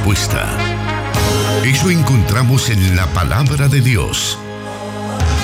respuesta. 0.00 0.48
Eso 1.62 1.90
encontramos 1.90 2.70
en 2.70 2.96
la 2.96 3.06
palabra 3.08 3.68
de 3.68 3.82
Dios. 3.82 4.38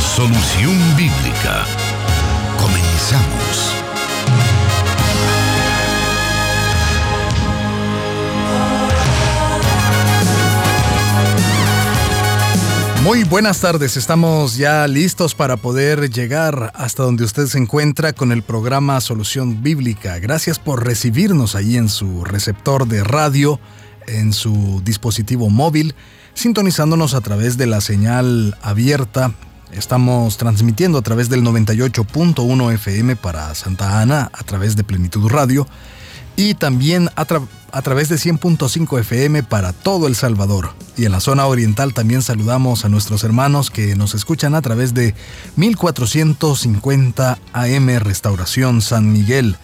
Solución 0.00 0.74
bíblica. 0.96 1.66
Comenzamos. 2.58 3.74
Muy 13.02 13.24
buenas 13.24 13.60
tardes, 13.60 13.96
estamos 13.96 14.56
ya 14.56 14.88
listos 14.88 15.34
para 15.34 15.56
poder 15.56 16.10
llegar 16.10 16.72
hasta 16.74 17.02
donde 17.02 17.24
usted 17.24 17.46
se 17.46 17.58
encuentra 17.58 18.14
con 18.14 18.32
el 18.32 18.42
programa 18.42 19.00
Solución 19.00 19.62
Bíblica. 19.62 20.18
Gracias 20.18 20.58
por 20.58 20.84
recibirnos 20.84 21.54
ahí 21.54 21.76
en 21.76 21.88
su 21.88 22.24
receptor 22.24 22.88
de 22.88 23.04
radio, 23.04 23.60
en 24.06 24.32
su 24.32 24.80
dispositivo 24.84 25.50
móvil, 25.50 25.94
sintonizándonos 26.34 27.14
a 27.14 27.20
través 27.20 27.56
de 27.56 27.66
la 27.66 27.80
señal 27.80 28.56
abierta. 28.62 29.32
Estamos 29.72 30.36
transmitiendo 30.36 30.98
a 30.98 31.02
través 31.02 31.28
del 31.28 31.42
98.1 31.42 32.72
FM 32.74 33.16
para 33.16 33.54
Santa 33.54 34.00
Ana, 34.00 34.30
a 34.32 34.42
través 34.44 34.76
de 34.76 34.84
Plenitud 34.84 35.28
Radio 35.28 35.66
y 36.36 36.54
también 36.54 37.10
a, 37.16 37.24
través 37.24 38.08
de 38.08 38.16
100.5 38.16 39.00
FM 39.00 39.42
para 39.42 39.72
todo 39.72 40.06
El 40.06 40.14
Salvador. 40.14 40.70
Y 40.96 41.06
en 41.06 41.12
la 41.12 41.20
zona 41.20 41.46
oriental 41.46 41.94
también 41.94 42.22
saludamos 42.22 42.84
a 42.84 42.88
nuestros 42.88 43.24
hermanos 43.24 43.70
que 43.70 43.96
nos 43.96 44.14
escuchan 44.14 44.54
a 44.54 44.62
través 44.62 44.94
de 44.94 45.14
1450 45.56 47.38
AM 47.52 47.98
Restauración 47.98 48.82
San 48.82 49.12
Miguel. 49.12 49.56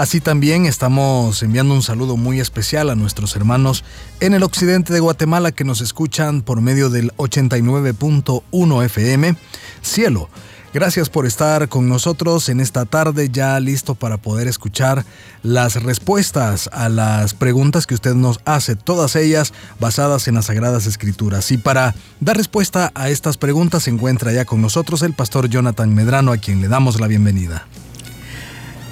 Así 0.00 0.22
también 0.22 0.64
estamos 0.64 1.42
enviando 1.42 1.74
un 1.74 1.82
saludo 1.82 2.16
muy 2.16 2.40
especial 2.40 2.88
a 2.88 2.94
nuestros 2.94 3.36
hermanos 3.36 3.84
en 4.20 4.32
el 4.32 4.42
occidente 4.42 4.94
de 4.94 5.00
Guatemala 5.00 5.52
que 5.52 5.62
nos 5.62 5.82
escuchan 5.82 6.40
por 6.40 6.62
medio 6.62 6.88
del 6.88 7.12
89.1 7.18 8.84
FM 8.86 9.36
Cielo 9.82 10.30
Gracias 10.72 11.10
por 11.10 11.26
estar 11.26 11.68
con 11.68 11.86
nosotros 11.86 12.48
en 12.48 12.60
esta 12.60 12.86
tarde, 12.86 13.28
ya 13.28 13.60
listo 13.60 13.94
para 13.94 14.16
poder 14.16 14.48
escuchar 14.48 15.04
las 15.42 15.82
respuestas 15.82 16.70
a 16.72 16.88
las 16.88 17.34
preguntas 17.34 17.86
que 17.86 17.94
usted 17.94 18.14
nos 18.14 18.40
hace, 18.46 18.76
todas 18.76 19.16
ellas 19.16 19.52
basadas 19.80 20.28
en 20.28 20.36
las 20.36 20.46
Sagradas 20.46 20.86
Escrituras. 20.86 21.50
Y 21.50 21.58
para 21.58 21.94
dar 22.20 22.38
respuesta 22.38 22.90
a 22.94 23.10
estas 23.10 23.36
preguntas 23.36 23.82
se 23.82 23.90
encuentra 23.90 24.32
ya 24.32 24.46
con 24.46 24.62
nosotros 24.62 25.02
el 25.02 25.12
pastor 25.12 25.50
Jonathan 25.50 25.94
Medrano, 25.94 26.32
a 26.32 26.38
quien 26.38 26.62
le 26.62 26.68
damos 26.68 26.98
la 26.98 27.06
bienvenida. 27.06 27.66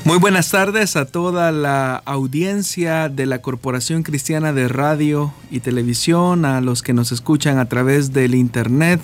Muy 0.08 0.16
buenas 0.16 0.48
tardes 0.48 0.96
a 0.96 1.04
toda 1.04 1.52
la 1.52 1.96
audiencia 2.06 3.10
de 3.10 3.26
la 3.26 3.42
Corporación 3.42 4.02
Cristiana 4.02 4.54
de 4.54 4.66
Radio 4.66 5.34
y 5.50 5.60
Televisión, 5.60 6.46
a 6.46 6.62
los 6.62 6.82
que 6.82 6.94
nos 6.94 7.12
escuchan 7.12 7.58
a 7.58 7.68
través 7.68 8.14
del 8.14 8.34
Internet 8.34 9.02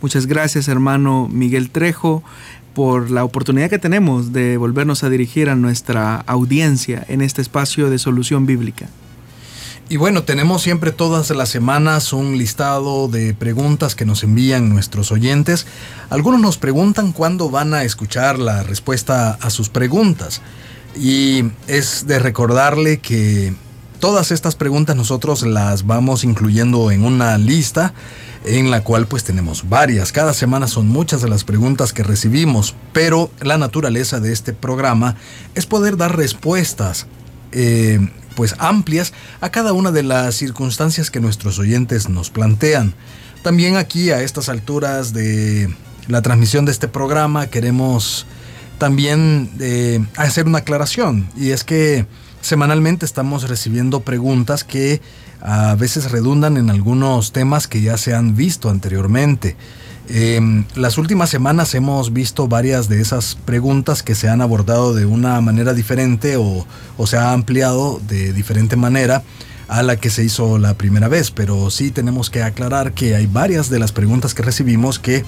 Muchas 0.00 0.26
gracias 0.26 0.68
hermano 0.68 1.26
Miguel 1.28 1.70
Trejo 1.70 2.22
por 2.72 3.10
la 3.10 3.24
oportunidad 3.24 3.68
que 3.68 3.80
tenemos 3.80 4.32
de 4.32 4.56
volvernos 4.56 5.02
a 5.02 5.10
dirigir 5.10 5.50
a 5.50 5.56
nuestra 5.56 6.18
audiencia 6.28 7.04
en 7.08 7.20
este 7.20 7.42
espacio 7.42 7.90
de 7.90 7.98
solución 7.98 8.46
bíblica. 8.46 8.88
Y 9.90 9.96
bueno, 9.96 10.22
tenemos 10.22 10.60
siempre 10.60 10.92
todas 10.92 11.30
las 11.30 11.48
semanas 11.48 12.12
un 12.12 12.36
listado 12.36 13.08
de 13.08 13.32
preguntas 13.32 13.94
que 13.94 14.04
nos 14.04 14.22
envían 14.22 14.68
nuestros 14.68 15.10
oyentes. 15.10 15.66
Algunos 16.10 16.42
nos 16.42 16.58
preguntan 16.58 17.12
cuándo 17.12 17.48
van 17.48 17.72
a 17.72 17.84
escuchar 17.84 18.38
la 18.38 18.62
respuesta 18.62 19.38
a 19.40 19.48
sus 19.48 19.70
preguntas. 19.70 20.42
Y 20.94 21.44
es 21.68 22.06
de 22.06 22.18
recordarle 22.18 22.98
que 22.98 23.54
todas 23.98 24.30
estas 24.30 24.56
preguntas 24.56 24.94
nosotros 24.94 25.42
las 25.46 25.86
vamos 25.86 26.22
incluyendo 26.22 26.90
en 26.90 27.02
una 27.02 27.38
lista 27.38 27.94
en 28.44 28.70
la 28.70 28.82
cual 28.84 29.06
pues 29.06 29.24
tenemos 29.24 29.70
varias. 29.70 30.12
Cada 30.12 30.34
semana 30.34 30.68
son 30.68 30.86
muchas 30.86 31.22
de 31.22 31.30
las 31.30 31.44
preguntas 31.44 31.94
que 31.94 32.02
recibimos, 32.02 32.74
pero 32.92 33.30
la 33.40 33.56
naturaleza 33.56 34.20
de 34.20 34.34
este 34.34 34.52
programa 34.52 35.16
es 35.54 35.64
poder 35.64 35.96
dar 35.96 36.14
respuestas 36.14 37.06
eh, 37.52 38.06
pues 38.38 38.54
amplias 38.60 39.12
a 39.40 39.50
cada 39.50 39.72
una 39.72 39.90
de 39.90 40.04
las 40.04 40.36
circunstancias 40.36 41.10
que 41.10 41.18
nuestros 41.18 41.58
oyentes 41.58 42.08
nos 42.08 42.30
plantean. 42.30 42.94
También 43.42 43.76
aquí 43.76 44.12
a 44.12 44.22
estas 44.22 44.48
alturas 44.48 45.12
de 45.12 45.74
la 46.06 46.22
transmisión 46.22 46.64
de 46.64 46.70
este 46.70 46.86
programa 46.86 47.48
queremos 47.48 48.26
también 48.78 49.50
eh, 49.58 50.06
hacer 50.14 50.46
una 50.46 50.58
aclaración 50.58 51.28
y 51.36 51.50
es 51.50 51.64
que 51.64 52.06
semanalmente 52.40 53.04
estamos 53.06 53.48
recibiendo 53.48 54.02
preguntas 54.02 54.62
que 54.62 55.00
a 55.40 55.74
veces 55.74 56.12
redundan 56.12 56.58
en 56.58 56.70
algunos 56.70 57.32
temas 57.32 57.66
que 57.66 57.80
ya 57.80 57.98
se 57.98 58.14
han 58.14 58.36
visto 58.36 58.70
anteriormente. 58.70 59.56
Eh, 60.10 60.64
las 60.74 60.96
últimas 60.96 61.28
semanas 61.28 61.74
hemos 61.74 62.14
visto 62.14 62.48
varias 62.48 62.88
de 62.88 63.00
esas 63.00 63.36
preguntas 63.44 64.02
que 64.02 64.14
se 64.14 64.28
han 64.28 64.40
abordado 64.40 64.94
de 64.94 65.04
una 65.04 65.38
manera 65.42 65.74
diferente 65.74 66.36
o, 66.38 66.66
se 67.06 67.18
ha 67.18 67.32
ampliado 67.32 68.00
de 68.08 68.32
diferente 68.32 68.76
manera 68.76 69.22
a 69.68 69.82
la 69.82 69.96
que 69.96 70.08
se 70.08 70.24
hizo 70.24 70.56
la 70.56 70.72
primera 70.74 71.08
vez, 71.08 71.30
pero 71.30 71.70
sí 71.70 71.90
tenemos 71.90 72.30
que 72.30 72.42
aclarar 72.42 72.92
que 72.92 73.14
hay 73.14 73.26
varias 73.26 73.68
de 73.68 73.78
las 73.78 73.92
preguntas 73.92 74.32
que 74.32 74.42
recibimos 74.42 74.98
que 74.98 75.24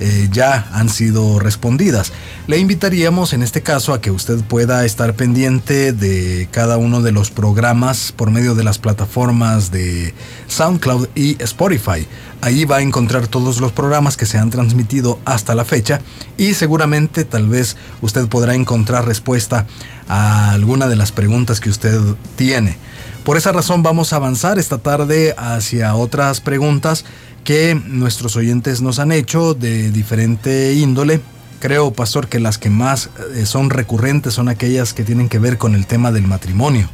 eh, 0.00 0.28
ya 0.32 0.66
han 0.72 0.88
sido 0.88 1.38
respondidas. 1.38 2.10
Le 2.46 2.56
invitaríamos 2.56 3.34
en 3.34 3.42
este 3.42 3.60
caso 3.60 3.92
a 3.92 4.00
que 4.00 4.10
usted 4.10 4.42
pueda 4.44 4.86
estar 4.86 5.14
pendiente 5.14 5.92
de 5.92 6.48
cada 6.50 6.78
uno 6.78 7.02
de 7.02 7.12
los 7.12 7.30
programas 7.30 8.12
por 8.12 8.30
medio 8.30 8.54
de 8.54 8.64
las 8.64 8.78
plataformas 8.78 9.70
de 9.70 10.14
SoundCloud 10.48 11.08
y 11.14 11.40
Spotify. 11.42 12.06
Ahí 12.42 12.64
va 12.64 12.78
a 12.78 12.82
encontrar 12.82 13.28
todos 13.28 13.60
los 13.60 13.70
programas 13.70 14.16
que 14.16 14.26
se 14.26 14.36
han 14.36 14.50
transmitido 14.50 15.20
hasta 15.24 15.54
la 15.54 15.64
fecha 15.64 16.00
y 16.36 16.54
seguramente 16.54 17.24
tal 17.24 17.48
vez 17.48 17.76
usted 18.00 18.26
podrá 18.26 18.56
encontrar 18.56 19.06
respuesta 19.06 19.64
a 20.08 20.50
alguna 20.50 20.88
de 20.88 20.96
las 20.96 21.12
preguntas 21.12 21.60
que 21.60 21.70
usted 21.70 22.00
tiene. 22.34 22.76
Por 23.24 23.36
esa 23.36 23.52
razón 23.52 23.84
vamos 23.84 24.12
a 24.12 24.16
avanzar 24.16 24.58
esta 24.58 24.78
tarde 24.78 25.36
hacia 25.38 25.94
otras 25.94 26.40
preguntas 26.40 27.04
que 27.44 27.80
nuestros 27.86 28.34
oyentes 28.34 28.82
nos 28.82 28.98
han 28.98 29.12
hecho 29.12 29.54
de 29.54 29.92
diferente 29.92 30.74
índole. 30.74 31.20
Creo, 31.60 31.92
pastor, 31.92 32.26
que 32.26 32.40
las 32.40 32.58
que 32.58 32.70
más 32.70 33.10
eh, 33.36 33.46
son 33.46 33.70
recurrentes 33.70 34.34
son 34.34 34.48
aquellas 34.48 34.94
que 34.94 35.04
tienen 35.04 35.28
que 35.28 35.38
ver 35.38 35.58
con 35.58 35.76
el 35.76 35.86
tema 35.86 36.10
del 36.10 36.26
matrimonio. 36.26 36.90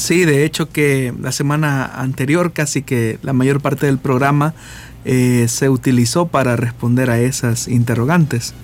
Sí, 0.00 0.24
de 0.24 0.46
hecho 0.46 0.70
que 0.70 1.12
la 1.20 1.30
semana 1.30 1.84
anterior 1.84 2.54
casi 2.54 2.80
que 2.80 3.18
la 3.22 3.34
mayor 3.34 3.60
parte 3.60 3.84
del 3.84 3.98
programa 3.98 4.54
eh, 5.04 5.44
se 5.46 5.68
utilizó 5.68 6.26
para 6.26 6.56
responder 6.56 7.10
a 7.10 7.20
esas 7.20 7.68
interrogantes. 7.68 8.54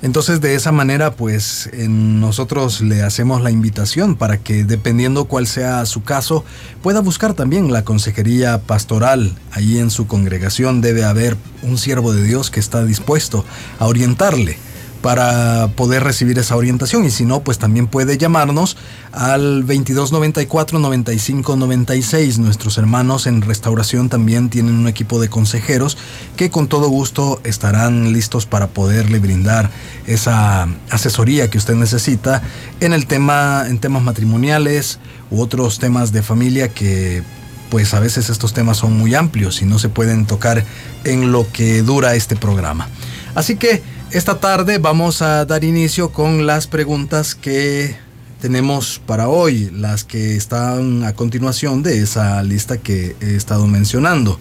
Entonces 0.00 0.40
de 0.40 0.54
esa 0.54 0.72
manera 0.72 1.12
pues 1.12 1.68
nosotros 1.76 2.80
le 2.80 3.02
hacemos 3.02 3.42
la 3.42 3.50
invitación 3.50 4.16
para 4.16 4.38
que 4.38 4.64
dependiendo 4.64 5.26
cuál 5.26 5.46
sea 5.46 5.84
su 5.84 6.02
caso 6.02 6.42
pueda 6.82 7.00
buscar 7.00 7.34
también 7.34 7.70
la 7.70 7.84
consejería 7.84 8.62
pastoral. 8.62 9.36
Ahí 9.52 9.76
en 9.76 9.90
su 9.90 10.06
congregación 10.06 10.80
debe 10.80 11.04
haber 11.04 11.36
un 11.62 11.76
siervo 11.76 12.14
de 12.14 12.22
Dios 12.22 12.50
que 12.50 12.60
está 12.60 12.82
dispuesto 12.86 13.44
a 13.78 13.86
orientarle 13.86 14.56
para 15.02 15.68
poder 15.76 16.02
recibir 16.02 16.38
esa 16.38 16.56
orientación 16.56 17.04
y 17.04 17.10
si 17.10 17.24
no, 17.24 17.40
pues 17.40 17.58
también 17.58 17.86
puede 17.86 18.18
llamarnos 18.18 18.76
al 19.12 19.60
2294 19.60 20.78
9596. 20.78 22.38
Nuestros 22.38 22.78
hermanos 22.78 23.26
en 23.26 23.42
restauración 23.42 24.08
también 24.08 24.50
tienen 24.50 24.74
un 24.74 24.88
equipo 24.88 25.20
de 25.20 25.28
consejeros 25.28 25.96
que 26.36 26.50
con 26.50 26.68
todo 26.68 26.88
gusto 26.88 27.40
estarán 27.44 28.12
listos 28.12 28.46
para 28.46 28.68
poderle 28.68 29.18
brindar 29.18 29.70
esa 30.06 30.68
asesoría 30.90 31.48
que 31.48 31.58
usted 31.58 31.74
necesita 31.74 32.42
en 32.80 32.92
el 32.92 33.06
tema 33.06 33.64
en 33.68 33.78
temas 33.78 34.02
matrimoniales 34.02 34.98
u 35.30 35.40
otros 35.40 35.78
temas 35.78 36.12
de 36.12 36.22
familia 36.22 36.68
que 36.68 37.22
pues 37.70 37.94
a 37.94 38.00
veces 38.00 38.30
estos 38.30 38.54
temas 38.54 38.78
son 38.78 38.96
muy 38.96 39.14
amplios 39.14 39.62
y 39.62 39.66
no 39.66 39.78
se 39.78 39.88
pueden 39.88 40.26
tocar 40.26 40.64
en 41.04 41.32
lo 41.32 41.50
que 41.52 41.82
dura 41.82 42.14
este 42.14 42.34
programa. 42.34 42.88
Así 43.34 43.56
que 43.56 43.82
esta 44.10 44.40
tarde 44.40 44.78
vamos 44.78 45.20
a 45.22 45.44
dar 45.44 45.64
inicio 45.64 46.10
con 46.12 46.46
las 46.46 46.66
preguntas 46.66 47.34
que 47.34 47.96
tenemos 48.40 49.00
para 49.04 49.28
hoy, 49.28 49.70
las 49.72 50.04
que 50.04 50.36
están 50.36 51.04
a 51.04 51.14
continuación 51.14 51.82
de 51.82 52.02
esa 52.02 52.42
lista 52.42 52.78
que 52.78 53.16
he 53.20 53.34
estado 53.34 53.66
mencionando. 53.66 54.38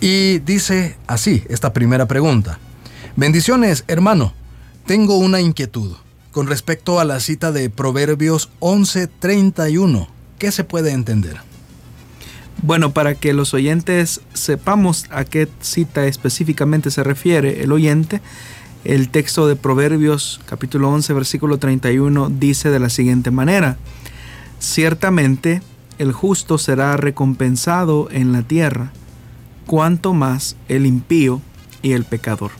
Y 0.00 0.40
dice 0.40 0.96
así, 1.06 1.44
esta 1.48 1.72
primera 1.72 2.06
pregunta. 2.06 2.58
Bendiciones, 3.16 3.84
hermano. 3.88 4.34
Tengo 4.86 5.16
una 5.16 5.40
inquietud 5.40 5.96
con 6.30 6.46
respecto 6.46 7.00
a 7.00 7.04
la 7.04 7.20
cita 7.20 7.52
de 7.52 7.70
Proverbios 7.70 8.50
11:31. 8.60 10.08
¿Qué 10.38 10.52
se 10.52 10.64
puede 10.64 10.90
entender? 10.90 11.38
Bueno, 12.62 12.92
para 12.92 13.14
que 13.14 13.32
los 13.32 13.54
oyentes 13.54 14.20
sepamos 14.32 15.06
a 15.10 15.24
qué 15.24 15.48
cita 15.60 16.06
específicamente 16.06 16.90
se 16.90 17.02
refiere 17.02 17.62
el 17.62 17.72
oyente, 17.72 18.20
el 18.84 19.08
texto 19.08 19.46
de 19.48 19.56
Proverbios 19.56 20.40
capítulo 20.46 20.90
11 20.90 21.14
versículo 21.14 21.58
31 21.58 22.30
dice 22.30 22.70
de 22.70 22.78
la 22.78 22.90
siguiente 22.90 23.30
manera, 23.30 23.78
ciertamente 24.58 25.62
el 25.98 26.12
justo 26.12 26.58
será 26.58 26.96
recompensado 26.96 28.08
en 28.10 28.32
la 28.32 28.42
tierra, 28.42 28.92
cuanto 29.66 30.12
más 30.12 30.56
el 30.68 30.86
impío 30.86 31.40
y 31.82 31.92
el 31.92 32.04
pecador. 32.04 32.50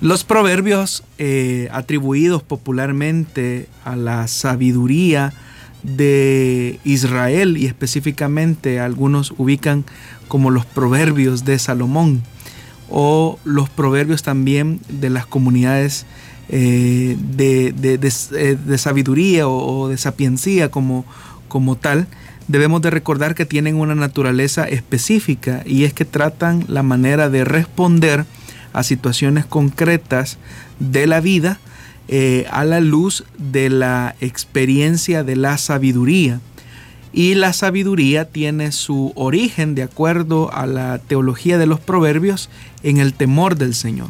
Los 0.00 0.22
proverbios 0.22 1.02
eh, 1.16 1.68
atribuidos 1.72 2.42
popularmente 2.42 3.68
a 3.84 3.96
la 3.96 4.28
sabiduría 4.28 5.32
de 5.82 6.78
Israel 6.84 7.56
y 7.56 7.66
específicamente 7.66 8.80
algunos 8.80 9.32
ubican 9.38 9.84
como 10.28 10.50
los 10.50 10.66
proverbios 10.66 11.44
de 11.44 11.58
Salomón 11.58 12.22
o 12.90 13.38
los 13.44 13.68
proverbios 13.68 14.22
también 14.22 14.80
de 14.88 15.10
las 15.10 15.26
comunidades 15.26 16.06
eh, 16.48 17.16
de, 17.18 17.74
eh, 17.82 18.56
de, 18.64 18.78
sabiduría 18.78 19.46
o, 19.48 19.88
de 19.88 19.98
sapiencia 19.98 20.70
como, 20.70 21.04
como 21.48 21.76
tal, 21.76 22.06
debemos 22.46 22.80
de 22.80 22.90
recordar 22.90 23.34
que 23.34 23.44
tienen 23.44 23.76
una 23.76 23.94
naturaleza 23.94 24.66
específica 24.66 25.62
y 25.66 25.84
es 25.84 25.92
que 25.92 26.06
tratan 26.06 26.64
la 26.66 26.82
manera 26.82 27.28
de 27.28 27.44
responder 27.44 28.24
a 28.72 28.82
situaciones 28.82 29.44
concretas 29.44 30.38
de 30.78 31.06
la 31.06 31.20
vida 31.20 31.58
eh, 32.08 32.46
a 32.50 32.64
la 32.64 32.80
luz 32.80 33.24
de 33.36 33.68
la 33.68 34.14
experiencia 34.22 35.24
de 35.24 35.36
la 35.36 35.58
sabiduría. 35.58 36.40
Y 37.12 37.34
la 37.34 37.52
sabiduría 37.52 38.26
tiene 38.26 38.72
su 38.72 39.12
origen, 39.14 39.74
de 39.74 39.82
acuerdo 39.82 40.52
a 40.52 40.66
la 40.66 40.98
teología 40.98 41.58
de 41.58 41.66
los 41.66 41.80
proverbios, 41.80 42.50
en 42.82 42.98
el 42.98 43.14
temor 43.14 43.56
del 43.56 43.74
Señor. 43.74 44.08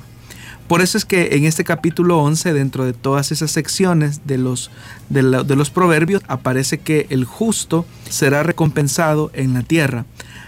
Por 0.68 0.82
eso 0.82 0.98
es 0.98 1.06
que 1.06 1.34
en 1.34 1.46
este 1.46 1.64
capítulo 1.64 2.18
11, 2.18 2.52
dentro 2.52 2.84
de 2.84 2.92
todas 2.92 3.32
esas 3.32 3.50
secciones 3.50 4.26
de 4.26 4.36
los, 4.36 4.70
de, 5.08 5.22
los 5.22 5.70
proverbios, 5.70 6.22
aparece 6.28 6.78
que 6.78 7.06
el 7.08 7.24
justo 7.24 7.86
será 8.10 8.42
recompensado 8.42 9.30
en 9.32 9.54
la 9.54 9.62
tierra. 9.62 10.04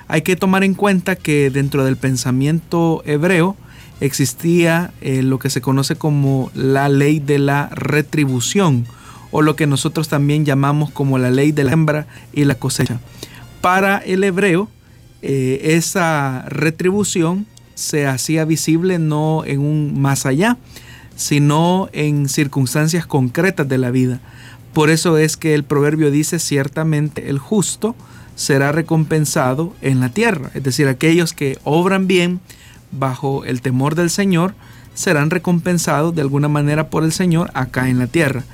Hay 0.08 0.20
que 0.20 0.36
tomar 0.36 0.62
en 0.62 0.74
cuenta 0.74 1.16
que 1.16 1.48
dentro 1.48 1.84
del 1.86 1.96
pensamiento 1.96 3.02
hebreo 3.06 3.56
existía 4.02 4.92
eh, 5.00 5.22
lo 5.22 5.38
que 5.38 5.48
se 5.48 5.62
conoce 5.62 5.96
como 5.96 6.50
la 6.54 6.90
ley 6.90 7.18
de 7.18 7.38
la 7.38 7.70
retribución 7.72 8.86
o 9.30 9.42
lo 9.42 9.56
que 9.56 9.66
nosotros 9.66 10.08
también 10.08 10.44
llamamos 10.44 10.90
como 10.90 11.18
la 11.18 11.30
ley 11.30 11.52
de 11.52 11.64
la 11.64 11.72
hembra 11.72 12.06
y 12.32 12.44
la 12.44 12.54
cosecha. 12.54 13.00
Para 13.60 13.98
el 13.98 14.24
hebreo, 14.24 14.68
eh, 15.22 15.60
esa 15.76 16.44
retribución 16.48 17.46
se 17.74 18.06
hacía 18.06 18.44
visible 18.44 18.98
no 18.98 19.44
en 19.44 19.60
un 19.60 20.00
más 20.00 20.26
allá, 20.26 20.56
sino 21.16 21.88
en 21.92 22.28
circunstancias 22.28 23.06
concretas 23.06 23.68
de 23.68 23.78
la 23.78 23.90
vida. 23.90 24.20
Por 24.72 24.90
eso 24.90 25.18
es 25.18 25.36
que 25.36 25.54
el 25.54 25.64
proverbio 25.64 26.10
dice 26.10 26.38
ciertamente 26.38 27.28
el 27.28 27.38
justo 27.38 27.94
será 28.36 28.72
recompensado 28.72 29.74
en 29.82 30.00
la 30.00 30.08
tierra. 30.08 30.50
Es 30.54 30.62
decir, 30.62 30.88
aquellos 30.88 31.32
que 31.32 31.58
obran 31.64 32.06
bien 32.06 32.40
bajo 32.92 33.44
el 33.44 33.60
temor 33.60 33.94
del 33.94 34.10
Señor 34.10 34.54
serán 34.94 35.30
recompensados 35.30 36.14
de 36.14 36.22
alguna 36.22 36.48
manera 36.48 36.88
por 36.88 37.04
el 37.04 37.12
Señor 37.12 37.50
acá 37.54 37.88
en 37.88 37.98
la 37.98 38.06
tierra. 38.06 38.44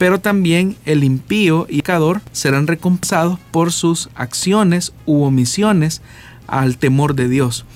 Pero 0.00 0.18
también 0.18 0.78
el 0.86 1.04
impío 1.04 1.66
y 1.68 1.74
el 1.74 1.82
pecador 1.82 2.22
serán 2.32 2.66
recompensados 2.66 3.38
por 3.50 3.70
sus 3.70 4.08
acciones 4.14 4.94
u 5.04 5.24
omisiones 5.24 6.00
al 6.46 6.78
temor 6.78 7.14
de 7.14 7.28
Dios. 7.28 7.66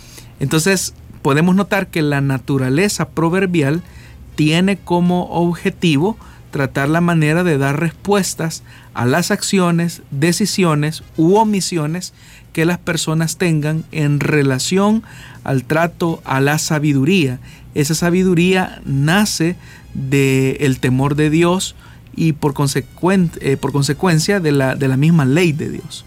Entonces 0.41 0.95
podemos 1.21 1.55
notar 1.55 1.89
que 1.89 2.01
la 2.01 2.23
naturaleza 2.23 3.11
proverbial 3.11 3.83
tiene 4.37 4.79
como 4.79 5.25
objetivo 5.33 6.17
tratar 6.51 6.89
la 6.89 7.03
manera 7.03 7.45
de 7.45 7.59
dar 7.59 7.79
respuestas 7.79 8.63
a 8.95 9.05
las 9.05 9.31
acciones, 9.31 10.01
decisiones 10.11 11.03
u 11.19 11.35
omisiones 11.35 12.15
que 12.55 12.65
las 12.65 12.79
personas 12.79 13.37
tengan 13.37 13.85
en 13.93 14.19
relación 14.19 15.03
al 15.43 15.65
trato 15.65 16.23
a 16.25 16.41
la 16.41 16.59
sabiduría. 16.59 17.39
Esa 17.75 17.95
sabiduría 17.95 18.81
nace 18.87 19.57
del 19.93 20.81
temor 20.81 21.17
de 21.17 21.29
Dios 21.29 21.77
y 22.17 22.33
por, 22.33 22.55
eh, 22.75 23.57
por 23.57 23.73
consecuencia 23.73 24.41
de 24.41 24.53
la, 24.53 24.75
de 24.75 24.89
la 24.89 24.97
misma 24.97 25.25
ley 25.25 25.53
de 25.53 25.71
Dios. 25.71 26.05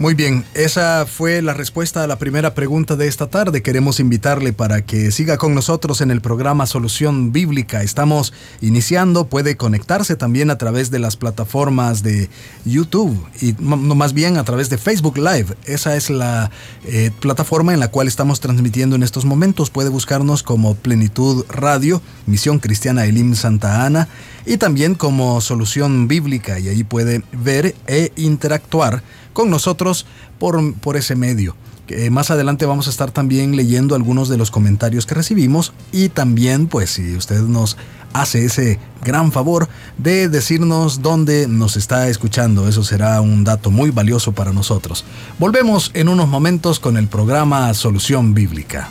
Muy 0.00 0.14
bien, 0.14 0.44
esa 0.54 1.06
fue 1.06 1.42
la 1.42 1.54
respuesta 1.54 2.04
a 2.04 2.06
la 2.06 2.20
primera 2.20 2.54
pregunta 2.54 2.94
de 2.94 3.08
esta 3.08 3.26
tarde. 3.26 3.62
Queremos 3.62 3.98
invitarle 3.98 4.52
para 4.52 4.82
que 4.82 5.10
siga 5.10 5.38
con 5.38 5.56
nosotros 5.56 6.00
en 6.00 6.12
el 6.12 6.20
programa 6.20 6.66
Solución 6.66 7.32
Bíblica. 7.32 7.82
Estamos 7.82 8.32
iniciando, 8.60 9.26
puede 9.26 9.56
conectarse 9.56 10.14
también 10.14 10.50
a 10.50 10.56
través 10.56 10.92
de 10.92 11.00
las 11.00 11.16
plataformas 11.16 12.04
de 12.04 12.30
YouTube 12.64 13.18
y 13.40 13.54
más 13.60 14.12
bien 14.12 14.36
a 14.36 14.44
través 14.44 14.70
de 14.70 14.78
Facebook 14.78 15.18
Live. 15.18 15.56
Esa 15.64 15.96
es 15.96 16.10
la 16.10 16.52
eh, 16.86 17.10
plataforma 17.18 17.74
en 17.74 17.80
la 17.80 17.88
cual 17.88 18.06
estamos 18.06 18.38
transmitiendo 18.38 18.94
en 18.94 19.02
estos 19.02 19.24
momentos. 19.24 19.68
Puede 19.70 19.88
buscarnos 19.88 20.44
como 20.44 20.76
Plenitud 20.76 21.44
Radio, 21.48 22.00
Misión 22.26 22.60
Cristiana 22.60 23.04
Elim 23.04 23.34
Santa 23.34 23.84
Ana 23.84 24.06
y 24.48 24.56
también 24.56 24.94
como 24.94 25.40
Solución 25.42 26.08
Bíblica 26.08 26.58
y 26.58 26.68
ahí 26.68 26.82
puede 26.82 27.22
ver 27.32 27.76
e 27.86 28.12
interactuar 28.16 29.02
con 29.34 29.50
nosotros 29.50 30.06
por, 30.38 30.74
por 30.74 30.96
ese 30.96 31.14
medio. 31.14 31.54
que 31.86 32.10
más 32.10 32.30
adelante 32.30 32.66
vamos 32.66 32.86
a 32.86 32.90
estar 32.90 33.10
también 33.10 33.56
leyendo 33.56 33.94
algunos 33.94 34.28
de 34.28 34.36
los 34.38 34.50
comentarios 34.50 35.06
que 35.06 35.14
recibimos 35.14 35.72
y 35.92 36.08
también 36.08 36.66
pues 36.66 36.90
si 36.90 37.14
usted 37.14 37.42
nos 37.42 37.76
hace 38.14 38.46
ese 38.46 38.78
gran 39.04 39.32
favor 39.32 39.68
de 39.98 40.28
decirnos 40.28 41.02
dónde 41.02 41.46
nos 41.46 41.76
está 41.76 42.08
escuchando. 42.08 42.68
Eso 42.68 42.82
será 42.82 43.20
un 43.20 43.44
dato 43.44 43.70
muy 43.70 43.90
valioso 43.90 44.32
para 44.32 44.52
nosotros. 44.52 45.04
Volvemos 45.38 45.90
en 45.94 46.08
unos 46.08 46.28
momentos 46.28 46.80
con 46.80 46.96
el 46.96 47.06
programa 47.06 47.72
Solución 47.74 48.34
Bíblica. 48.34 48.90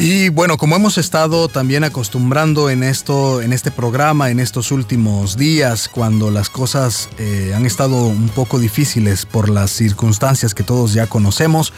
Y 0.00 0.28
bueno, 0.28 0.58
como 0.58 0.76
hemos 0.76 0.96
estado 0.96 1.48
también 1.48 1.82
acostumbrando 1.82 2.70
en 2.70 2.84
esto, 2.84 3.42
en 3.42 3.52
este 3.52 3.72
programa, 3.72 4.30
en 4.30 4.38
estos 4.38 4.70
últimos 4.70 5.36
días, 5.36 5.88
cuando 5.88 6.30
las 6.30 6.50
cosas 6.50 7.08
eh, 7.18 7.52
han 7.52 7.66
estado 7.66 8.06
un 8.06 8.28
poco 8.28 8.60
difíciles 8.60 9.26
por 9.26 9.48
las 9.48 9.72
circunstancias 9.72 10.54
que 10.54 10.62
todos 10.62 10.92
ya 10.92 11.08
conocemos, 11.08 11.72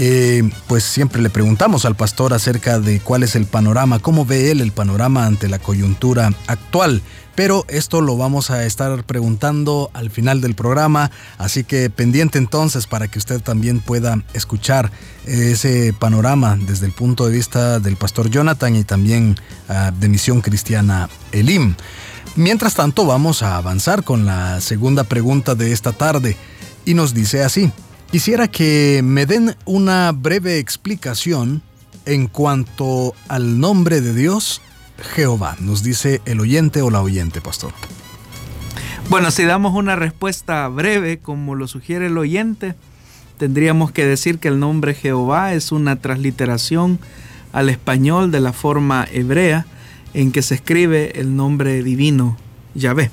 eh, 0.00 0.48
pues 0.68 0.84
siempre 0.84 1.20
le 1.20 1.28
preguntamos 1.28 1.84
al 1.84 1.96
pastor 1.96 2.32
acerca 2.32 2.78
de 2.78 3.00
cuál 3.00 3.24
es 3.24 3.34
el 3.34 3.46
panorama, 3.46 3.98
cómo 3.98 4.24
ve 4.24 4.50
él 4.50 4.60
el 4.60 4.72
panorama 4.72 5.26
ante 5.26 5.48
la 5.48 5.58
coyuntura 5.58 6.30
actual 6.46 7.02
pero 7.38 7.64
esto 7.68 8.00
lo 8.00 8.16
vamos 8.16 8.50
a 8.50 8.64
estar 8.64 9.04
preguntando 9.04 9.92
al 9.94 10.10
final 10.10 10.40
del 10.40 10.56
programa, 10.56 11.12
así 11.38 11.62
que 11.62 11.88
pendiente 11.88 12.36
entonces 12.36 12.88
para 12.88 13.06
que 13.06 13.20
usted 13.20 13.40
también 13.40 13.78
pueda 13.78 14.24
escuchar 14.34 14.90
ese 15.24 15.94
panorama 15.96 16.58
desde 16.60 16.86
el 16.86 16.92
punto 16.92 17.26
de 17.26 17.36
vista 17.36 17.78
del 17.78 17.94
pastor 17.94 18.28
Jonathan 18.28 18.74
y 18.74 18.82
también 18.82 19.36
ah, 19.68 19.92
de 19.96 20.08
Misión 20.08 20.40
Cristiana 20.40 21.08
Elim. 21.30 21.76
Mientras 22.34 22.74
tanto, 22.74 23.06
vamos 23.06 23.44
a 23.44 23.56
avanzar 23.56 24.02
con 24.02 24.26
la 24.26 24.60
segunda 24.60 25.04
pregunta 25.04 25.54
de 25.54 25.70
esta 25.70 25.92
tarde 25.92 26.36
y 26.84 26.94
nos 26.94 27.14
dice 27.14 27.44
así, 27.44 27.70
quisiera 28.10 28.48
que 28.48 29.00
me 29.04 29.26
den 29.26 29.54
una 29.64 30.12
breve 30.12 30.58
explicación 30.58 31.62
en 32.06 32.26
cuanto 32.26 33.14
al 33.28 33.60
nombre 33.60 34.00
de 34.00 34.14
Dios 34.14 34.60
Jehová? 35.14 35.56
Nos 35.60 35.82
dice 35.82 36.20
el 36.24 36.40
oyente 36.40 36.82
o 36.82 36.90
la 36.90 37.02
oyente, 37.02 37.40
pastor. 37.40 37.72
Bueno, 39.08 39.30
si 39.30 39.44
damos 39.44 39.74
una 39.74 39.96
respuesta 39.96 40.66
breve, 40.68 41.18
como 41.18 41.54
lo 41.54 41.66
sugiere 41.66 42.06
el 42.06 42.18
oyente, 42.18 42.74
tendríamos 43.38 43.90
que 43.92 44.04
decir 44.04 44.38
que 44.38 44.48
el 44.48 44.58
nombre 44.58 44.94
Jehová 44.94 45.54
es 45.54 45.72
una 45.72 45.96
transliteración 45.96 46.98
al 47.52 47.70
español 47.70 48.30
de 48.30 48.40
la 48.40 48.52
forma 48.52 49.06
hebrea 49.10 49.66
en 50.14 50.32
que 50.32 50.42
se 50.42 50.56
escribe 50.56 51.18
el 51.20 51.36
nombre 51.36 51.82
divino 51.82 52.36
Yahvé. 52.74 53.10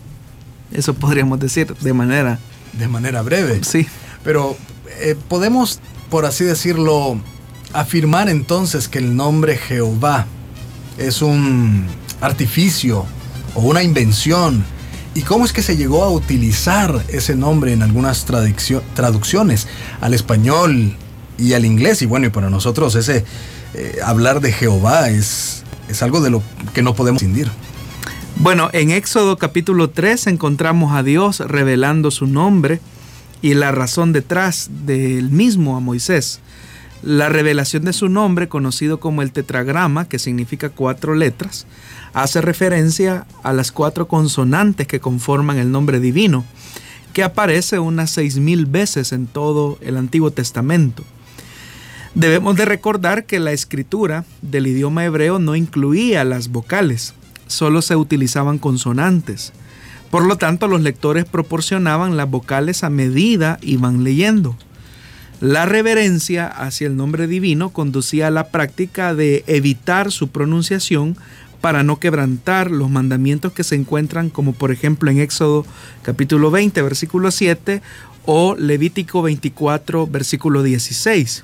Eso 0.71 0.93
podríamos 0.93 1.39
decir 1.39 1.73
de 1.75 1.93
manera... 1.93 2.39
De 2.73 2.87
manera 2.87 3.21
breve. 3.21 3.63
Sí. 3.63 3.87
Pero 4.23 4.57
eh, 4.99 5.15
podemos, 5.27 5.79
por 6.09 6.25
así 6.25 6.43
decirlo, 6.43 7.19
afirmar 7.73 8.29
entonces 8.29 8.87
que 8.87 8.99
el 8.99 9.15
nombre 9.15 9.57
Jehová 9.57 10.25
es 10.97 11.21
un 11.21 11.87
artificio 12.21 13.05
o 13.53 13.61
una 13.61 13.83
invención. 13.83 14.63
¿Y 15.13 15.21
cómo 15.21 15.45
es 15.45 15.53
que 15.53 15.61
se 15.61 15.77
llegó 15.77 16.03
a 16.03 16.09
utilizar 16.09 17.03
ese 17.07 17.35
nombre 17.35 17.71
en 17.71 17.83
algunas 17.83 18.25
traducciones 18.25 19.67
al 20.01 20.13
español 20.13 20.95
y 21.37 21.53
al 21.53 21.65
inglés? 21.65 22.01
Y 22.01 22.05
bueno, 22.05 22.27
y 22.27 22.29
para 22.29 22.49
nosotros 22.49 22.95
ese 22.95 23.23
eh, 23.73 23.99
hablar 24.03 24.41
de 24.41 24.51
Jehová 24.51 25.09
es, 25.09 25.63
es 25.87 26.03
algo 26.03 26.21
de 26.21 26.31
lo 26.31 26.43
que 26.73 26.81
no 26.81 26.95
podemos 26.95 27.21
cindir. 27.21 27.49
Bueno, 28.37 28.69
en 28.73 28.91
Éxodo 28.91 29.37
capítulo 29.37 29.89
3 29.89 30.27
encontramos 30.27 30.93
a 30.93 31.03
Dios 31.03 31.39
revelando 31.39 32.11
su 32.11 32.27
nombre 32.27 32.81
y 33.45 33.53
la 33.53 33.71
razón 33.71 34.11
detrás 34.11 34.71
del 34.87 35.29
mismo 35.29 35.77
a 35.77 35.79
Moisés. 35.79 36.39
La 37.03 37.29
revelación 37.29 37.85
de 37.85 37.93
su 37.93 38.09
nombre, 38.09 38.49
conocido 38.49 38.99
como 38.99 39.21
el 39.21 39.31
tetragrama, 39.31 40.09
que 40.09 40.17
significa 40.17 40.71
cuatro 40.71 41.13
letras, 41.13 41.67
hace 42.15 42.41
referencia 42.41 43.27
a 43.43 43.53
las 43.53 43.71
cuatro 43.71 44.07
consonantes 44.07 44.87
que 44.87 44.99
conforman 44.99 45.59
el 45.59 45.71
nombre 45.71 45.99
divino, 45.99 46.43
que 47.13 47.21
aparece 47.21 47.77
unas 47.77 48.09
seis 48.09 48.39
mil 48.39 48.65
veces 48.65 49.11
en 49.11 49.27
todo 49.27 49.77
el 49.81 49.97
Antiguo 49.97 50.31
Testamento. 50.31 51.03
Debemos 52.15 52.55
de 52.55 52.65
recordar 52.65 53.25
que 53.25 53.37
la 53.37 53.51
escritura 53.51 54.25
del 54.41 54.65
idioma 54.65 55.05
hebreo 55.05 55.37
no 55.37 55.55
incluía 55.55 56.23
las 56.23 56.47
vocales, 56.47 57.13
solo 57.45 57.83
se 57.83 57.95
utilizaban 57.95 58.57
consonantes. 58.57 59.53
Por 60.11 60.25
lo 60.25 60.37
tanto, 60.37 60.67
los 60.67 60.81
lectores 60.81 61.25
proporcionaban 61.25 62.17
las 62.17 62.29
vocales 62.29 62.83
a 62.83 62.89
medida 62.89 63.59
iban 63.61 64.03
leyendo. 64.03 64.55
La 65.41 65.65
reverencia 65.65 66.47
hacia 66.47 66.87
el 66.87 66.95
nombre 66.95 67.27
divino 67.27 67.69
conducía 67.71 68.27
a 68.27 68.31
la 68.31 68.47
práctica 68.47 69.13
de 69.13 69.43
evitar 69.47 70.11
su 70.11 70.29
pronunciación 70.29 71.17
para 71.59 71.83
no 71.83 71.99
quebrantar 71.99 72.71
los 72.71 72.89
mandamientos 72.89 73.51
que 73.51 73.63
se 73.63 73.75
encuentran 73.75 74.29
como 74.29 74.53
por 74.53 74.71
ejemplo 74.71 75.09
en 75.11 75.19
Éxodo 75.19 75.65
capítulo 76.03 76.51
20 76.51 76.81
versículo 76.83 77.31
7 77.31 77.81
o 78.25 78.55
Levítico 78.55 79.21
24 79.21 80.07
versículo 80.07 80.63
16. 80.63 81.43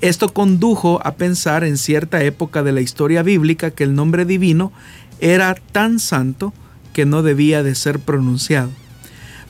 Esto 0.00 0.32
condujo 0.32 1.00
a 1.02 1.14
pensar 1.14 1.64
en 1.64 1.76
cierta 1.76 2.22
época 2.22 2.62
de 2.62 2.72
la 2.72 2.80
historia 2.80 3.22
bíblica 3.22 3.70
que 3.70 3.84
el 3.84 3.94
nombre 3.94 4.24
divino 4.24 4.72
era 5.20 5.54
tan 5.54 5.98
santo 5.98 6.52
que 6.98 7.06
no 7.06 7.22
debía 7.22 7.62
de 7.62 7.76
ser 7.76 8.00
pronunciado. 8.00 8.70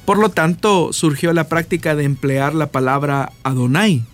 Por 0.05 0.19
lo 0.19 0.29
tanto, 0.29 0.93
surgió 0.93 1.33
la 1.33 1.49
práctica 1.49 1.97
de 1.97 2.05
emplear 2.05 2.55
la 2.55 2.67
palabra 2.67 3.33
Adonai, 3.43 4.05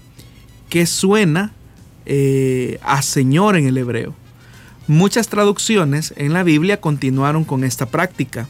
que 0.68 0.86
suena 0.86 1.50
eh, 2.06 2.78
a 2.84 3.02
Señor 3.02 3.56
en 3.56 3.66
el 3.66 3.76
hebreo. 3.76 4.14
Muchas 4.86 5.26
traducciones 5.26 6.14
en 6.16 6.32
la 6.32 6.44
Biblia 6.44 6.80
continuaron 6.80 7.42
con 7.42 7.64
esta 7.64 7.86
práctica. 7.86 8.46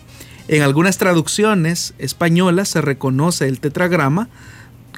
En 0.48 0.60
algunas 0.60 0.98
traducciones 0.98 1.94
españolas 1.96 2.68
se 2.68 2.82
reconoce 2.82 3.48
el 3.48 3.60
tetragrama 3.60 4.28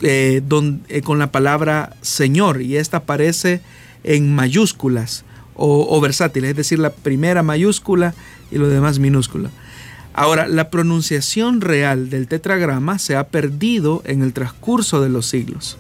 eh, 0.03 0.43
eh, 0.89 1.03
con 1.03 1.21
la 1.21 1.31
palabra 1.31 1.95
Señor 2.03 2.61
y 2.61 2.77
esta 2.77 2.97
aparece 2.97 3.61
en 4.03 4.35
mayúsculas 4.35 5.25
o, 5.55 5.87
o 5.89 6.01
versátiles, 6.01 6.51
es 6.51 6.57
decir, 6.57 6.81
la 6.81 6.91
primera 6.91 7.45
mayúscula 7.45 8.17
y 8.51 8.59
lo 8.59 8.69
demás 8.69 8.99
minúscula. 8.99 9.53
Ahora, 10.17 10.49
la 10.49 10.71
pronunciación 10.71 11.61
real 11.61 12.09
del 12.09 12.27
tetragrama 12.27 12.99
se 12.99 13.17
ha 13.17 13.29
perdido 13.29 14.03
en 14.07 14.23
el 14.23 14.33
transcurso 14.33 15.03
de 15.03 15.11
los 15.11 15.27
siglos. 15.27 15.77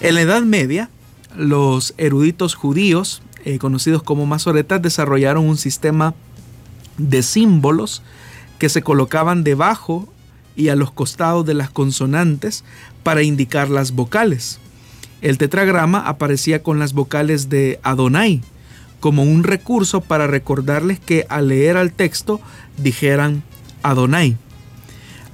En 0.00 0.16
la 0.16 0.20
Edad 0.20 0.42
Media, 0.42 0.90
los 1.34 1.94
eruditos 1.96 2.54
judíos, 2.54 3.22
eh, 3.46 3.58
conocidos 3.58 4.02
como 4.02 4.26
masoretas, 4.26 4.82
desarrollaron 4.82 5.48
un 5.48 5.56
sistema 5.56 6.14
de 6.98 7.22
símbolos 7.22 8.02
que 8.58 8.68
se 8.68 8.82
colocaban 8.82 9.44
debajo 9.44 10.12
y 10.54 10.68
a 10.68 10.76
los 10.76 10.90
costados 10.90 11.46
de 11.46 11.54
las 11.54 11.70
consonantes 11.70 12.64
para 13.02 13.22
indicar 13.22 13.70
las 13.70 13.92
vocales. 13.92 14.58
El 15.22 15.38
tetragrama 15.38 16.06
aparecía 16.06 16.62
con 16.62 16.78
las 16.78 16.92
vocales 16.92 17.48
de 17.48 17.80
Adonai, 17.82 18.42
como 19.00 19.22
un 19.22 19.44
recurso 19.44 20.00
para 20.00 20.26
recordarles 20.26 20.98
que 21.00 21.26
al 21.28 21.48
leer 21.48 21.76
al 21.76 21.92
texto 21.92 22.40
dijeran 22.76 23.42
Adonai. 23.82 24.36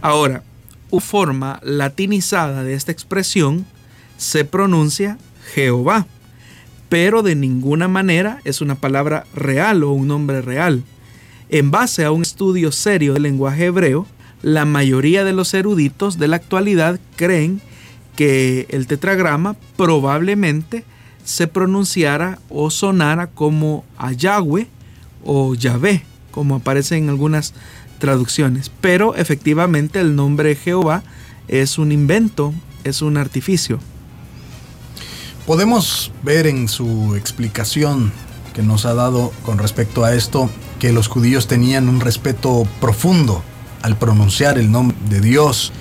Ahora, 0.00 0.42
una 0.90 1.00
forma 1.00 1.60
latinizada 1.62 2.62
de 2.62 2.74
esta 2.74 2.92
expresión 2.92 3.66
se 4.16 4.44
pronuncia 4.44 5.18
Jehová, 5.54 6.06
pero 6.88 7.22
de 7.22 7.34
ninguna 7.34 7.88
manera 7.88 8.40
es 8.44 8.60
una 8.60 8.76
palabra 8.76 9.24
real 9.34 9.82
o 9.82 9.92
un 9.92 10.08
nombre 10.08 10.42
real. 10.42 10.82
En 11.48 11.70
base 11.70 12.04
a 12.04 12.10
un 12.10 12.22
estudio 12.22 12.70
serio 12.70 13.14
del 13.14 13.24
lenguaje 13.24 13.66
hebreo, 13.66 14.06
la 14.42 14.64
mayoría 14.64 15.24
de 15.24 15.32
los 15.32 15.54
eruditos 15.54 16.18
de 16.18 16.28
la 16.28 16.36
actualidad 16.36 17.00
creen 17.16 17.60
que 18.14 18.66
el 18.70 18.86
tetragrama 18.86 19.56
probablemente 19.76 20.84
se 21.24 21.46
pronunciara 21.46 22.38
o 22.48 22.70
sonara 22.70 23.28
como 23.28 23.84
a 23.96 24.12
Yahweh 24.12 24.68
o 25.24 25.54
Yahvé, 25.54 26.04
como 26.30 26.56
aparece 26.56 26.96
en 26.96 27.08
algunas 27.08 27.54
traducciones. 27.98 28.70
Pero 28.80 29.14
efectivamente 29.16 30.00
el 30.00 30.14
nombre 30.14 30.54
Jehová 30.54 31.02
es 31.48 31.78
un 31.78 31.92
invento, 31.92 32.52
es 32.84 33.02
un 33.02 33.16
artificio. 33.16 33.80
Podemos 35.46 36.12
ver 36.22 36.46
en 36.46 36.68
su 36.68 37.16
explicación 37.16 38.12
que 38.54 38.62
nos 38.62 38.86
ha 38.86 38.94
dado 38.94 39.32
con 39.44 39.58
respecto 39.58 40.04
a 40.04 40.14
esto 40.14 40.48
que 40.78 40.92
los 40.92 41.08
judíos 41.08 41.48
tenían 41.48 41.88
un 41.88 42.00
respeto 42.00 42.66
profundo 42.80 43.42
al 43.82 43.98
pronunciar 43.98 44.58
el 44.58 44.70
nombre 44.70 44.96
de 45.10 45.20
Dios. 45.20 45.72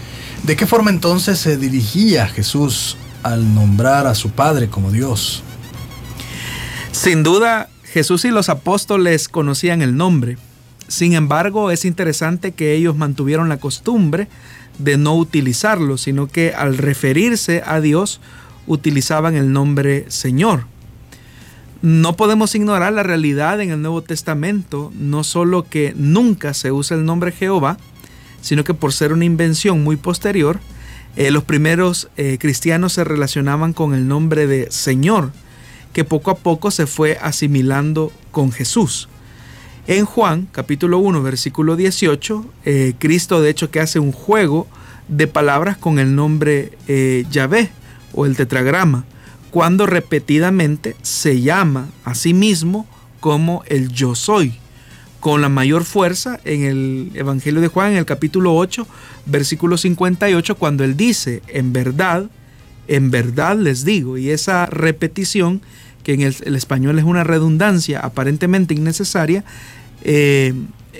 ¿De 0.43 0.57
qué 0.57 0.65
forma 0.65 0.89
entonces 0.89 1.39
se 1.39 1.55
dirigía 1.55 2.27
Jesús 2.27 2.97
al 3.23 3.53
nombrar 3.55 4.07
a 4.07 4.15
su 4.15 4.31
Padre 4.31 4.69
como 4.69 4.91
Dios? 4.91 5.43
Sin 6.91 7.23
duda, 7.23 7.69
Jesús 7.83 8.25
y 8.25 8.29
los 8.29 8.49
apóstoles 8.49 9.27
conocían 9.27 9.81
el 9.81 9.95
nombre. 9.95 10.37
Sin 10.87 11.13
embargo, 11.13 11.71
es 11.71 11.85
interesante 11.85 12.51
que 12.51 12.73
ellos 12.73 12.95
mantuvieron 12.95 13.49
la 13.49 13.57
costumbre 13.57 14.27
de 14.77 14.97
no 14.97 15.15
utilizarlo, 15.15 15.97
sino 15.97 16.27
que 16.27 16.53
al 16.53 16.77
referirse 16.77 17.63
a 17.65 17.79
Dios 17.79 18.19
utilizaban 18.67 19.35
el 19.35 19.51
nombre 19.51 20.05
Señor. 20.09 20.65
No 21.81 22.15
podemos 22.15 22.55
ignorar 22.55 22.93
la 22.93 23.03
realidad 23.03 23.59
en 23.59 23.71
el 23.71 23.81
Nuevo 23.81 24.01
Testamento, 24.01 24.91
no 24.95 25.23
solo 25.23 25.63
que 25.63 25.93
nunca 25.97 26.53
se 26.53 26.71
usa 26.71 26.95
el 26.95 27.05
nombre 27.05 27.31
Jehová, 27.31 27.77
sino 28.41 28.63
que 28.63 28.73
por 28.73 28.93
ser 28.93 29.13
una 29.13 29.25
invención 29.25 29.83
muy 29.83 29.97
posterior, 29.97 30.59
eh, 31.15 31.31
los 31.31 31.43
primeros 31.43 32.09
eh, 32.17 32.37
cristianos 32.39 32.93
se 32.93 33.03
relacionaban 33.03 33.73
con 33.73 33.93
el 33.93 34.07
nombre 34.07 34.47
de 34.47 34.71
Señor, 34.71 35.31
que 35.93 36.03
poco 36.03 36.31
a 36.31 36.35
poco 36.35 36.71
se 36.71 36.87
fue 36.87 37.19
asimilando 37.21 38.11
con 38.31 38.51
Jesús. 38.51 39.09
En 39.85 40.05
Juan 40.05 40.47
capítulo 40.51 40.97
1 40.99 41.21
versículo 41.21 41.75
18, 41.75 42.45
eh, 42.65 42.93
Cristo 42.97 43.41
de 43.41 43.49
hecho 43.49 43.69
que 43.69 43.79
hace 43.79 43.99
un 43.99 44.11
juego 44.11 44.67
de 45.07 45.27
palabras 45.27 45.77
con 45.77 45.99
el 45.99 46.15
nombre 46.15 46.77
Yahvé 47.29 47.69
o 48.13 48.25
el 48.25 48.37
tetragrama, 48.37 49.03
cuando 49.51 49.85
repetidamente 49.85 50.95
se 51.01 51.41
llama 51.41 51.89
a 52.05 52.15
sí 52.15 52.33
mismo 52.33 52.87
como 53.19 53.63
el 53.67 53.89
yo 53.89 54.15
soy 54.15 54.62
con 55.23 55.39
la 55.39 55.47
mayor 55.47 55.85
fuerza 55.85 56.41
en 56.43 56.63
el 56.65 57.11
Evangelio 57.13 57.61
de 57.61 57.69
Juan, 57.69 57.93
en 57.93 57.97
el 57.97 58.05
capítulo 58.05 58.53
8, 58.57 58.85
versículo 59.25 59.77
58, 59.77 60.55
cuando 60.55 60.83
él 60.83 60.97
dice, 60.97 61.41
en 61.47 61.71
verdad, 61.71 62.29
en 62.89 63.09
verdad 63.09 63.55
les 63.57 63.85
digo, 63.85 64.17
y 64.17 64.31
esa 64.31 64.65
repetición, 64.65 65.61
que 66.03 66.15
en 66.15 66.23
el, 66.23 66.55
español 66.57 66.99
es 66.99 67.05
una 67.05 67.23
redundancia 67.23 68.01
aparentemente 68.01 68.73
innecesaria, 68.73 69.45
eh, 70.01 70.53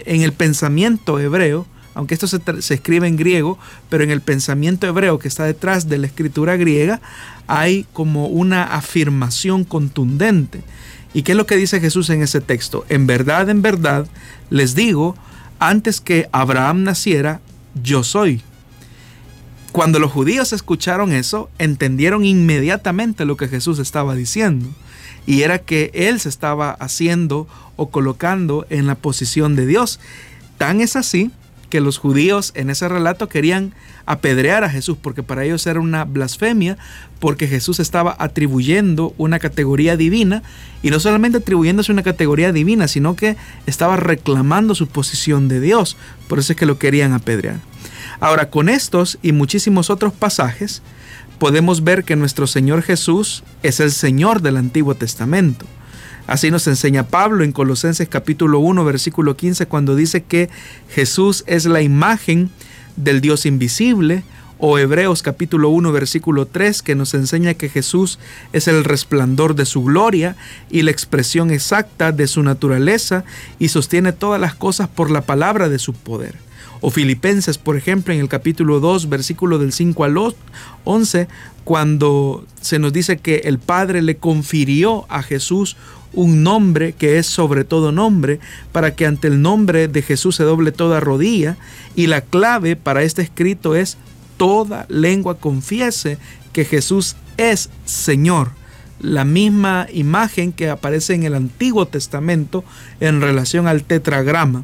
en 0.05 0.21
el 0.21 0.31
pensamiento 0.31 1.19
hebreo, 1.19 1.67
aunque 1.93 2.13
esto 2.13 2.27
se, 2.27 2.39
se, 2.61 2.75
escribe 2.75 3.09
en 3.09 3.17
griego, 3.17 3.59
pero 3.89 4.05
en 4.05 4.09
el 4.09 4.21
pensamiento 4.21 4.87
hebreo 4.87 5.19
que 5.19 5.27
está 5.27 5.43
detrás 5.43 5.89
de 5.89 5.97
la 5.97 6.07
escritura 6.07 6.55
griega, 6.55 7.01
hay 7.47 7.85
como 7.91 8.27
una 8.27 8.63
afirmación 8.63 9.65
contundente. 9.65 10.63
¿Y 11.13 11.23
qué 11.23 11.33
es 11.33 11.37
lo 11.37 11.45
que 11.45 11.57
dice 11.57 11.79
Jesús 11.79 12.09
en 12.09 12.23
ese 12.23 12.41
texto? 12.41 12.85
En 12.89 13.05
verdad, 13.05 13.49
en 13.49 13.61
verdad, 13.61 14.07
les 14.49 14.75
digo, 14.75 15.15
antes 15.59 16.01
que 16.01 16.27
Abraham 16.31 16.83
naciera, 16.83 17.39
yo 17.81 18.03
soy. 18.03 18.41
Cuando 19.71 19.99
los 19.99 20.11
judíos 20.11 20.53
escucharon 20.53 21.11
eso, 21.11 21.49
entendieron 21.57 22.25
inmediatamente 22.25 23.25
lo 23.25 23.37
que 23.37 23.47
Jesús 23.47 23.79
estaba 23.79 24.15
diciendo. 24.15 24.67
Y 25.25 25.41
era 25.41 25.59
que 25.59 25.91
Él 25.93 26.19
se 26.19 26.29
estaba 26.29 26.71
haciendo 26.71 27.47
o 27.75 27.89
colocando 27.89 28.65
en 28.69 28.87
la 28.87 28.95
posición 28.95 29.55
de 29.55 29.65
Dios. 29.65 29.99
Tan 30.57 30.81
es 30.81 30.95
así 30.95 31.31
que 31.73 31.81
los 31.81 31.97
judíos 31.97 32.51
en 32.53 32.69
ese 32.69 32.87
relato 32.87 33.27
querían 33.27 33.73
apedrear 34.05 34.63
a 34.63 34.69
Jesús, 34.69 34.95
porque 35.01 35.23
para 35.23 35.43
ellos 35.43 35.65
era 35.65 35.79
una 35.79 36.05
blasfemia, 36.05 36.77
porque 37.17 37.47
Jesús 37.47 37.79
estaba 37.79 38.15
atribuyendo 38.19 39.15
una 39.17 39.39
categoría 39.39 39.97
divina, 39.97 40.43
y 40.83 40.91
no 40.91 40.99
solamente 40.99 41.39
atribuyéndose 41.39 41.91
una 41.91 42.03
categoría 42.03 42.51
divina, 42.51 42.87
sino 42.87 43.15
que 43.15 43.37
estaba 43.65 43.95
reclamando 43.95 44.75
su 44.75 44.85
posición 44.85 45.47
de 45.47 45.61
Dios, 45.61 45.97
por 46.27 46.37
eso 46.37 46.53
es 46.53 46.59
que 46.59 46.67
lo 46.67 46.77
querían 46.77 47.11
apedrear. 47.11 47.55
Ahora, 48.19 48.51
con 48.51 48.69
estos 48.69 49.17
y 49.23 49.31
muchísimos 49.31 49.89
otros 49.89 50.13
pasajes, 50.13 50.83
podemos 51.39 51.83
ver 51.83 52.03
que 52.03 52.15
nuestro 52.15 52.45
Señor 52.45 52.83
Jesús 52.83 53.43
es 53.63 53.79
el 53.79 53.91
Señor 53.91 54.43
del 54.43 54.57
Antiguo 54.57 54.93
Testamento. 54.93 55.65
Así 56.25 56.51
nos 56.51 56.67
enseña 56.67 57.03
Pablo 57.03 57.43
en 57.43 57.51
Colosenses 57.51 58.07
capítulo 58.07 58.59
1 58.59 58.85
versículo 58.85 59.35
15 59.35 59.67
cuando 59.67 59.95
dice 59.95 60.23
que 60.23 60.49
Jesús 60.89 61.43
es 61.47 61.65
la 61.65 61.81
imagen 61.81 62.49
del 62.95 63.19
Dios 63.19 63.45
invisible 63.45 64.23
o 64.57 64.77
Hebreos 64.77 65.21
capítulo 65.21 65.67
1 65.67 65.91
versículo 65.91 66.45
3 66.45 66.81
que 66.81 66.95
nos 66.95 67.13
enseña 67.13 67.55
que 67.55 67.67
Jesús 67.67 68.19
es 68.53 68.69
el 68.69 68.85
resplandor 68.85 69.53
de 69.53 69.65
su 69.65 69.83
gloria 69.83 70.37
y 70.69 70.83
la 70.83 70.91
expresión 70.91 71.51
exacta 71.51 72.13
de 72.13 72.27
su 72.27 72.41
naturaleza 72.41 73.25
y 73.59 73.67
sostiene 73.67 74.13
todas 74.13 74.39
las 74.39 74.55
cosas 74.55 74.87
por 74.87 75.11
la 75.11 75.23
palabra 75.23 75.67
de 75.67 75.79
su 75.79 75.91
poder. 75.91 76.35
O 76.79 76.89
Filipenses, 76.89 77.57
por 77.57 77.77
ejemplo, 77.77 78.13
en 78.13 78.19
el 78.19 78.27
capítulo 78.27 78.81
2, 78.81 79.07
versículo 79.07 79.57
del 79.57 79.71
5 79.71 80.03
al 80.03 80.17
11, 80.83 81.29
cuando 81.63 82.45
se 82.59 82.77
nos 82.77 82.91
dice 82.91 83.19
que 83.19 83.43
el 83.45 83.57
Padre 83.57 84.01
le 84.01 84.17
confirió 84.17 85.05
a 85.07 85.23
Jesús 85.23 85.77
un 86.13 86.43
nombre 86.43 86.93
que 86.93 87.17
es 87.17 87.27
sobre 87.27 87.63
todo 87.63 87.91
nombre, 87.91 88.39
para 88.71 88.95
que 88.95 89.05
ante 89.05 89.27
el 89.27 89.41
nombre 89.41 89.87
de 89.87 90.01
Jesús 90.01 90.35
se 90.35 90.43
doble 90.43 90.71
toda 90.71 90.99
rodilla, 90.99 91.57
y 91.95 92.07
la 92.07 92.21
clave 92.21 92.75
para 92.75 93.03
este 93.03 93.21
escrito 93.21 93.75
es 93.75 93.97
toda 94.37 94.85
lengua 94.89 95.37
confiese 95.37 96.17
que 96.51 96.65
Jesús 96.65 97.15
es 97.37 97.69
Señor. 97.85 98.51
La 98.99 99.25
misma 99.25 99.87
imagen 99.91 100.53
que 100.53 100.69
aparece 100.69 101.13
en 101.13 101.23
el 101.23 101.35
Antiguo 101.35 101.87
Testamento 101.87 102.63
en 102.99 103.21
relación 103.21 103.67
al 103.67 103.83
tetragrama. 103.83 104.63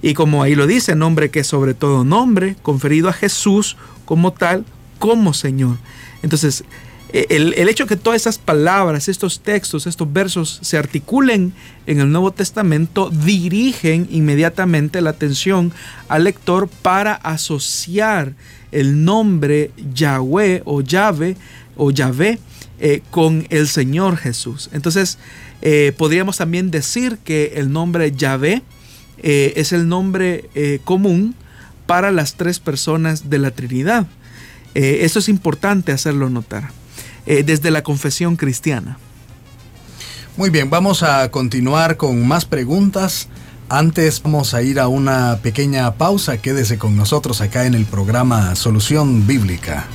Y 0.00 0.14
como 0.14 0.42
ahí 0.42 0.54
lo 0.54 0.66
dice, 0.66 0.94
nombre 0.94 1.30
que 1.30 1.40
es 1.40 1.46
sobre 1.46 1.74
todo 1.74 2.04
nombre, 2.04 2.56
conferido 2.62 3.08
a 3.08 3.12
Jesús 3.12 3.76
como 4.04 4.32
tal, 4.32 4.64
como 4.98 5.34
Señor. 5.34 5.76
Entonces, 6.22 6.64
el, 7.12 7.54
el, 7.54 7.68
hecho 7.68 7.86
que 7.86 7.96
todas 7.96 8.20
esas 8.20 8.38
palabras, 8.38 9.08
estos 9.08 9.40
textos, 9.40 9.86
estos 9.86 10.12
versos 10.12 10.58
se 10.62 10.76
articulen 10.76 11.54
en 11.86 12.00
el 12.00 12.10
Nuevo 12.10 12.32
Testamento 12.32 13.10
dirigen 13.10 14.06
inmediatamente 14.10 15.00
la 15.00 15.10
atención 15.10 15.72
al 16.08 16.24
lector 16.24 16.68
para 16.68 17.14
asociar 17.14 18.34
el 18.72 19.04
nombre 19.04 19.70
Yahweh 19.94 20.62
o 20.64 20.82
Yahvé 20.82 21.36
o 21.76 21.90
eh, 22.80 23.02
con 23.10 23.46
el 23.50 23.68
Señor 23.68 24.16
Jesús. 24.16 24.68
Entonces, 24.72 25.18
eh, 25.62 25.92
podríamos 25.96 26.36
también 26.36 26.70
decir 26.70 27.18
que 27.24 27.54
el 27.56 27.72
nombre 27.72 28.12
Yahvé 28.12 28.62
eh, 29.22 29.54
es 29.56 29.72
el 29.72 29.88
nombre 29.88 30.48
eh, 30.54 30.80
común 30.84 31.34
para 31.86 32.12
las 32.12 32.34
tres 32.34 32.60
personas 32.60 33.30
de 33.30 33.38
la 33.38 33.50
Trinidad. 33.50 34.06
Eh, 34.74 35.00
eso 35.02 35.18
es 35.18 35.28
importante 35.28 35.92
hacerlo 35.92 36.30
notar 36.30 36.70
desde 37.44 37.70
la 37.70 37.82
confesión 37.82 38.36
cristiana. 38.36 38.98
Muy 40.36 40.50
bien, 40.50 40.70
vamos 40.70 41.02
a 41.02 41.30
continuar 41.30 41.96
con 41.96 42.26
más 42.26 42.44
preguntas. 42.44 43.28
Antes 43.68 44.22
vamos 44.22 44.54
a 44.54 44.62
ir 44.62 44.80
a 44.80 44.88
una 44.88 45.40
pequeña 45.42 45.94
pausa. 45.94 46.38
Quédese 46.38 46.78
con 46.78 46.96
nosotros 46.96 47.40
acá 47.40 47.66
en 47.66 47.74
el 47.74 47.84
programa 47.84 48.54
Solución 48.54 49.26
Bíblica. 49.26 49.86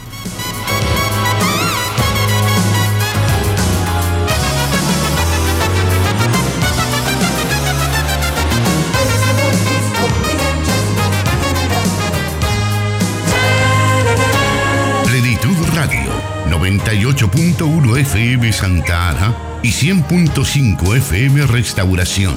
98.1 16.93 17.97
FM 18.01 18.53
Santa 18.53 19.09
Ana 19.09 19.35
y 19.63 19.69
100.5 19.69 20.95
FM 20.97 21.47
Restauración. 21.47 22.35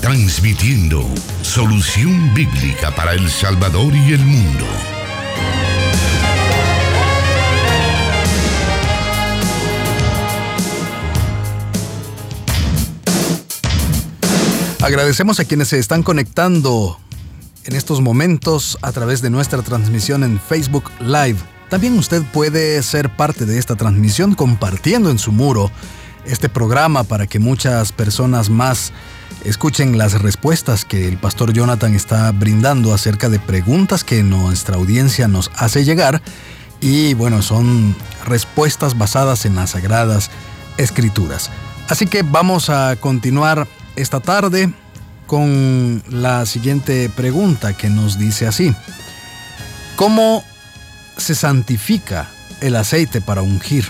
Transmitiendo 0.00 1.04
solución 1.42 2.32
bíblica 2.32 2.94
para 2.94 3.14
El 3.14 3.28
Salvador 3.28 3.92
y 3.92 4.12
el 4.12 4.20
mundo. 4.20 4.64
Agradecemos 14.80 15.40
a 15.40 15.44
quienes 15.44 15.66
se 15.66 15.80
están 15.80 16.04
conectando 16.04 16.96
en 17.64 17.74
estos 17.74 18.00
momentos 18.00 18.78
a 18.82 18.92
través 18.92 19.20
de 19.20 19.30
nuestra 19.30 19.62
transmisión 19.62 20.22
en 20.22 20.38
Facebook 20.38 20.84
Live. 21.00 21.38
También 21.70 21.96
usted 21.96 22.22
puede 22.24 22.82
ser 22.82 23.14
parte 23.14 23.46
de 23.46 23.56
esta 23.58 23.76
transmisión 23.76 24.34
compartiendo 24.34 25.08
en 25.08 25.20
su 25.20 25.30
muro 25.30 25.70
este 26.24 26.48
programa 26.48 27.04
para 27.04 27.28
que 27.28 27.38
muchas 27.38 27.92
personas 27.92 28.50
más 28.50 28.92
escuchen 29.44 29.96
las 29.96 30.20
respuestas 30.20 30.84
que 30.84 31.06
el 31.06 31.16
pastor 31.16 31.52
Jonathan 31.52 31.94
está 31.94 32.32
brindando 32.32 32.92
acerca 32.92 33.28
de 33.28 33.38
preguntas 33.38 34.02
que 34.02 34.24
nuestra 34.24 34.74
audiencia 34.74 35.28
nos 35.28 35.52
hace 35.56 35.84
llegar. 35.84 36.20
Y 36.80 37.14
bueno, 37.14 37.40
son 37.40 37.94
respuestas 38.26 38.98
basadas 38.98 39.44
en 39.46 39.54
las 39.54 39.70
sagradas 39.70 40.30
escrituras. 40.76 41.52
Así 41.88 42.06
que 42.06 42.22
vamos 42.24 42.68
a 42.68 42.96
continuar 42.96 43.68
esta 43.94 44.18
tarde 44.18 44.72
con 45.28 46.02
la 46.08 46.46
siguiente 46.46 47.08
pregunta 47.10 47.74
que 47.74 47.88
nos 47.88 48.18
dice 48.18 48.48
así. 48.48 48.74
¿Cómo 49.94 50.42
se 51.20 51.34
santifica 51.34 52.28
el 52.60 52.76
aceite 52.76 53.20
para 53.20 53.42
ungir? 53.42 53.84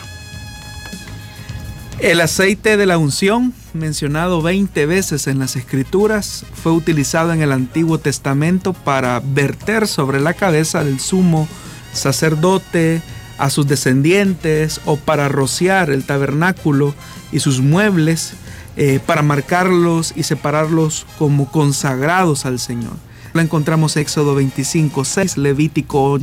El 1.98 2.20
aceite 2.20 2.76
de 2.76 2.86
la 2.86 2.98
unción, 2.98 3.52
mencionado 3.74 4.40
20 4.40 4.86
veces 4.86 5.26
en 5.26 5.38
las 5.38 5.56
escrituras, 5.56 6.44
fue 6.54 6.72
utilizado 6.72 7.32
en 7.32 7.42
el 7.42 7.52
Antiguo 7.52 7.98
Testamento 7.98 8.72
para 8.72 9.20
verter 9.22 9.86
sobre 9.86 10.18
la 10.20 10.34
cabeza 10.34 10.82
del 10.82 10.98
sumo 10.98 11.46
sacerdote, 11.92 13.02
a 13.36 13.48
sus 13.48 13.66
descendientes 13.66 14.82
o 14.84 14.96
para 14.96 15.28
rociar 15.28 15.88
el 15.90 16.04
tabernáculo 16.04 16.94
y 17.32 17.40
sus 17.40 17.60
muebles, 17.60 18.34
eh, 18.76 19.00
para 19.04 19.22
marcarlos 19.22 20.12
y 20.14 20.24
separarlos 20.24 21.06
como 21.18 21.50
consagrados 21.50 22.44
al 22.44 22.58
Señor. 22.58 22.92
Lo 23.32 23.40
encontramos 23.40 23.96
Éxodo 23.96 24.34
25, 24.34 25.04
6, 25.04 25.36
Levítico 25.36 26.18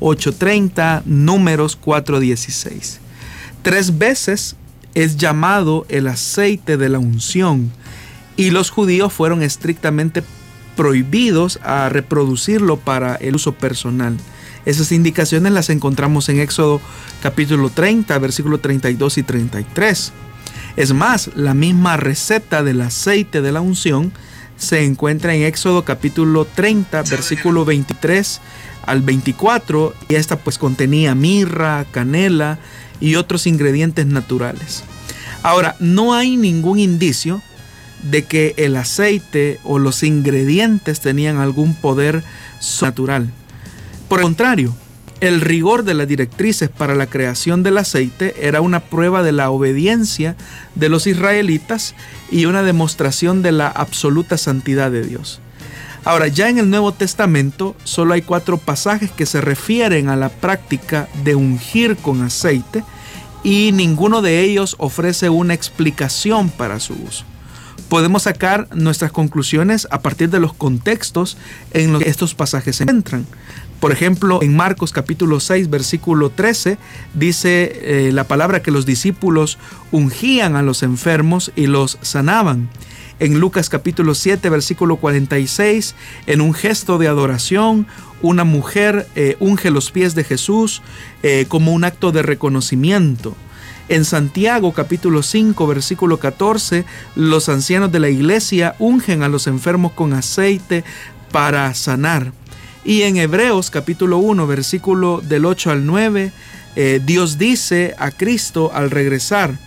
8:30, 0.00 1.02
Números 1.04 1.78
4:16. 1.78 2.98
Tres 3.62 3.98
veces 3.98 4.56
es 4.94 5.16
llamado 5.16 5.84
el 5.88 6.06
aceite 6.06 6.76
de 6.76 6.88
la 6.88 6.98
unción 6.98 7.70
y 8.36 8.50
los 8.50 8.70
judíos 8.70 9.12
fueron 9.12 9.42
estrictamente 9.42 10.22
prohibidos 10.76 11.58
a 11.62 11.88
reproducirlo 11.88 12.78
para 12.78 13.16
el 13.16 13.34
uso 13.34 13.52
personal. 13.52 14.16
Esas 14.64 14.92
indicaciones 14.92 15.52
las 15.52 15.70
encontramos 15.70 16.28
en 16.28 16.40
Éxodo 16.40 16.80
capítulo 17.22 17.70
30, 17.70 18.18
versículo 18.18 18.58
32 18.58 19.18
y 19.18 19.22
33. 19.22 20.12
Es 20.76 20.92
más, 20.92 21.30
la 21.34 21.54
misma 21.54 21.96
receta 21.96 22.62
del 22.62 22.80
aceite 22.80 23.42
de 23.42 23.52
la 23.52 23.60
unción 23.60 24.12
se 24.56 24.84
encuentra 24.84 25.34
en 25.34 25.42
Éxodo 25.42 25.84
capítulo 25.84 26.46
30, 26.46 27.02
versículo 27.02 27.64
23 27.64 28.40
al 28.86 29.02
24, 29.02 29.94
y 30.08 30.14
esta 30.14 30.36
pues 30.36 30.58
contenía 30.58 31.14
mirra, 31.14 31.84
canela 31.90 32.58
y 33.00 33.16
otros 33.16 33.46
ingredientes 33.46 34.06
naturales. 34.06 34.84
Ahora, 35.42 35.76
no 35.80 36.14
hay 36.14 36.36
ningún 36.36 36.78
indicio 36.78 37.42
de 38.02 38.24
que 38.24 38.54
el 38.56 38.76
aceite 38.76 39.58
o 39.64 39.78
los 39.78 40.02
ingredientes 40.02 41.00
tenían 41.00 41.38
algún 41.38 41.74
poder 41.74 42.22
natural. 42.80 43.30
Por 44.08 44.20
el 44.20 44.24
contrario, 44.24 44.74
el 45.20 45.40
rigor 45.40 45.84
de 45.84 45.94
las 45.94 46.08
directrices 46.08 46.68
para 46.68 46.94
la 46.94 47.06
creación 47.06 47.62
del 47.62 47.78
aceite 47.78 48.46
era 48.46 48.60
una 48.60 48.80
prueba 48.80 49.22
de 49.22 49.32
la 49.32 49.50
obediencia 49.50 50.36
de 50.74 50.88
los 50.88 51.06
israelitas 51.06 51.94
y 52.30 52.44
una 52.44 52.62
demostración 52.62 53.42
de 53.42 53.52
la 53.52 53.68
absoluta 53.68 54.36
santidad 54.36 54.90
de 54.90 55.04
Dios. 55.04 55.40
Ahora, 56.04 56.28
ya 56.28 56.48
en 56.48 56.58
el 56.58 56.70
Nuevo 56.70 56.92
Testamento 56.92 57.74
solo 57.82 58.14
hay 58.14 58.22
cuatro 58.22 58.58
pasajes 58.58 59.10
que 59.10 59.26
se 59.26 59.40
refieren 59.40 60.08
a 60.08 60.14
la 60.14 60.28
práctica 60.28 61.08
de 61.24 61.34
ungir 61.34 61.96
con 61.96 62.22
aceite 62.22 62.84
y 63.42 63.72
ninguno 63.72 64.22
de 64.22 64.42
ellos 64.42 64.76
ofrece 64.78 65.30
una 65.30 65.54
explicación 65.54 66.50
para 66.50 66.78
su 66.78 66.94
uso. 66.94 67.24
podemos 67.88 68.24
sacar 68.24 68.68
nuestras 68.74 69.12
conclusiones 69.12 69.86
a 69.90 70.00
partir 70.00 70.30
de 70.30 70.40
los 70.40 70.52
contextos 70.52 71.36
en 71.72 71.92
los 71.92 72.02
que 72.02 72.08
estos 72.08 72.34
pasajes 72.34 72.76
se 72.76 72.82
encuentran. 72.82 73.26
Por 73.80 73.92
ejemplo, 73.92 74.42
en 74.42 74.56
Marcos 74.56 74.90
capítulo 74.90 75.38
6, 75.38 75.68
versículo 75.68 76.30
13, 76.30 76.78
dice 77.12 78.08
eh, 78.08 78.12
la 78.12 78.24
palabra 78.24 78.62
que 78.62 78.70
los 78.70 78.86
discípulos 78.86 79.58
ungían 79.92 80.56
a 80.56 80.62
los 80.62 80.82
enfermos 80.82 81.52
y 81.56 81.66
los 81.66 81.98
sanaban. 82.00 82.70
En 83.18 83.38
Lucas 83.38 83.68
capítulo 83.68 84.14
7, 84.14 84.48
versículo 84.48 84.96
46, 84.96 85.94
en 86.26 86.40
un 86.40 86.54
gesto 86.54 86.98
de 86.98 87.08
adoración, 87.08 87.86
una 88.22 88.44
mujer 88.44 89.08
eh, 89.14 89.36
unge 89.40 89.70
los 89.70 89.90
pies 89.90 90.14
de 90.14 90.24
Jesús 90.24 90.82
eh, 91.22 91.44
como 91.48 91.72
un 91.72 91.84
acto 91.84 92.12
de 92.12 92.22
reconocimiento. 92.22 93.36
En 93.88 94.04
Santiago 94.04 94.72
capítulo 94.72 95.22
5 95.22 95.66
versículo 95.66 96.18
14, 96.18 96.84
los 97.14 97.48
ancianos 97.48 97.92
de 97.92 98.00
la 98.00 98.08
iglesia 98.08 98.74
ungen 98.78 99.22
a 99.22 99.28
los 99.28 99.46
enfermos 99.46 99.92
con 99.92 100.12
aceite 100.12 100.82
para 101.30 101.72
sanar. 101.74 102.32
Y 102.86 103.02
en 103.02 103.16
Hebreos 103.16 103.70
capítulo 103.70 104.18
1 104.18 104.46
versículo 104.46 105.20
del 105.20 105.44
8 105.44 105.72
al 105.72 105.86
9, 105.86 106.30
eh, 106.76 107.00
Dios 107.04 107.36
dice 107.36 107.96
a 107.98 108.12
Cristo 108.12 108.70
al 108.72 108.92
regresar, 108.92 109.58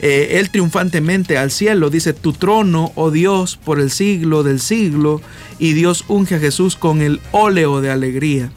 eh, 0.00 0.38
él 0.38 0.48
triunfantemente 0.48 1.36
al 1.36 1.50
cielo, 1.50 1.90
dice, 1.90 2.14
tu 2.14 2.32
trono, 2.32 2.92
oh 2.94 3.10
Dios, 3.10 3.58
por 3.62 3.78
el 3.78 3.90
siglo 3.90 4.42
del 4.42 4.58
siglo, 4.58 5.20
y 5.58 5.74
Dios 5.74 6.06
unge 6.08 6.36
a 6.36 6.38
Jesús 6.38 6.76
con 6.76 7.02
el 7.02 7.20
óleo 7.30 7.82
de 7.82 7.90
alegría. 7.90 8.50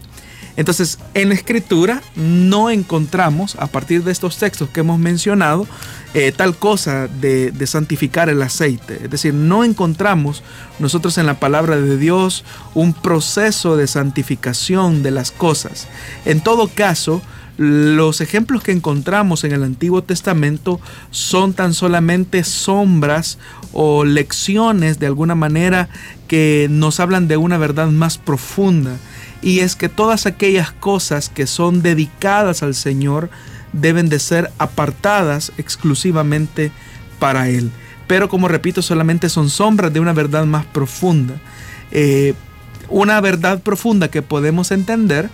Entonces, 0.60 1.00
en 1.14 1.30
la 1.30 1.36
escritura 1.36 2.02
no 2.18 2.70
encontramos, 2.70 3.56
a 3.60 3.68
partir 3.68 4.04
de 4.04 4.12
estos 4.12 4.36
textos 4.36 4.70
que 4.70 4.82
hemos 4.82 5.00
mencionado, 5.00 5.66
eh, 6.14 6.34
tal 6.36 6.58
cosa 6.58 7.08
de, 7.08 7.52
de, 7.52 7.66
santificar 7.66 8.28
el 8.28 8.42
aceite. 8.42 9.00
Es 9.06 9.10
decir, 9.10 9.34
no 9.34 9.64
encontramos 9.64 10.44
nosotros 10.80 11.18
en 11.18 11.28
la 11.28 11.40
palabra 11.40 11.78
de 11.78 11.96
Dios 11.96 12.44
un 12.74 12.94
proceso 12.94 13.78
de 13.78 13.88
santificación 13.88 15.02
de 15.02 15.12
las 15.12 15.32
cosas. 15.32 15.88
En 16.26 16.42
todo 16.42 16.68
caso, 16.68 17.22
los 17.56 18.20
ejemplos 18.20 18.62
que 18.62 18.74
encontramos 18.74 19.46
en 19.46 19.54
el 19.54 19.64
Antiguo 19.64 20.04
Testamento 20.04 20.82
son 21.10 21.54
tan 21.54 21.74
solamente 21.74 22.44
sombras 22.44 23.38
o 23.72 24.04
lecciones 24.04 25.00
de 25.00 25.08
alguna 25.08 25.36
manera 25.36 25.88
que 26.28 26.68
nos 26.70 27.00
hablan 27.00 27.30
de 27.30 27.38
una 27.38 27.58
verdad 27.58 27.88
más 27.88 28.18
profunda. 28.18 28.98
Y 29.42 29.60
es 29.60 29.76
que 29.76 29.90
todas 29.90 30.26
aquellas 30.26 30.72
cosas 30.72 31.30
que 31.30 31.48
son 31.48 31.82
dedicadas 31.82 32.62
al 32.64 32.76
Señor 32.76 33.30
deben 33.74 34.10
de 34.10 34.20
ser 34.20 34.52
apartadas 34.58 35.52
exclusivamente 35.58 36.72
para 37.20 37.50
Él. 37.50 37.72
Pero 38.08 38.28
como 38.28 38.48
repito, 38.48 38.82
solamente 38.82 39.30
son 39.30 39.50
sombras 39.50 39.94
de 39.94 40.00
una 40.00 40.14
verdad 40.14 40.46
más 40.46 40.66
profunda. 40.66 41.36
Eh, 41.92 42.34
una 42.90 43.22
verdad 43.22 43.62
profunda 43.62 44.10
que 44.10 44.22
podemos 44.22 44.72
entender 44.72 45.30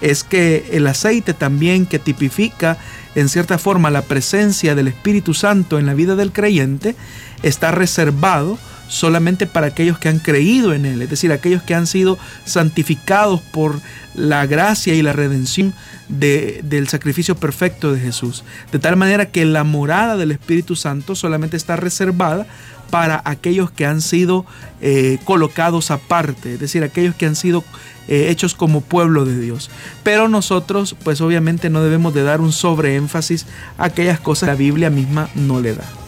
es 0.00 0.24
que 0.24 0.68
el 0.72 0.86
aceite 0.86 1.34
también 1.34 1.86
que 1.86 1.98
tipifica 1.98 2.76
en 3.14 3.28
cierta 3.28 3.58
forma 3.58 3.90
la 3.90 4.02
presencia 4.02 4.74
del 4.74 4.88
Espíritu 4.88 5.34
Santo 5.34 5.78
en 5.78 5.86
la 5.86 5.94
vida 5.94 6.14
del 6.14 6.32
creyente 6.32 6.94
está 7.42 7.70
reservado 7.70 8.58
solamente 8.88 9.46
para 9.46 9.68
aquellos 9.68 9.98
que 9.98 10.08
han 10.08 10.18
creído 10.18 10.72
en 10.72 10.86
Él, 10.86 11.02
es 11.02 11.10
decir, 11.10 11.30
aquellos 11.30 11.62
que 11.62 11.74
han 11.74 11.86
sido 11.86 12.18
santificados 12.44 13.40
por 13.40 13.80
la 14.14 14.46
gracia 14.46 14.94
y 14.94 15.02
la 15.02 15.12
redención 15.12 15.74
del 16.08 16.88
sacrificio 16.88 17.36
perfecto 17.36 17.92
de 17.92 18.00
Jesús. 18.00 18.42
De 18.72 18.78
tal 18.78 18.96
manera 18.96 19.26
que 19.26 19.44
la 19.44 19.62
morada 19.62 20.16
del 20.16 20.32
Espíritu 20.32 20.74
Santo 20.74 21.14
solamente 21.14 21.56
está 21.56 21.76
reservada 21.76 22.46
para 22.90 23.20
aquellos 23.24 23.70
que 23.70 23.84
han 23.84 24.00
sido 24.00 24.46
eh, 24.80 25.18
colocados 25.24 25.90
aparte, 25.90 26.54
es 26.54 26.60
decir, 26.60 26.82
aquellos 26.82 27.14
que 27.14 27.26
han 27.26 27.36
sido 27.36 27.62
eh, 28.08 28.28
hechos 28.30 28.54
como 28.54 28.80
pueblo 28.80 29.26
de 29.26 29.38
Dios. 29.38 29.70
Pero 30.02 30.28
nosotros, 30.28 30.96
pues 31.04 31.20
obviamente 31.20 31.68
no 31.68 31.82
debemos 31.82 32.14
de 32.14 32.22
dar 32.22 32.40
un 32.40 32.52
sobreénfasis 32.52 33.44
a 33.76 33.84
aquellas 33.84 34.18
cosas 34.18 34.46
que 34.46 34.52
la 34.52 34.58
Biblia 34.58 34.90
misma 34.90 35.28
no 35.34 35.60
le 35.60 35.74
da. 35.74 36.07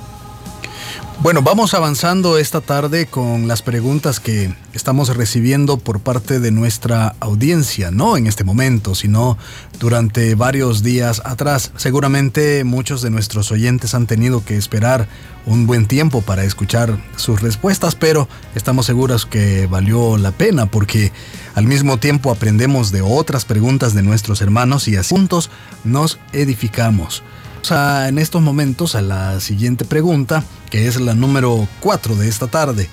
Bueno, 1.22 1.42
vamos 1.42 1.74
avanzando 1.74 2.38
esta 2.38 2.62
tarde 2.62 3.04
con 3.04 3.46
las 3.46 3.60
preguntas 3.60 4.20
que 4.20 4.54
estamos 4.72 5.14
recibiendo 5.14 5.76
por 5.76 6.00
parte 6.00 6.40
de 6.40 6.50
nuestra 6.50 7.14
audiencia, 7.20 7.90
no 7.90 8.16
en 8.16 8.26
este 8.26 8.42
momento, 8.42 8.94
sino 8.94 9.36
durante 9.78 10.34
varios 10.34 10.82
días 10.82 11.20
atrás. 11.26 11.72
Seguramente 11.76 12.64
muchos 12.64 13.02
de 13.02 13.10
nuestros 13.10 13.52
oyentes 13.52 13.94
han 13.94 14.06
tenido 14.06 14.42
que 14.46 14.56
esperar 14.56 15.08
un 15.44 15.66
buen 15.66 15.84
tiempo 15.84 16.22
para 16.22 16.42
escuchar 16.44 16.98
sus 17.16 17.42
respuestas, 17.42 17.96
pero 17.96 18.26
estamos 18.54 18.86
seguros 18.86 19.26
que 19.26 19.66
valió 19.66 20.16
la 20.16 20.32
pena 20.32 20.70
porque 20.70 21.12
al 21.54 21.66
mismo 21.66 21.98
tiempo 21.98 22.30
aprendemos 22.30 22.92
de 22.92 23.02
otras 23.02 23.44
preguntas 23.44 23.92
de 23.92 24.02
nuestros 24.02 24.40
hermanos 24.40 24.88
y 24.88 24.96
así 24.96 25.14
juntos 25.14 25.50
nos 25.84 26.18
edificamos 26.32 27.22
en 27.68 28.18
estos 28.18 28.42
momentos 28.42 28.94
a 28.94 29.02
la 29.02 29.38
siguiente 29.38 29.84
pregunta, 29.84 30.42
que 30.70 30.88
es 30.88 31.00
la 31.00 31.14
número 31.14 31.68
4 31.80 32.16
de 32.16 32.28
esta 32.28 32.46
tarde, 32.46 32.88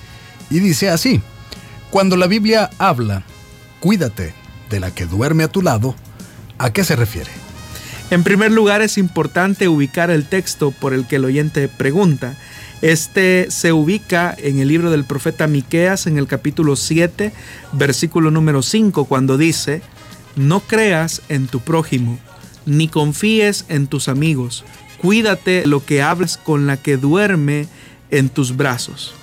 y 0.50 0.60
dice 0.60 0.90
así, 0.90 1.22
cuando 1.90 2.16
la 2.16 2.26
Biblia 2.26 2.70
habla, 2.78 3.22
cuídate 3.80 4.34
de 4.68 4.80
la 4.80 4.90
que 4.90 5.06
duerme 5.06 5.44
a 5.44 5.48
tu 5.48 5.62
lado, 5.62 5.94
¿a 6.58 6.72
qué 6.72 6.84
se 6.84 6.96
refiere? 6.96 7.30
En 8.10 8.22
primer 8.22 8.52
lugar 8.52 8.82
es 8.82 8.98
importante 8.98 9.68
ubicar 9.68 10.10
el 10.10 10.28
texto 10.28 10.70
por 10.70 10.94
el 10.94 11.06
que 11.06 11.16
el 11.16 11.24
oyente 11.24 11.68
pregunta. 11.68 12.36
Este 12.80 13.50
se 13.50 13.72
ubica 13.72 14.34
en 14.38 14.60
el 14.60 14.68
libro 14.68 14.90
del 14.90 15.04
profeta 15.04 15.46
Miqueas 15.46 16.06
en 16.06 16.18
el 16.18 16.26
capítulo 16.26 16.76
7, 16.76 17.32
versículo 17.72 18.30
número 18.30 18.62
5, 18.62 19.06
cuando 19.06 19.36
dice: 19.36 19.82
No 20.36 20.60
creas 20.60 21.22
en 21.28 21.48
tu 21.48 21.60
prójimo, 21.60 22.18
ni 22.68 22.88
confíes 22.88 23.64
en 23.68 23.86
tus 23.86 24.08
amigos. 24.08 24.64
Cuídate 24.98 25.66
lo 25.66 25.84
que 25.84 26.02
hablas 26.02 26.36
con 26.36 26.66
la 26.66 26.76
que 26.76 26.96
duerme 26.96 27.66
en 28.10 28.28
tus 28.28 28.56
brazos. 28.56 29.14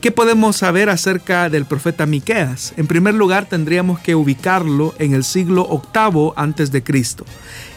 ¿Qué 0.00 0.12
podemos 0.12 0.56
saber 0.56 0.90
acerca 0.90 1.50
del 1.50 1.64
profeta 1.64 2.06
Miqueas? 2.06 2.72
En 2.76 2.86
primer 2.86 3.14
lugar, 3.14 3.46
tendríamos 3.46 3.98
que 3.98 4.14
ubicarlo 4.14 4.94
en 5.00 5.12
el 5.12 5.24
siglo 5.24 5.68
VIII 5.92 6.32
antes 6.36 6.70
de 6.70 6.84
Cristo. 6.84 7.24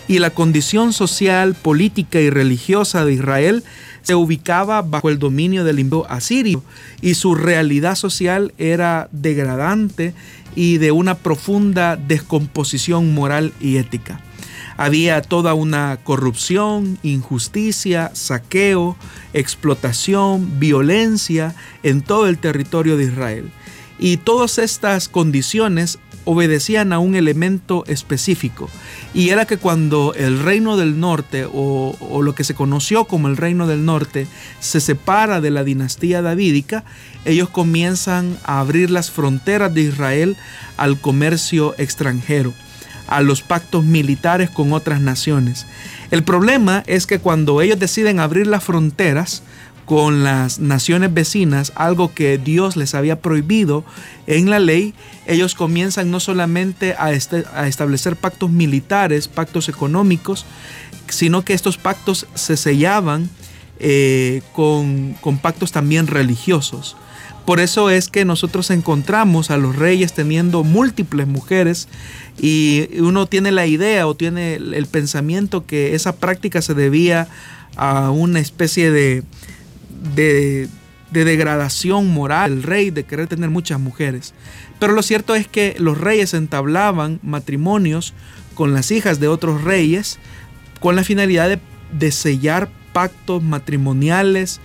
Y 0.08 0.20
la 0.20 0.30
condición 0.30 0.94
social, 0.94 1.56
política 1.56 2.20
y 2.20 2.30
religiosa 2.30 3.06
de 3.06 3.14
Israel 3.14 3.64
se 4.04 4.14
ubicaba 4.14 4.84
bajo 4.84 5.10
el 5.10 5.18
dominio 5.18 5.64
del 5.64 5.80
imperio 5.80 6.10
asirio 6.10 6.64
y 7.02 7.16
su 7.16 7.34
realidad 7.34 7.96
social 7.96 8.54
era 8.58 9.10
degradante 9.12 10.14
y 10.56 10.78
de 10.78 10.92
una 10.92 11.16
profunda 11.16 11.96
descomposición 11.96 13.14
moral 13.14 13.54
y 13.60 13.78
ética. 13.78 14.22
Había 14.78 15.22
toda 15.22 15.54
una 15.54 15.98
corrupción, 16.04 16.98
injusticia, 17.04 18.12
saqueo, 18.14 18.96
explotación, 19.34 20.60
violencia 20.60 21.56
en 21.84 22.02
todo 22.02 22.28
el 22.28 22.38
territorio 22.38 22.98
de 22.98 23.06
Israel. 23.06 23.52
Y 24.00 24.18
todas 24.18 24.58
estas 24.58 25.08
condiciones 25.08 26.00
obedecían 26.26 26.94
a 26.94 27.00
un 27.00 27.16
elemento 27.16 27.84
específico 27.88 28.70
y 29.14 29.30
era 29.30 29.46
que 29.46 29.58
cuando 29.58 30.14
el 30.16 30.40
reino 30.40 30.78
del 30.78 31.00
norte 31.00 31.48
o, 31.52 32.22
lo 32.24 32.36
que 32.36 32.44
se 32.44 32.54
conoció 32.54 33.06
como 33.06 33.28
el 33.28 33.38
reino 33.38 33.68
del 33.68 33.86
norte 33.86 34.28
se 34.60 34.80
separa 34.80 35.42
de 35.42 35.50
la 35.50 35.64
dinastía 35.64 36.22
davídica, 36.22 36.84
ellos 37.26 37.50
comienzan 37.50 38.38
a 38.44 38.60
abrir 38.60 38.92
las 38.92 39.12
fronteras 39.12 39.74
de 39.74 39.82
Israel 39.82 40.38
al 40.78 41.00
comercio 41.00 41.74
extranjero 41.78 42.54
a 43.12 43.22
los 43.22 43.42
pactos 43.42 43.84
militares 43.84 44.50
con 44.50 44.72
otras 44.72 45.02
naciones. 45.02 45.68
El 46.12 46.24
problema 46.24 46.82
es 46.88 47.06
que 47.06 47.20
cuando 47.20 47.62
ellos 47.62 47.78
deciden 47.78 48.22
abrir 48.22 48.48
las 48.48 48.64
fronteras 48.64 49.44
con 49.86 50.24
las 50.24 50.60
naciones 50.60 51.14
vecinas, 51.14 51.74
algo 51.76 52.14
que 52.14 52.38
Dios 52.38 52.78
les 52.78 52.96
había 52.96 53.20
prohibido 53.20 53.84
en 54.28 54.50
la 54.50 54.60
ley, 54.60 54.94
ellos 55.28 55.56
comienzan 55.56 56.10
no 56.10 56.22
solamente 56.22 56.96
a, 56.98 57.12
este, 57.12 57.44
establecer 57.66 58.16
pactos 58.16 58.50
militares, 58.50 59.28
pactos 59.28 59.68
económicos, 59.68 60.46
sino 61.10 61.44
que 61.44 61.54
estos 61.54 61.78
pactos 61.78 62.28
se 62.34 62.56
sellaban 62.56 63.30
eh, 63.80 64.42
con, 64.54 65.18
con 65.20 65.38
pactos 65.38 65.74
también 65.74 66.08
religiosos. 66.08 66.96
Por 67.46 67.60
eso 67.60 67.90
es 67.90 68.08
que 68.08 68.24
nosotros 68.24 68.70
encontramos 68.70 69.50
a 69.50 69.58
los 69.58 69.76
reyes 69.76 70.14
teniendo 70.14 70.64
múltiples 70.64 71.28
mujeres 71.28 71.88
y 72.38 72.88
uno 73.00 73.26
tiene 73.26 73.52
la 73.52 73.66
idea 73.66 74.08
o 74.08 74.16
tiene 74.16 74.56
el 74.56 74.86
pensamiento 74.86 75.66
que 75.66 75.96
esa 75.96 76.16
práctica 76.16 76.62
se 76.62 76.76
debía 76.76 77.28
a 77.76 78.12
una 78.12 78.40
especie 78.40 78.92
de, 78.92 79.24
de, 80.16 80.70
degradación 81.12 82.08
moral 82.08 82.56
del 82.56 82.64
rey 82.64 82.90
de 82.92 83.04
querer 83.04 83.28
tener 83.28 83.50
muchas 83.50 83.80
mujeres. 83.80 84.34
Pero 84.80 84.94
lo 84.94 85.02
cierto 85.02 85.36
es 85.36 85.48
que 85.48 85.76
los 85.80 85.98
reyes 85.98 86.34
entablaban 86.34 87.20
matrimonios 87.24 88.14
con 88.54 88.74
las 88.74 88.92
hijas 88.92 89.20
de 89.20 89.28
otros 89.28 89.64
reyes 89.64 90.20
con 90.80 90.96
la 90.96 91.04
finalidad 91.04 91.50
de, 91.50 91.60
de 91.92 92.12
sellar 92.12 92.70
pactos 92.94 93.42
matrimoniales 93.42 94.60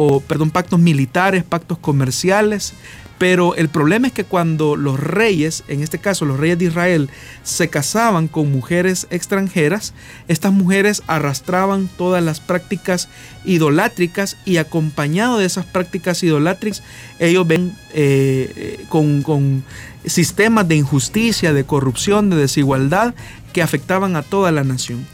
o 0.00 0.20
perdón, 0.20 0.52
pactos 0.52 0.78
militares, 0.78 1.42
pactos 1.42 1.76
comerciales, 1.76 2.72
pero 3.18 3.56
el 3.56 3.68
problema 3.68 4.06
es 4.06 4.12
que 4.12 4.22
cuando 4.22 4.76
los 4.76 5.00
reyes, 5.00 5.64
en 5.66 5.82
este 5.82 5.98
caso 5.98 6.24
los 6.24 6.38
reyes 6.38 6.56
de 6.56 6.66
Israel, 6.66 7.10
se 7.42 7.68
casaban 7.68 8.28
con 8.28 8.52
mujeres 8.52 9.08
extranjeras, 9.10 9.94
estas 10.28 10.52
mujeres 10.52 11.02
arrastraban 11.08 11.88
todas 11.98 12.22
las 12.22 12.38
prácticas 12.38 13.08
idolátricas 13.44 14.36
y 14.44 14.58
acompañado 14.58 15.38
de 15.38 15.46
esas 15.46 15.66
prácticas 15.66 16.22
idolátricas, 16.22 16.84
ellos 17.18 17.48
ven 17.48 17.76
eh, 17.92 18.84
con, 18.88 19.22
con 19.22 19.64
sistemas 20.06 20.68
de 20.68 20.76
injusticia, 20.76 21.52
de 21.52 21.64
corrupción, 21.64 22.30
de 22.30 22.36
desigualdad 22.36 23.16
que 23.52 23.62
afectaban 23.62 24.14
a 24.14 24.22
toda 24.22 24.52
la 24.52 24.62
nación. 24.62 25.04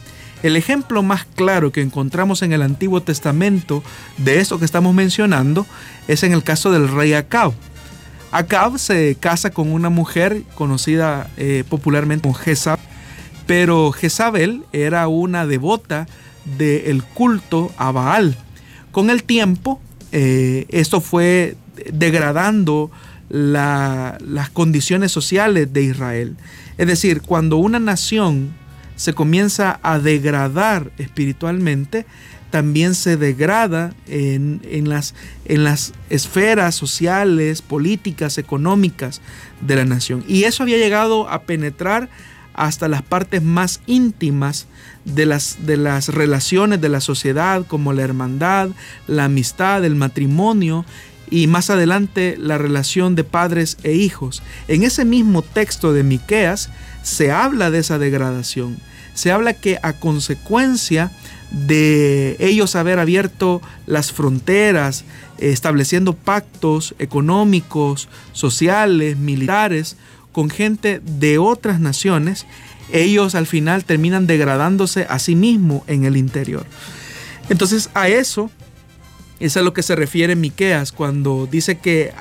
El 0.44 0.56
ejemplo 0.56 1.02
más 1.02 1.24
claro 1.24 1.72
que 1.72 1.80
encontramos 1.80 2.42
en 2.42 2.52
el 2.52 2.60
Antiguo 2.60 3.00
Testamento 3.00 3.82
de 4.18 4.40
esto 4.40 4.58
que 4.58 4.66
estamos 4.66 4.94
mencionando 4.94 5.66
es 6.06 6.22
en 6.22 6.32
el 6.34 6.42
caso 6.42 6.70
del 6.70 6.88
rey 6.88 7.14
Acab. 7.14 7.54
Acab 8.30 8.78
se 8.78 9.16
casa 9.18 9.52
con 9.52 9.72
una 9.72 9.88
mujer 9.88 10.42
conocida 10.54 11.30
eh, 11.38 11.64
popularmente 11.66 12.24
como 12.24 12.34
Jezabel, 12.34 12.84
pero 13.46 13.90
Jezabel 13.90 14.64
era 14.74 15.08
una 15.08 15.46
devota 15.46 16.06
del 16.58 17.02
culto 17.02 17.72
a 17.78 17.90
Baal. 17.90 18.36
Con 18.92 19.08
el 19.08 19.24
tiempo, 19.24 19.80
eh, 20.12 20.66
esto 20.68 21.00
fue 21.00 21.56
degradando 21.90 22.90
las 23.30 24.50
condiciones 24.52 25.10
sociales 25.10 25.72
de 25.72 25.84
Israel. 25.84 26.36
Es 26.76 26.86
decir, 26.86 27.22
cuando 27.22 27.56
una 27.56 27.78
nación 27.78 28.52
se 28.96 29.12
comienza 29.12 29.80
a 29.82 29.98
degradar 29.98 30.90
espiritualmente, 30.98 32.06
también 32.50 32.94
se 32.94 33.16
degrada 33.16 33.94
en, 34.06 34.60
las, 34.88 35.14
en 35.44 35.64
las 35.64 35.92
esferas 36.08 36.76
sociales, 36.76 37.62
políticas, 37.62 38.38
económicas 38.38 39.20
de 39.60 39.76
la 39.76 39.84
nación. 39.84 40.24
Y 40.28 40.44
eso 40.44 40.62
había 40.62 40.76
llegado 40.76 41.28
a 41.28 41.42
penetrar 41.42 42.08
hasta 42.54 42.86
las 42.86 43.02
partes 43.02 43.42
más 43.42 43.80
íntimas 43.86 44.68
de 45.04 45.26
las, 45.26 45.66
de 45.66 45.76
las 45.76 46.08
relaciones 46.10 46.80
de 46.80 46.88
la 46.88 47.00
sociedad, 47.00 47.66
como 47.66 47.92
la 47.92 48.02
hermandad, 48.02 48.70
la 49.08 49.24
amistad, 49.24 49.84
el 49.84 49.96
matrimonio 49.96 50.84
y 51.30 51.46
más 51.46 51.70
adelante 51.70 52.36
la 52.38 52.58
relación 52.58 53.14
de 53.14 53.24
padres 53.24 53.78
e 53.82 53.92
hijos. 53.92 54.42
En 54.68 54.82
ese 54.82 55.04
mismo 55.04 55.42
texto 55.42 55.92
de 55.92 56.02
Miqueas 56.02 56.70
se 57.02 57.30
habla 57.30 57.70
de 57.70 57.78
esa 57.78 57.98
degradación. 57.98 58.78
Se 59.14 59.30
habla 59.30 59.54
que 59.54 59.78
a 59.82 59.94
consecuencia 59.94 61.12
de 61.50 62.36
ellos 62.40 62.74
haber 62.74 62.98
abierto 62.98 63.62
las 63.86 64.12
fronteras, 64.12 65.04
estableciendo 65.38 66.14
pactos 66.14 66.94
económicos, 66.98 68.08
sociales, 68.32 69.16
militares 69.16 69.96
con 70.32 70.50
gente 70.50 71.00
de 71.04 71.38
otras 71.38 71.78
naciones, 71.78 72.46
ellos 72.92 73.34
al 73.34 73.46
final 73.46 73.84
terminan 73.84 74.26
degradándose 74.26 75.06
a 75.08 75.18
sí 75.18 75.36
mismos 75.36 75.82
en 75.86 76.04
el 76.04 76.16
interior. 76.16 76.66
Entonces 77.48 77.90
a 77.94 78.08
eso 78.08 78.50
es 79.40 79.56
a 79.56 79.62
lo 79.62 79.72
que 79.72 79.82
se 79.82 79.96
refiere 79.96 80.36
Miqueas 80.36 80.92
cuando 80.92 81.48
dice 81.50 81.78
que 81.78 82.12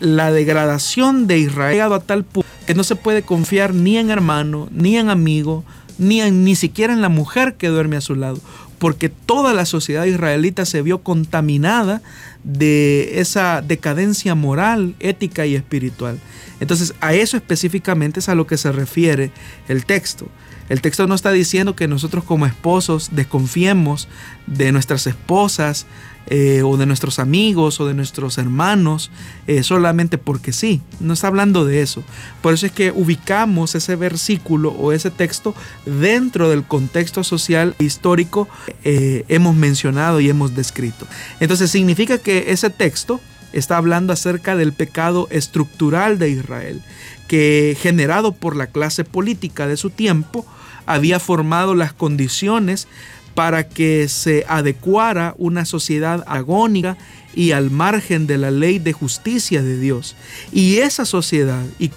la 0.00 0.32
degradación 0.32 1.26
de 1.26 1.38
Israel 1.38 1.68
ha 1.68 1.72
llegado 1.72 1.94
a 1.94 2.00
tal 2.00 2.24
punto 2.24 2.48
que 2.66 2.74
no 2.74 2.84
se 2.84 2.96
puede 2.96 3.22
confiar 3.22 3.74
ni 3.74 3.96
en 3.98 4.10
hermano, 4.10 4.68
ni 4.72 4.96
en 4.96 5.10
amigo, 5.10 5.64
ni, 5.98 6.22
ni 6.30 6.54
siquiera 6.54 6.92
en 6.92 7.02
la 7.02 7.08
mujer 7.08 7.54
que 7.54 7.68
duerme 7.68 7.96
a 7.96 8.00
su 8.00 8.14
lado, 8.14 8.38
porque 8.78 9.08
toda 9.08 9.52
la 9.52 9.66
sociedad 9.66 10.04
israelita 10.04 10.64
se 10.64 10.80
vio 10.80 11.02
contaminada 11.02 12.00
de 12.44 13.20
esa 13.20 13.60
decadencia 13.60 14.34
moral, 14.34 14.94
ética 15.00 15.46
y 15.46 15.54
espiritual. 15.54 16.18
Entonces 16.60 16.94
a 17.00 17.12
eso 17.12 17.36
específicamente 17.36 18.20
es 18.20 18.28
a 18.28 18.34
lo 18.34 18.46
que 18.46 18.56
se 18.56 18.72
refiere 18.72 19.32
el 19.68 19.84
texto. 19.84 20.28
El 20.70 20.80
texto 20.80 21.08
no 21.08 21.16
está 21.16 21.32
diciendo 21.32 21.74
que 21.74 21.88
nosotros 21.88 22.22
como 22.22 22.46
esposos 22.46 23.10
desconfiemos 23.12 24.06
de 24.46 24.70
nuestras 24.70 25.06
esposas 25.08 25.86
eh, 26.26 26.62
o 26.62 26.76
de 26.76 26.86
nuestros 26.86 27.18
amigos 27.18 27.80
o 27.80 27.86
de 27.86 27.94
nuestros 27.94 28.38
hermanos 28.38 29.10
eh, 29.46 29.62
solamente 29.62 30.18
porque 30.18 30.52
sí. 30.52 30.80
No 31.00 31.12
está 31.14 31.26
hablando 31.26 31.64
de 31.64 31.82
eso. 31.82 32.04
Por 32.42 32.54
eso 32.54 32.66
es 32.66 32.72
que 32.72 32.92
ubicamos 32.92 33.74
ese 33.74 33.96
versículo 33.96 34.70
o 34.70 34.92
ese 34.92 35.10
texto 35.10 35.54
dentro 35.86 36.48
del 36.48 36.64
contexto 36.64 37.24
social 37.24 37.74
e 37.78 37.84
histórico 37.84 38.48
eh, 38.84 39.24
hemos 39.28 39.56
mencionado 39.56 40.20
y 40.20 40.28
hemos 40.28 40.54
descrito. 40.54 41.06
Entonces 41.40 41.70
significa 41.70 42.18
que 42.18 42.52
ese 42.52 42.70
texto 42.70 43.20
está 43.52 43.76
hablando 43.76 44.12
acerca 44.12 44.56
del 44.56 44.72
pecado 44.72 45.26
estructural 45.30 46.18
de 46.18 46.30
Israel, 46.30 46.82
que 47.26 47.76
generado 47.80 48.32
por 48.32 48.56
la 48.56 48.68
clase 48.68 49.04
política 49.04 49.66
de 49.66 49.76
su 49.76 49.90
tiempo, 49.90 50.46
había 50.86 51.20
formado 51.20 51.74
las 51.74 51.92
condiciones 51.92 52.88
para 53.34 53.68
que 53.68 54.08
se 54.08 54.44
adecuara 54.48 55.34
una 55.38 55.64
sociedad 55.64 56.24
agónica 56.26 56.96
y 57.34 57.52
al 57.52 57.70
margen 57.70 58.26
de 58.26 58.38
la 58.38 58.50
ley 58.50 58.78
de 58.78 58.92
justicia 58.92 59.62
de 59.62 59.78
Dios. 59.78 60.16
Y 60.52 60.78
esa 60.78 61.04
sociedad 61.04 61.64
y, 61.78 61.90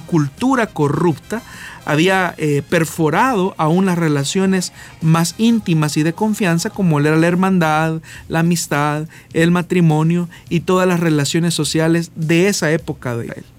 cultura 0.00 0.66
corrupta 0.66 1.42
había 1.84 2.34
eh, 2.38 2.62
perforado 2.68 3.54
aún 3.56 3.86
las 3.86 3.98
relaciones 3.98 4.72
más 5.00 5.34
íntimas 5.38 5.96
y 5.96 6.02
de 6.02 6.12
confianza 6.12 6.70
como 6.70 7.00
era 7.00 7.16
la 7.16 7.26
hermandad, 7.26 8.00
la 8.28 8.40
amistad, 8.40 9.08
el 9.32 9.50
matrimonio 9.50 10.28
y 10.48 10.60
todas 10.60 10.86
las 10.86 11.00
relaciones 11.00 11.54
sociales 11.54 12.10
de 12.14 12.48
esa 12.48 12.72
época 12.72 13.16
de 13.16 13.26
Israel. 13.26 13.57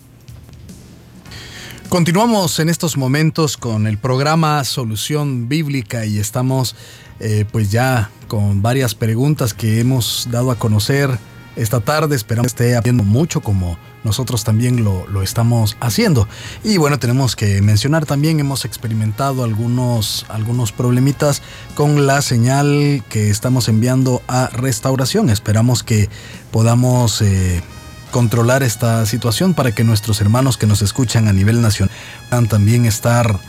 Continuamos 1.90 2.60
en 2.60 2.70
estos 2.70 2.98
momentos 2.98 3.58
con 3.58 3.88
el 3.88 3.98
programa 3.98 4.64
Solución 4.64 5.50
Bíblica 5.50 6.06
y 6.06 6.20
estamos 6.20 6.76
eh, 7.20 7.46
pues 7.52 7.72
ya 7.72 8.12
con 8.28 8.62
varias 8.62 8.94
preguntas 8.94 9.56
que 9.56 9.80
hemos 9.80 10.28
dado 10.30 10.52
a 10.52 10.56
conocer 10.60 11.10
esta 11.56 11.80
tarde. 11.80 12.16
Esperamos 12.16 12.54
que 12.54 12.64
esté 12.64 12.76
habiendo 12.76 13.04
mucho 13.04 13.42
como 13.42 13.80
nosotros 14.04 14.44
también 14.44 14.84
lo, 14.84 15.08
lo, 15.08 15.24
estamos 15.24 15.78
haciendo. 15.80 16.28
Y 16.64 16.78
bueno, 16.78 17.00
tenemos 17.00 17.36
que 17.36 17.60
mencionar 17.64 18.06
también, 18.06 18.40
hemos 18.40 18.66
experimentado 18.66 19.44
algunos, 19.44 20.28
algunos 20.30 20.72
problemitas 20.72 21.42
con 21.74 22.06
la 22.06 22.22
señal 22.22 23.04
que 23.10 23.32
estamos 23.32 23.68
enviando 23.68 24.22
a 24.28 24.50
restauración. 24.50 25.32
Esperamos 25.32 25.82
que 25.82 26.08
podamos... 26.52 27.24
Eh, 27.24 27.64
controlar 28.12 28.64
esta 28.64 29.06
situación 29.06 29.54
para 29.54 29.72
que 29.72 29.84
nuestros 29.84 30.22
hermanos 30.22 30.58
que 30.58 30.68
nos 30.68 30.82
escuchan 30.82 31.28
a 31.28 31.34
nivel 31.34 31.62
nacional 31.62 31.94
puedan 32.30 32.48
también 32.48 32.86
estar 32.86 33.40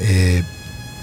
eh, 0.00 0.42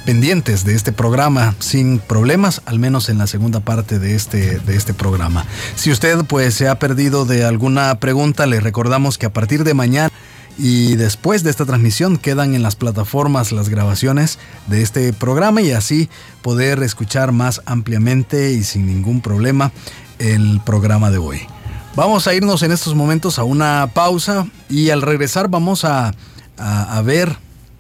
pendientes 0.05 0.65
de 0.65 0.75
este 0.75 0.91
programa 0.91 1.55
sin 1.59 1.99
problemas, 1.99 2.61
al 2.65 2.79
menos 2.79 3.09
en 3.09 3.17
la 3.17 3.27
segunda 3.27 3.59
parte 3.61 3.99
de 3.99 4.15
este, 4.15 4.59
de 4.59 4.75
este 4.75 4.93
programa. 4.93 5.45
Si 5.75 5.91
usted 5.91 6.25
pues 6.25 6.53
se 6.53 6.67
ha 6.67 6.79
perdido 6.79 7.25
de 7.25 7.45
alguna 7.45 7.99
pregunta, 7.99 8.45
le 8.45 8.59
recordamos 8.59 9.17
que 9.17 9.25
a 9.25 9.33
partir 9.33 9.63
de 9.63 9.73
mañana 9.73 10.11
y 10.57 10.95
después 10.95 11.43
de 11.43 11.49
esta 11.49 11.65
transmisión 11.65 12.17
quedan 12.17 12.53
en 12.53 12.61
las 12.61 12.75
plataformas 12.75 13.51
las 13.51 13.69
grabaciones 13.69 14.37
de 14.67 14.81
este 14.81 15.13
programa 15.13 15.61
y 15.61 15.71
así 15.71 16.09
poder 16.41 16.83
escuchar 16.83 17.31
más 17.31 17.61
ampliamente 17.65 18.51
y 18.51 18.63
sin 18.63 18.85
ningún 18.85 19.21
problema 19.21 19.71
el 20.19 20.61
programa 20.63 21.09
de 21.09 21.17
hoy. 21.17 21.52
Vamos 21.95 22.27
a 22.27 22.33
irnos 22.33 22.63
en 22.63 22.71
estos 22.71 22.95
momentos 22.95 23.37
a 23.37 23.43
una 23.43 23.91
pausa 23.93 24.47
y 24.67 24.89
al 24.89 25.03
regresar 25.03 25.47
vamos 25.47 25.85
a, 25.85 26.11
ver 27.03 27.37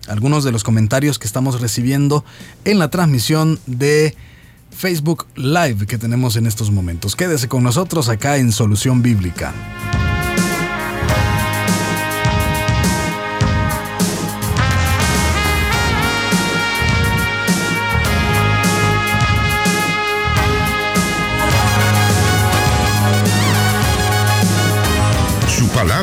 algunos 0.07 0.43
de 0.43 0.51
los 0.51 0.63
comentarios 0.63 1.17
que 1.17 1.25
estamos 1.25 1.61
recibiendo 1.61 2.23
en 2.63 2.77
la 2.77 2.89
transmisión 2.89 3.59
de 3.65 4.15
Facebook 4.69 5.25
Live 5.35 5.87
que 5.87 5.97
tenemos 5.97 6.35
en 6.35 6.45
estos 6.45 6.69
momentos. 6.69 7.15
Quédese 7.15 7.47
con 7.47 7.63
nosotros 7.63 8.07
acá 8.07 8.37
en 8.37 8.51
Solución 8.51 9.01
Bíblica. 9.01 9.51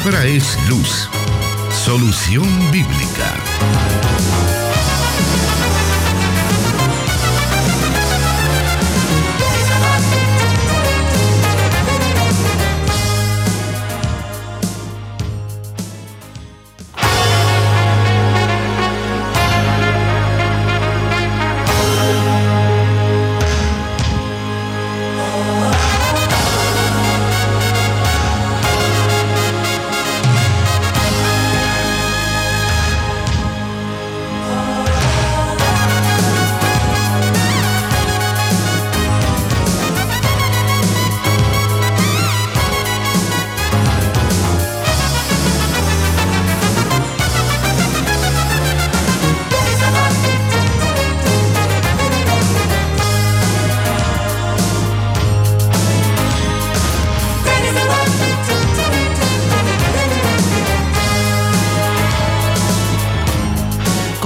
Palabra 0.02 0.24
es 0.24 0.56
luz. 0.68 1.08
Solución 1.72 2.46
bíblica. 2.70 3.34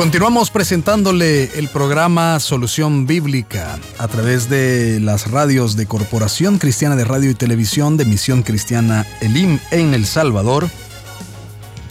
Continuamos 0.05 0.51
presentándole 0.51 1.45
el 1.59 1.69
programa 1.69 2.39
Solución 2.39 3.07
Bíblica 3.07 3.79
a 3.97 4.07
través 4.07 4.51
de 4.51 5.01
las 5.01 5.31
radios 5.31 5.77
de 5.77 5.87
Corporación 5.87 6.59
Cristiana 6.59 6.95
de 6.95 7.07
Radio 7.07 7.31
y 7.31 7.35
Televisión 7.35 7.97
de 7.97 8.05
Misión 8.05 8.43
Cristiana 8.43 9.07
Elim 9.23 9.59
en 9.71 9.95
El 9.95 10.05
Salvador 10.05 10.69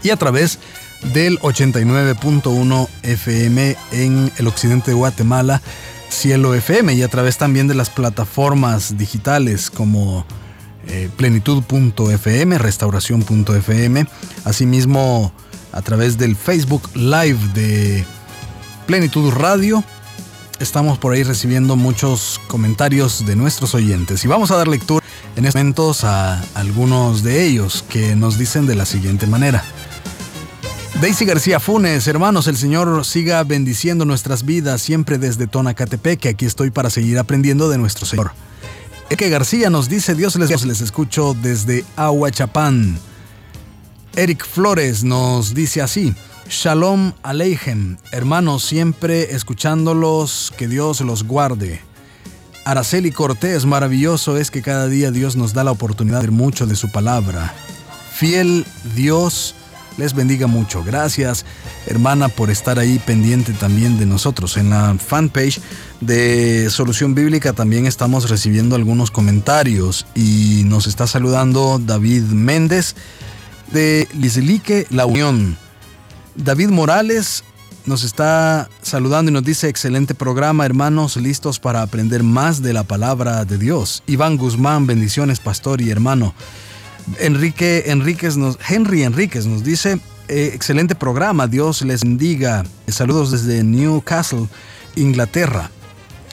y 0.04 0.12
a 0.12 0.15
través 0.15 0.60
del 1.12 1.39
89.1 1.39 2.88
FM 3.02 3.76
en 3.93 4.32
el 4.38 4.47
occidente 4.47 4.91
de 4.91 4.95
Guatemala, 4.95 5.63
Cielo 6.10 6.54
FM 6.54 6.93
y 6.93 7.02
a 7.02 7.08
través 7.08 7.39
también 7.39 7.67
de 7.67 7.73
las 7.73 7.89
plataformas 7.89 8.95
digitales 8.95 9.71
como 9.71 10.23
eh, 10.86 11.10
plenitud.fm, 11.17 12.60
restauración.fm, 12.60 14.06
asimismo 14.45 15.34
a 15.74 15.82
través 15.82 16.18
del 16.18 16.36
Facebook 16.36 16.90
Live 16.96 17.40
de 17.54 18.06
Plenitud 18.86 19.32
Radio. 19.32 19.84
Estamos 20.60 20.98
por 20.98 21.14
ahí 21.14 21.24
recibiendo 21.24 21.76
muchos 21.76 22.40
comentarios 22.48 23.26
de 23.26 23.36
nuestros 23.36 23.76
oyentes 23.76 24.24
y 24.24 24.28
vamos 24.28 24.52
a 24.52 24.56
dar 24.56 24.68
lectura 24.68 25.04
en 25.36 25.46
estos 25.46 25.60
momentos 25.60 26.04
a 26.04 26.42
algunos 26.54 27.24
de 27.24 27.44
ellos 27.44 27.84
que 27.90 28.16
nos 28.16 28.38
dicen 28.38 28.68
de 28.68 28.76
la 28.76 28.86
siguiente 28.86 29.28
manera. 29.28 29.64
Daisy 31.02 31.26
García 31.26 31.60
Funes, 31.60 32.08
hermanos, 32.08 32.48
el 32.48 32.56
Señor 32.56 33.04
siga 33.04 33.44
bendiciendo 33.44 34.06
nuestras 34.06 34.46
vidas 34.46 34.82
siempre 34.82 35.18
desde 35.18 35.48
Tonacatepeque. 35.48 36.30
Aquí 36.30 36.46
estoy 36.46 36.70
para 36.70 36.90
seguir 36.90 37.18
aprendiendo 37.20 37.68
de 37.68 37.78
nuestro 37.78 38.06
Señor. 38.06 38.32
Eke 39.10 39.30
García 39.30 39.70
nos 39.70 39.90
dice, 39.90 40.16
Dios 40.16 40.36
les, 40.38 40.66
les 40.66 40.82
escucho 40.82 41.36
desde 41.42 41.84
Aguachapán. 41.98 42.98
Eric 44.15 44.45
Flores 44.45 45.04
nos 45.04 45.56
dice 45.56 45.82
así, 45.82 46.13
Shalom 46.47 47.13
Aleichem, 47.23 47.97
hermanos, 48.12 48.63
siempre 48.63 49.34
escuchándolos, 49.34 50.54
que 50.56 50.67
Dios 50.67 51.02
los 51.02 51.23
guarde. 51.23 51.82
Araceli 52.63 53.12
Cortés, 53.12 53.65
maravilloso 53.65 54.38
es 54.38 54.52
que 54.52 54.62
cada 54.62 54.88
día 54.88 55.10
Dios 55.10 55.36
nos 55.36 55.54
da 55.54 55.63
la 55.63 55.71
oportunidad 55.71 56.19
de 56.19 56.28
ver 56.28 56.32
mucho 56.32 56.67
de 56.67 56.76
su 56.76 56.91
palabra. 56.91 57.56
Fiel 58.13 58.67
Dios, 58.95 59.56
les 59.97 60.13
bendiga 60.13 60.45
mucho. 60.45 60.84
Gracias, 60.84 61.43
hermana, 61.88 62.30
por 62.30 62.52
estar 62.52 62.78
ahí 62.78 62.99
pendiente 62.99 63.52
también 63.54 63.97
de 63.97 64.06
nosotros. 64.06 64.58
En 64.58 64.69
la 64.69 64.95
fanpage 64.95 65.60
de 66.02 66.69
Solución 66.69 67.15
Bíblica 67.15 67.54
también 67.54 67.88
estamos 67.88 68.30
recibiendo 68.30 68.76
algunos 68.76 69.10
comentarios 69.10 70.06
y 70.13 70.62
nos 70.65 70.86
está 70.86 71.08
saludando 71.08 71.82
David 71.84 72.23
Méndez 72.26 72.95
de 73.74 74.08
Lislique 74.14 74.86
La 74.92 75.06
Unión. 75.06 75.58
David 76.36 76.70
Morales 76.70 77.44
nos 77.86 78.04
está 78.04 78.70
saludando 78.82 79.32
y 79.32 79.34
nos 79.34 79.44
dice 79.44 79.68
excelente 79.68 80.14
programa, 80.14 80.66
hermanos, 80.66 81.18
listos 81.18 81.60
para 81.60 81.82
aprender 81.82 82.24
más 82.24 82.62
de 82.62 82.72
la 82.72 82.84
palabra 82.84 83.44
de 83.46 83.58
Dios. 83.58 84.04
Iván 84.06 84.38
Guzmán, 84.38 84.86
bendiciones, 84.86 85.40
pastor 85.40 85.82
y 85.82 85.90
hermano. 85.90 86.34
Enrique 87.20 87.86
Enríquez 87.88 88.38
nos, 88.38 88.58
Henry 88.70 89.04
Enríquez 89.04 89.46
nos 89.48 89.64
dice 89.64 90.00
eh, 90.30 90.52
excelente 90.54 90.96
programa, 90.96 91.48
Dios 91.48 91.82
les 91.82 92.02
bendiga. 92.02 92.64
Saludos 92.88 93.32
desde 93.32 93.64
Newcastle, 93.64 94.48
Inglaterra. 94.96 95.72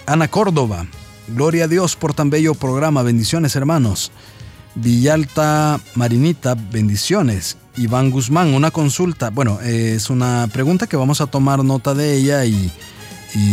Ana 0.07 0.29
Córdoba, 0.29 0.87
gloria 1.29 1.64
a 1.64 1.68
Dios 1.68 1.96
por 1.96 2.12
tan 2.12 2.29
bello 2.29 2.55
programa, 2.55 3.03
bendiciones 3.03 3.57
hermanos. 3.57 4.12
Villalta 4.74 5.80
Marinita, 5.94 6.54
bendiciones. 6.54 7.56
Iván 7.76 8.11
Guzmán, 8.11 8.54
una 8.54 8.70
consulta. 8.70 9.30
Bueno, 9.30 9.61
es 9.61 10.11
una 10.11 10.48
pregunta 10.52 10.87
que 10.87 10.96
vamos 10.96 11.20
a 11.20 11.26
tomar 11.26 11.64
nota 11.64 11.94
de 11.94 12.14
ella 12.14 12.44
y, 12.44 12.70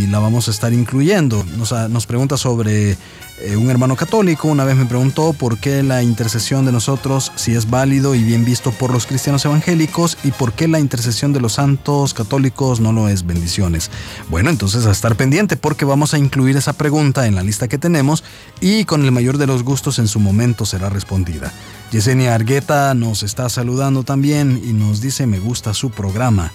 la 0.10 0.20
vamos 0.20 0.48
a 0.48 0.52
estar 0.52 0.74
incluyendo. 0.74 1.44
Nos, 1.58 1.72
nos 1.90 2.06
pregunta 2.08 2.38
sobre 2.38 2.98
eh, 3.40 3.56
un 3.56 3.70
hermano 3.70 3.96
católico 3.96 4.48
una 4.48 4.64
vez 4.64 4.76
me 4.76 4.86
preguntó 4.86 5.34
por 5.34 5.60
qué 5.60 5.84
la 5.84 6.02
intercesión 6.02 6.66
de 6.66 6.72
nosotros, 6.72 7.32
si 7.36 7.54
es 7.54 7.70
válido 7.70 8.16
y 8.16 8.24
bien 8.24 8.44
visto 8.46 8.72
por 8.72 8.92
los 8.92 9.06
cristianos 9.06 9.46
evangélicos, 9.46 10.18
y 10.24 10.32
por 10.32 10.54
qué 10.54 10.68
la 10.68 10.80
intercesión 10.80 11.34
de 11.34 11.40
los 11.40 11.54
santos 11.54 12.14
católicos 12.14 12.80
no 12.80 12.92
lo 12.92 13.10
es. 13.10 13.26
Bendiciones. 13.26 13.92
Bueno, 14.30 14.50
entonces 14.50 14.86
a 14.86 14.92
estar 14.92 15.16
pendiente 15.16 15.56
porque 15.56 15.86
vamos 15.86 16.14
a 16.14 16.18
incluir 16.18 16.58
esa 16.58 16.74
pregunta 16.74 17.28
en 17.28 17.36
la 17.36 17.44
lista 17.44 17.68
que 17.68 17.78
tenemos 17.78 18.24
y 18.60 18.86
con 18.86 19.06
el 19.06 19.12
mayor 19.12 19.38
de 19.38 19.48
los 19.48 19.64
gustos 19.64 20.00
en 20.00 20.08
su 20.08 20.20
momento 20.20 20.66
será 20.66 20.90
respondida. 20.90 21.52
Yesenia 21.92 22.34
Argueta 22.34 22.94
nos 22.94 23.24
está 23.24 23.50
saludando 23.50 24.04
también 24.04 24.62
y 24.64 24.74
nos 24.74 25.00
dice 25.00 25.28
me 25.28 25.40
gusta 25.40 25.74
su 25.74 25.92
programa. 25.92 26.52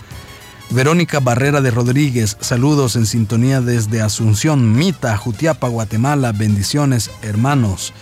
Verónica 0.73 1.21
Barrera 1.21 1.61
de 1.61 1.71
Rodríguez, 1.71 2.37
saludos 2.41 2.97
en 2.97 3.05
sintonía 3.05 3.61
desde 3.61 4.01
Asunción, 4.01 4.73
Mita, 4.73 5.17
Jutiapa, 5.19 5.69
Guatemala. 5.69 6.33
Bendiciones, 6.33 7.11
hermanos. 7.21 7.93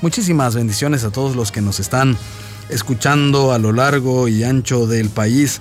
Muchísimas 0.00 0.54
bendiciones 0.54 1.02
a 1.02 1.10
todos 1.10 1.34
los 1.34 1.50
que 1.50 1.60
nos 1.60 1.80
están 1.80 2.16
escuchando 2.68 3.52
a 3.52 3.58
lo 3.58 3.72
largo 3.72 4.28
y 4.28 4.44
ancho 4.44 4.86
del 4.86 5.08
país. 5.10 5.58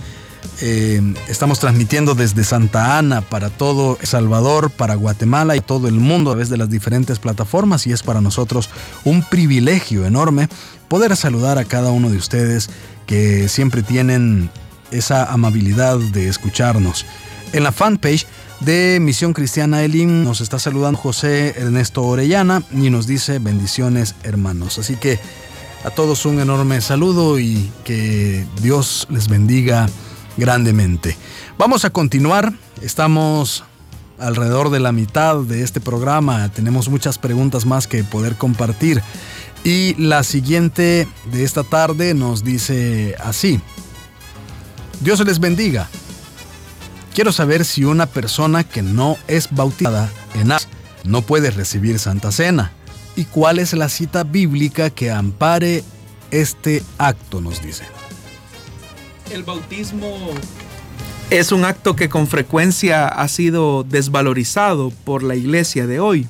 Eh, 0.62 1.02
estamos 1.28 1.60
transmitiendo 1.60 2.14
desde 2.14 2.44
Santa 2.44 3.00
Ana 3.00 3.22
para 3.22 3.50
todo 3.50 3.98
El 4.00 4.08
Salvador, 4.08 4.70
para 4.70 4.94
Guatemala 4.94 5.56
y 5.56 5.62
todo 5.62 5.88
el 5.88 5.96
mundo 5.96 6.30
a 6.30 6.34
través 6.34 6.50
de 6.50 6.58
las 6.58 6.70
diferentes 6.70 7.18
plataformas 7.18 7.88
y 7.88 7.94
es 7.94 8.04
para 8.04 8.22
nosotros 8.22 8.70
un 9.06 9.24
privilegio 9.24 10.06
enorme 10.06 10.50
poder 10.88 11.16
saludar 11.16 11.58
a 11.58 11.66
cada 11.66 11.92
uno 11.92 12.10
de 12.10 12.18
ustedes 12.18 12.70
que 13.08 13.50
siempre 13.50 13.82
tienen 13.82 14.52
esa 14.92 15.32
amabilidad 15.32 15.98
de 15.98 16.28
escucharnos. 16.28 17.06
En 17.54 17.64
la 17.64 17.72
fanpage 17.72 18.26
de 18.60 19.00
Misión 19.02 19.34
Cristiana 19.34 19.84
Elim 19.84 20.24
nos 20.24 20.42
está 20.42 20.60
saludando 20.60 21.00
José 21.00 21.56
Ernesto 21.58 22.04
Orellana 22.04 22.64
y 22.72 22.90
nos 22.90 23.08
dice 23.08 23.40
bendiciones 23.40 24.16
hermanos. 24.24 24.78
Así 24.78 24.96
que 24.96 25.20
a 25.84 25.90
todos 25.90 26.26
un 26.26 26.40
enorme 26.40 26.82
saludo 26.82 27.40
y 27.40 27.72
que 27.84 28.46
Dios 28.62 29.08
les 29.10 29.30
bendiga 29.30 29.90
grandemente. 30.38 31.16
Vamos 31.58 31.86
a 31.86 31.90
continuar, 31.90 32.54
estamos 32.82 33.64
alrededor 34.18 34.70
de 34.70 34.80
la 34.80 34.92
mitad 34.92 35.38
de 35.38 35.64
este 35.64 35.80
programa, 35.80 36.50
tenemos 36.50 36.90
muchas 36.90 37.18
preguntas 37.18 37.66
más 37.66 37.88
que 37.88 38.04
poder 38.04 38.36
compartir. 38.36 39.02
Y 39.64 39.94
la 39.96 40.24
siguiente 40.24 41.08
de 41.32 41.44
esta 41.44 41.64
tarde 41.64 42.14
nos 42.14 42.44
dice 42.44 43.16
así. 43.20 43.60
Dios 45.02 45.26
les 45.26 45.40
bendiga. 45.40 45.90
Quiero 47.14 47.32
saber 47.32 47.66
si 47.66 47.86
una 47.86 48.06
persona 48.06 48.64
que 48.64 48.82
no 48.82 49.18
es 49.28 49.50
bautizada 49.52 50.10
en 50.36 50.52
agua 50.52 50.68
no 51.04 51.22
puede 51.22 51.52
recibir 51.52 52.00
Santa 52.00 52.32
Cena 52.32 52.72
y 53.16 53.26
cuál 53.26 53.60
es 53.60 53.74
la 53.74 53.90
cita 53.90 54.24
bíblica 54.24 54.90
que 54.90 55.12
ampare 55.12 55.84
este 56.32 56.84
acto, 56.98 57.42
nos 57.42 57.62
dice. 57.62 57.84
El 59.32 59.44
bautismo 59.44 60.16
es 61.30 61.52
un 61.52 61.66
acto 61.66 61.96
que 61.96 62.10
con 62.10 62.28
frecuencia 62.28 63.08
ha 63.08 63.28
sido 63.28 63.84
desvalorizado 63.84 64.92
por 65.06 65.24
la 65.24 65.36
iglesia 65.36 65.88
de 65.88 66.00
hoy. 66.00 66.28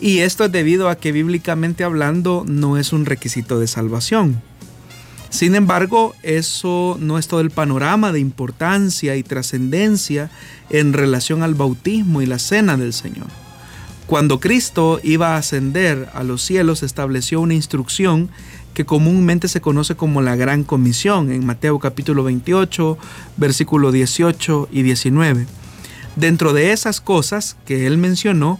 Y 0.00 0.18
esto 0.18 0.44
es 0.44 0.52
debido 0.52 0.88
a 0.88 0.96
que 0.96 1.10
bíblicamente 1.10 1.84
hablando 1.84 2.44
no 2.46 2.76
es 2.76 2.92
un 2.92 3.04
requisito 3.06 3.58
de 3.58 3.66
salvación. 3.66 4.42
Sin 5.30 5.54
embargo, 5.54 6.14
eso 6.22 6.96
no 7.00 7.18
es 7.18 7.28
todo 7.28 7.40
el 7.40 7.50
panorama 7.50 8.12
de 8.12 8.20
importancia 8.20 9.16
y 9.16 9.22
trascendencia 9.22 10.30
en 10.70 10.92
relación 10.92 11.42
al 11.42 11.54
bautismo 11.54 12.22
y 12.22 12.26
la 12.26 12.38
cena 12.38 12.76
del 12.76 12.92
Señor. 12.92 13.28
Cuando 14.06 14.40
Cristo 14.40 15.00
iba 15.02 15.34
a 15.34 15.36
ascender 15.36 16.08
a 16.14 16.22
los 16.24 16.40
cielos, 16.40 16.82
estableció 16.82 17.42
una 17.42 17.52
instrucción 17.52 18.30
que 18.72 18.86
comúnmente 18.86 19.48
se 19.48 19.60
conoce 19.60 19.96
como 19.96 20.22
la 20.22 20.34
Gran 20.34 20.64
Comisión 20.64 21.30
en 21.30 21.44
Mateo 21.44 21.78
capítulo 21.78 22.24
28, 22.24 22.96
versículo 23.36 23.92
18 23.92 24.68
y 24.72 24.82
19. 24.82 25.46
Dentro 26.16 26.54
de 26.54 26.72
esas 26.72 27.02
cosas 27.02 27.56
que 27.66 27.86
él 27.86 27.98
mencionó 27.98 28.58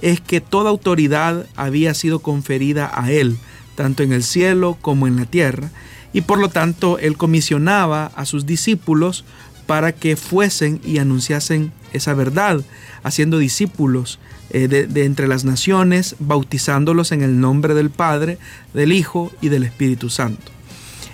es 0.00 0.20
que 0.20 0.40
toda 0.40 0.70
autoridad 0.70 1.46
había 1.56 1.92
sido 1.92 2.20
conferida 2.20 2.90
a 2.94 3.10
él, 3.10 3.36
tanto 3.74 4.02
en 4.02 4.12
el 4.12 4.22
cielo 4.22 4.78
como 4.80 5.06
en 5.06 5.16
la 5.16 5.26
tierra, 5.26 5.70
y 6.16 6.22
por 6.22 6.38
lo 6.38 6.48
tanto 6.48 6.98
él 6.98 7.18
comisionaba 7.18 8.06
a 8.16 8.24
sus 8.24 8.46
discípulos 8.46 9.26
para 9.66 9.92
que 9.92 10.16
fuesen 10.16 10.80
y 10.82 10.96
anunciasen 10.96 11.72
esa 11.92 12.14
verdad, 12.14 12.62
haciendo 13.02 13.36
discípulos 13.36 14.18
eh, 14.48 14.66
de, 14.66 15.04
entre 15.04 15.28
las 15.28 15.44
naciones, 15.44 16.16
bautizándolos 16.18 17.12
en 17.12 17.20
el 17.20 17.38
nombre 17.38 17.74
del 17.74 17.90
Padre, 17.90 18.38
del 18.72 18.92
Hijo 18.92 19.30
y 19.42 19.50
del 19.50 19.64
Espíritu 19.64 20.08
Santo. 20.08 20.52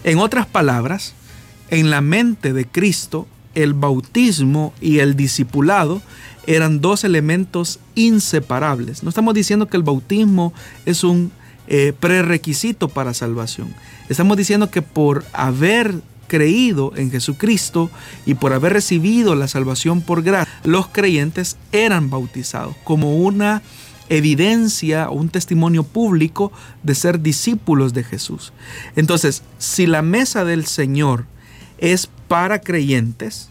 En 0.05 0.19
otras 0.19 0.47
palabras, 0.47 1.15
en 1.71 1.91
la 1.91 2.01
mente 2.01 2.53
de 2.53 2.65
Cristo, 2.65 3.27
el 3.57 3.75
bautismo 3.75 4.73
y 4.81 5.01
el 5.01 5.17
discipulado 5.17 6.01
eran 6.47 6.81
dos 6.81 7.03
elementos 7.03 7.81
inseparables. 7.97 9.03
No 9.03 9.09
estamos 9.09 9.35
diciendo 9.35 9.67
que 9.67 9.77
el 9.77 9.83
bautismo 9.83 10.53
es 10.87 11.03
un 11.03 11.33
eh, 11.67 11.93
prerequisito 11.99 12.89
para 12.89 13.15
salvación. 13.15 13.75
Estamos 14.09 14.37
diciendo 14.37 14.71
que 14.71 14.83
por 14.83 15.25
haber 15.33 15.95
creído 16.27 16.93
en 16.97 17.11
Jesucristo 17.11 17.91
y 18.25 18.35
por 18.35 18.53
haber 18.53 18.73
recibido 18.73 19.35
la 19.35 19.49
salvación 19.49 20.01
por 20.01 20.23
gracia, 20.23 20.53
los 20.65 20.89
creyentes 20.89 21.57
eran 21.73 22.09
bautizados 22.09 22.75
como 22.85 23.17
una 23.17 23.63
evidencia 24.09 25.09
o 25.11 25.15
un 25.15 25.29
testimonio 25.29 25.85
público 25.85 26.53
de 26.83 26.95
ser 26.95 27.21
discípulos 27.21 27.93
de 27.93 28.05
Jesús. 28.05 28.53
Entonces, 28.97 29.43
si 29.59 29.87
la 29.87 30.03
mesa 30.03 30.45
del 30.45 30.67
Señor 30.67 31.27
es 31.79 32.09
para 32.29 32.61
creyentes, 32.61 33.49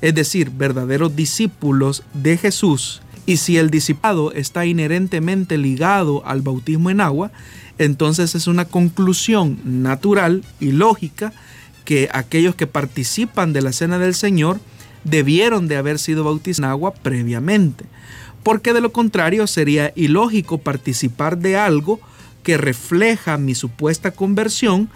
es 0.00 0.14
decir, 0.14 0.50
verdaderos 0.50 1.16
discípulos 1.16 2.02
de 2.12 2.36
Jesús, 2.36 3.00
y 3.26 3.38
si 3.38 3.56
el 3.56 3.70
discipado 3.70 4.32
está 4.32 4.66
inherentemente 4.66 5.56
ligado 5.58 6.26
al 6.26 6.42
bautismo 6.42 6.90
en 6.90 7.00
agua, 7.00 7.30
entonces 7.78 8.34
es 8.34 8.46
una 8.46 8.66
conclusión 8.66 9.58
natural 9.64 10.44
y 10.60 10.72
lógica 10.72 11.32
que 11.84 12.08
aquellos 12.12 12.54
que 12.54 12.66
participan 12.66 13.52
de 13.52 13.62
la 13.62 13.72
cena 13.72 13.98
del 13.98 14.14
Señor 14.14 14.60
debieron 15.04 15.68
de 15.68 15.76
haber 15.76 15.98
sido 15.98 16.24
bautizados 16.24 16.58
en 16.58 16.64
agua 16.64 16.94
previamente, 16.94 17.84
porque 18.42 18.72
de 18.72 18.80
lo 18.80 18.92
contrario 18.92 19.46
sería 19.46 19.92
ilógico 19.94 20.58
participar 20.58 21.38
de 21.38 21.56
algo 21.56 22.00
que 22.42 22.56
refleja 22.56 23.38
mi 23.38 23.54
supuesta 23.54 24.10
conversión, 24.10 24.88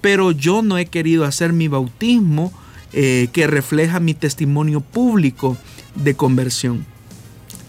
pero 0.00 0.32
yo 0.32 0.62
no 0.62 0.76
he 0.78 0.86
querido 0.86 1.24
hacer 1.24 1.52
mi 1.52 1.68
bautismo 1.68 2.52
eh, 2.92 3.28
que 3.32 3.46
refleja 3.46 4.00
mi 4.00 4.14
testimonio 4.14 4.80
público 4.80 5.56
de 5.94 6.14
conversión. 6.14 6.84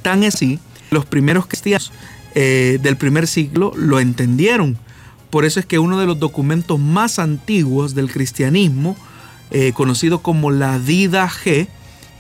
Tan 0.08 0.24
así, 0.24 0.58
los 0.90 1.06
primeros 1.06 1.48
cristianos 1.48 1.92
eh, 2.34 2.80
del 2.82 2.96
primer 2.96 3.28
siglo 3.28 3.74
lo 3.76 4.00
entendieron. 4.00 4.78
Por 5.30 5.44
eso 5.44 5.60
es 5.60 5.66
que 5.66 5.80
uno 5.80 6.00
de 6.00 6.06
los 6.06 6.18
documentos 6.18 6.80
más 6.80 7.20
antiguos 7.20 7.94
del 7.94 8.10
cristianismo, 8.10 8.96
eh, 9.52 9.74
conocido 9.74 10.22
como 10.22 10.50
la 10.50 10.80
Dida 10.80 11.28
G, 11.28 11.68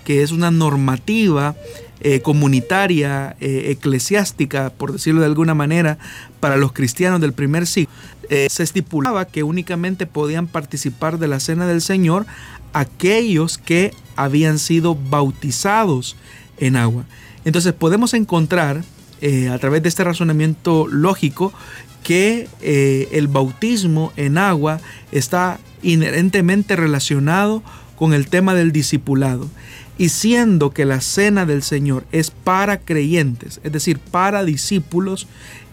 que 0.03 0.21
es 0.21 0.33
una 0.33 0.51
normativa 0.51 1.55
eh, 2.01 2.19
comunitaria, 2.19 3.38
eclesiástica, 3.39 4.69
por 4.69 4.91
decirlo 4.91 5.21
de 5.21 5.27
alguna 5.27 5.53
manera, 5.53 5.97
para 6.41 6.57
los 6.57 6.73
cristianos 6.73 7.21
del 7.21 7.31
primer 7.31 7.65
siglo, 7.67 7.89
se 8.27 8.63
estipulaba 8.63 9.23
que 9.23 9.43
únicamente 9.43 10.07
podían 10.07 10.47
participar 10.47 11.19
de 11.19 11.29
la 11.29 11.39
cena 11.39 11.65
del 11.67 11.81
Señor 11.81 12.25
aquellos 12.73 13.57
que 13.57 13.93
habían 14.17 14.59
sido 14.59 14.93
bautizados 14.93 16.17
en 16.57 16.75
agua. 16.75 17.05
Entonces 17.48 17.72
podemos 17.72 18.14
encontrar 18.14 18.84
eh, 19.22 19.48
a 19.48 19.58
través 19.58 19.82
de 19.82 19.88
este 19.88 20.04
razonamiento 20.04 20.86
lógico 20.86 21.54
que 22.04 22.50
eh, 22.62 23.08
el 23.14 23.30
bautismo 23.30 24.12
en 24.18 24.38
agua 24.38 24.82
está 25.14 25.58
inherentemente 25.82 26.76
relacionado 26.76 27.64
con 27.95 28.14
el 28.14 28.28
tema 28.28 28.54
del 28.54 28.74
discipulado. 28.74 29.50
Y 29.98 30.10
siendo 30.10 30.72
que 30.72 30.84
la 30.84 31.00
cena 31.00 31.45
del 31.45 31.64
Señor 31.64 32.06
es 32.12 32.32
para 32.32 32.82
creyentes, 32.82 33.62
es 33.64 33.72
decir, 33.72 33.98
para 33.98 34.43
discípulos 34.43 35.26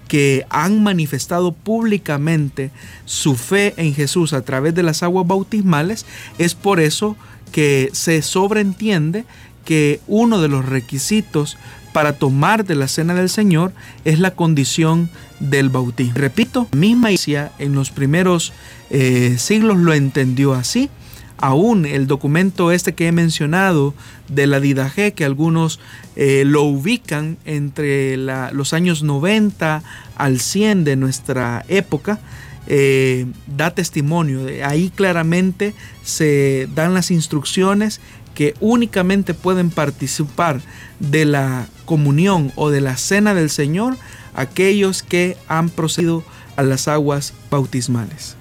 que 0.06 0.46
han 0.50 0.80
manifestado 0.80 1.50
públicamente 1.50 2.70
su 3.04 3.34
fe 3.34 3.74
en 3.78 3.94
Jesús 3.94 4.32
a 4.32 4.42
través 4.42 4.76
de 4.76 4.84
las 4.84 5.02
aguas 5.02 5.26
bautismales, 5.26 6.06
es 6.38 6.54
por 6.54 6.78
eso 6.78 7.16
que 7.54 7.90
se 7.92 8.20
sobreentiende 8.22 9.24
que 9.64 10.00
uno 10.06 10.40
de 10.40 10.48
los 10.48 10.64
requisitos 10.64 11.56
para 11.92 12.14
tomar 12.14 12.64
de 12.64 12.74
la 12.74 12.88
cena 12.88 13.14
del 13.14 13.28
Señor 13.30 13.72
es 14.04 14.18
la 14.18 14.32
condición 14.32 15.10
del 15.38 15.68
bautismo. 15.68 16.14
Repito, 16.16 16.68
misma 16.72 17.10
iglesia 17.10 17.52
en 17.58 17.74
los 17.74 17.90
primeros 17.90 18.52
eh, 18.90 19.36
siglos 19.38 19.78
lo 19.78 19.94
entendió 19.94 20.54
así. 20.54 20.90
Aún 21.38 21.86
el 21.86 22.06
documento 22.06 22.72
este 22.72 22.94
que 22.94 23.08
he 23.08 23.12
mencionado 23.12 23.94
de 24.28 24.46
la 24.46 24.60
Didaje, 24.60 25.12
que 25.12 25.24
algunos 25.24 25.78
eh, 26.16 26.42
lo 26.46 26.62
ubican 26.62 27.36
entre 27.44 28.16
los 28.16 28.72
años 28.72 29.02
90 29.02 29.82
al 30.16 30.40
100 30.40 30.84
de 30.84 30.96
nuestra 30.96 31.64
época, 31.68 32.18
eh, 32.66 33.26
da 33.46 33.74
testimonio. 33.74 34.46
Ahí 34.64 34.90
claramente 34.90 35.74
se 36.02 36.68
dan 36.74 36.94
las 36.94 37.10
instrucciones 37.10 38.00
que 38.34 38.54
únicamente 38.60 39.34
pueden 39.34 39.70
participar 39.70 40.60
de 41.00 41.24
la 41.24 41.66
comunión 41.84 42.52
o 42.56 42.70
de 42.70 42.80
la 42.80 42.96
cena 42.96 43.34
del 43.34 43.50
Señor 43.50 43.96
aquellos 44.34 45.02
que 45.02 45.36
han 45.48 45.70
procedido 45.70 46.24
a 46.56 46.62
las 46.62 46.88
aguas 46.88 47.32
bautismales. 47.50 48.36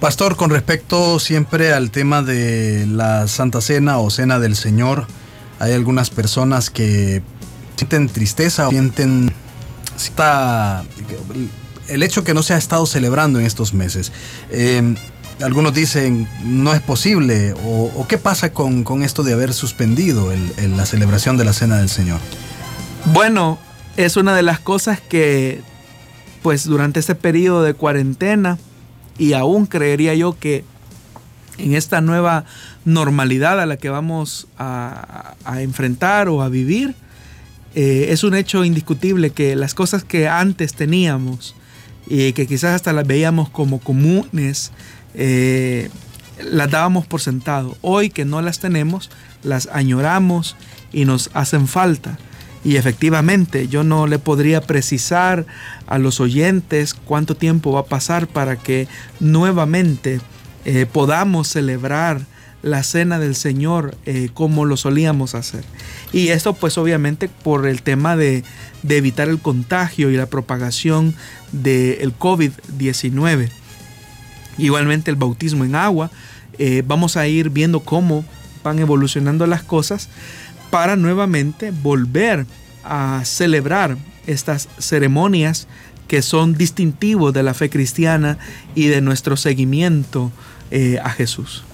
Pastor, 0.00 0.36
con 0.36 0.50
respecto 0.50 1.18
siempre 1.18 1.72
al 1.72 1.90
tema 1.90 2.22
de 2.22 2.86
la 2.86 3.26
Santa 3.26 3.60
Cena 3.60 3.98
o 3.98 4.10
Cena 4.10 4.38
del 4.38 4.54
Señor, 4.54 5.06
hay 5.58 5.72
algunas 5.72 6.10
personas 6.10 6.70
que 6.70 7.22
sienten 7.76 8.08
tristeza 8.08 8.68
o 8.68 8.70
sienten 8.70 9.32
el 11.88 12.02
hecho 12.02 12.22
que 12.22 12.32
no 12.32 12.44
se 12.44 12.54
ha 12.54 12.58
estado 12.58 12.86
celebrando 12.86 13.40
en 13.40 13.46
estos 13.46 13.74
meses. 13.74 14.12
Eh, 14.50 14.94
algunos 15.42 15.72
dicen 15.74 16.28
no 16.44 16.74
es 16.74 16.80
posible 16.80 17.54
o, 17.64 18.06
qué 18.08 18.18
pasa 18.18 18.52
con, 18.52 19.02
esto 19.02 19.22
de 19.22 19.32
haber 19.32 19.52
suspendido 19.52 20.32
la 20.56 20.86
celebración 20.86 21.36
de 21.36 21.44
la 21.44 21.52
Cena 21.52 21.78
del 21.78 21.88
Señor. 21.88 22.20
Bueno, 23.12 23.58
es 23.96 24.16
una 24.16 24.34
de 24.34 24.42
las 24.42 24.60
cosas 24.60 25.00
que 25.00 25.60
pues 26.42 26.64
durante 26.64 27.00
este 27.00 27.14
periodo 27.14 27.62
de 27.62 27.74
cuarentena 27.74 28.58
y 29.18 29.32
aún 29.32 29.66
creería 29.66 30.14
yo 30.14 30.38
que 30.38 30.64
en 31.58 31.74
esta 31.74 32.00
nueva 32.00 32.44
normalidad 32.84 33.60
a 33.60 33.66
la 33.66 33.76
que 33.76 33.90
vamos 33.90 34.46
a, 34.58 35.34
enfrentar 35.58 36.28
o 36.28 36.42
a 36.42 36.48
vivir, 36.48 36.94
eh, 37.74 38.06
es 38.10 38.24
un 38.24 38.34
hecho 38.34 38.64
indiscutible 38.64 39.30
que 39.30 39.56
las 39.56 39.74
cosas 39.74 40.04
que 40.04 40.28
antes 40.28 40.74
teníamos 40.74 41.54
y 42.06 42.32
que 42.32 42.46
quizás 42.46 42.74
hasta 42.74 42.92
las 42.92 43.06
veíamos 43.06 43.50
como 43.50 43.80
comunes, 43.80 44.70
eh, 45.14 45.90
las 46.42 46.70
dábamos 46.70 47.06
por 47.06 47.20
sentado. 47.20 47.76
Hoy 47.80 48.10
que 48.10 48.24
no 48.24 48.42
las 48.42 48.60
tenemos, 48.60 49.10
las 49.42 49.68
añoramos 49.72 50.56
y 50.92 51.04
nos 51.04 51.30
hacen 51.34 51.68
falta. 51.68 52.18
Y 52.64 52.76
efectivamente, 52.76 53.68
yo 53.68 53.84
no 53.84 54.06
le 54.06 54.18
podría 54.18 54.60
precisar 54.60 55.46
a 55.86 55.98
los 55.98 56.20
oyentes 56.20 56.94
cuánto 56.94 57.36
tiempo 57.36 57.72
va 57.72 57.80
a 57.80 57.84
pasar 57.84 58.26
para 58.26 58.56
que 58.56 58.88
nuevamente 59.20 60.20
eh, 60.64 60.86
podamos 60.90 61.48
celebrar 61.48 62.20
la 62.62 62.82
cena 62.82 63.18
del 63.18 63.36
Señor 63.36 63.96
eh, 64.04 64.30
como 64.34 64.64
lo 64.64 64.76
solíamos 64.76 65.34
hacer. 65.34 65.64
Y 66.12 66.28
esto 66.28 66.54
pues 66.54 66.76
obviamente 66.78 67.28
por 67.28 67.66
el 67.66 67.82
tema 67.82 68.16
de, 68.16 68.44
evitar 68.88 69.28
el 69.28 69.38
contagio 69.38 70.10
y 70.10 70.16
la 70.16 70.26
propagación 70.26 71.14
del 71.52 72.16
COVID-19. 72.18 73.50
Igualmente 74.58 75.10
el 75.10 75.16
bautismo 75.16 75.64
en 75.64 75.74
agua. 75.74 76.10
Eh, 76.58 76.82
vamos 76.86 77.16
a 77.16 77.26
ir 77.26 77.50
viendo 77.50 77.80
cómo 77.80 78.24
van 78.64 78.78
evolucionando 78.80 79.46
las 79.46 79.62
cosas 79.62 80.08
para 80.70 80.96
nuevamente 80.96 81.70
volver 81.70 82.46
a 82.84 83.22
celebrar 83.24 83.96
estas 84.26 84.68
ceremonias 84.78 85.68
que 86.08 86.22
son 86.22 86.54
distintivos 86.54 87.32
de 87.32 87.42
la 87.42 87.54
fe 87.54 87.70
cristiana 87.70 88.38
y 88.74 88.86
de 88.86 89.00
nuestro 89.00 89.36
seguimiento 89.36 90.32
eh, 90.70 90.98
a 91.02 91.10
Jesús. 91.10 91.64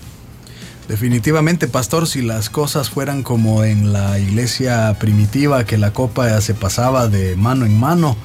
Definitivamente, 0.89 1.67
pastor, 1.67 2.07
si 2.07 2.21
las 2.21 2.51
cosas 2.51 2.91
fueran 2.91 3.23
como 3.23 3.65
en 3.65 3.93
la 3.93 4.19
iglesia 4.19 4.95
primitiva, 4.99 5.65
que 5.65 5.79
la 5.79 5.93
copa 5.93 6.41
se 6.43 6.53
pasaba 6.53 7.09
de 7.09 7.37
mano 7.37 7.65
en 7.65 7.79
mano, 7.79 8.17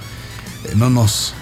eh, 0.66 0.74
no 0.76 0.90
nos 0.90 1.36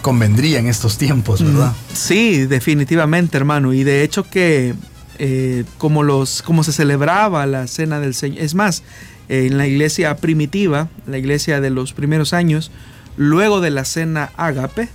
convendría 0.00 0.58
en 0.58 0.66
estos 0.66 0.98
tiempos, 0.98 1.42
¿verdad? 1.42 1.72
Sí, 1.92 2.46
definitivamente, 2.46 3.36
hermano. 3.36 3.72
Y 3.72 3.84
de 3.84 4.02
hecho 4.02 4.24
que 4.24 4.74
eh, 5.18 5.64
como, 5.76 6.02
los, 6.02 6.40
como 6.40 6.64
se 6.64 6.72
celebraba 6.72 7.44
la 7.46 7.66
cena 7.66 8.00
del 8.00 8.14
Señor, 8.14 8.42
es 8.42 8.54
más, 8.54 8.82
en 9.28 9.58
la 9.58 9.66
iglesia 9.66 10.16
primitiva, 10.16 10.88
la 11.06 11.18
iglesia 11.18 11.60
de 11.60 11.70
los 11.70 11.92
primeros 11.92 12.32
años, 12.32 12.70
luego 13.18 13.60
de 13.60 13.70
la 13.70 13.84
cena 13.84 14.32
ágape, 14.36 14.88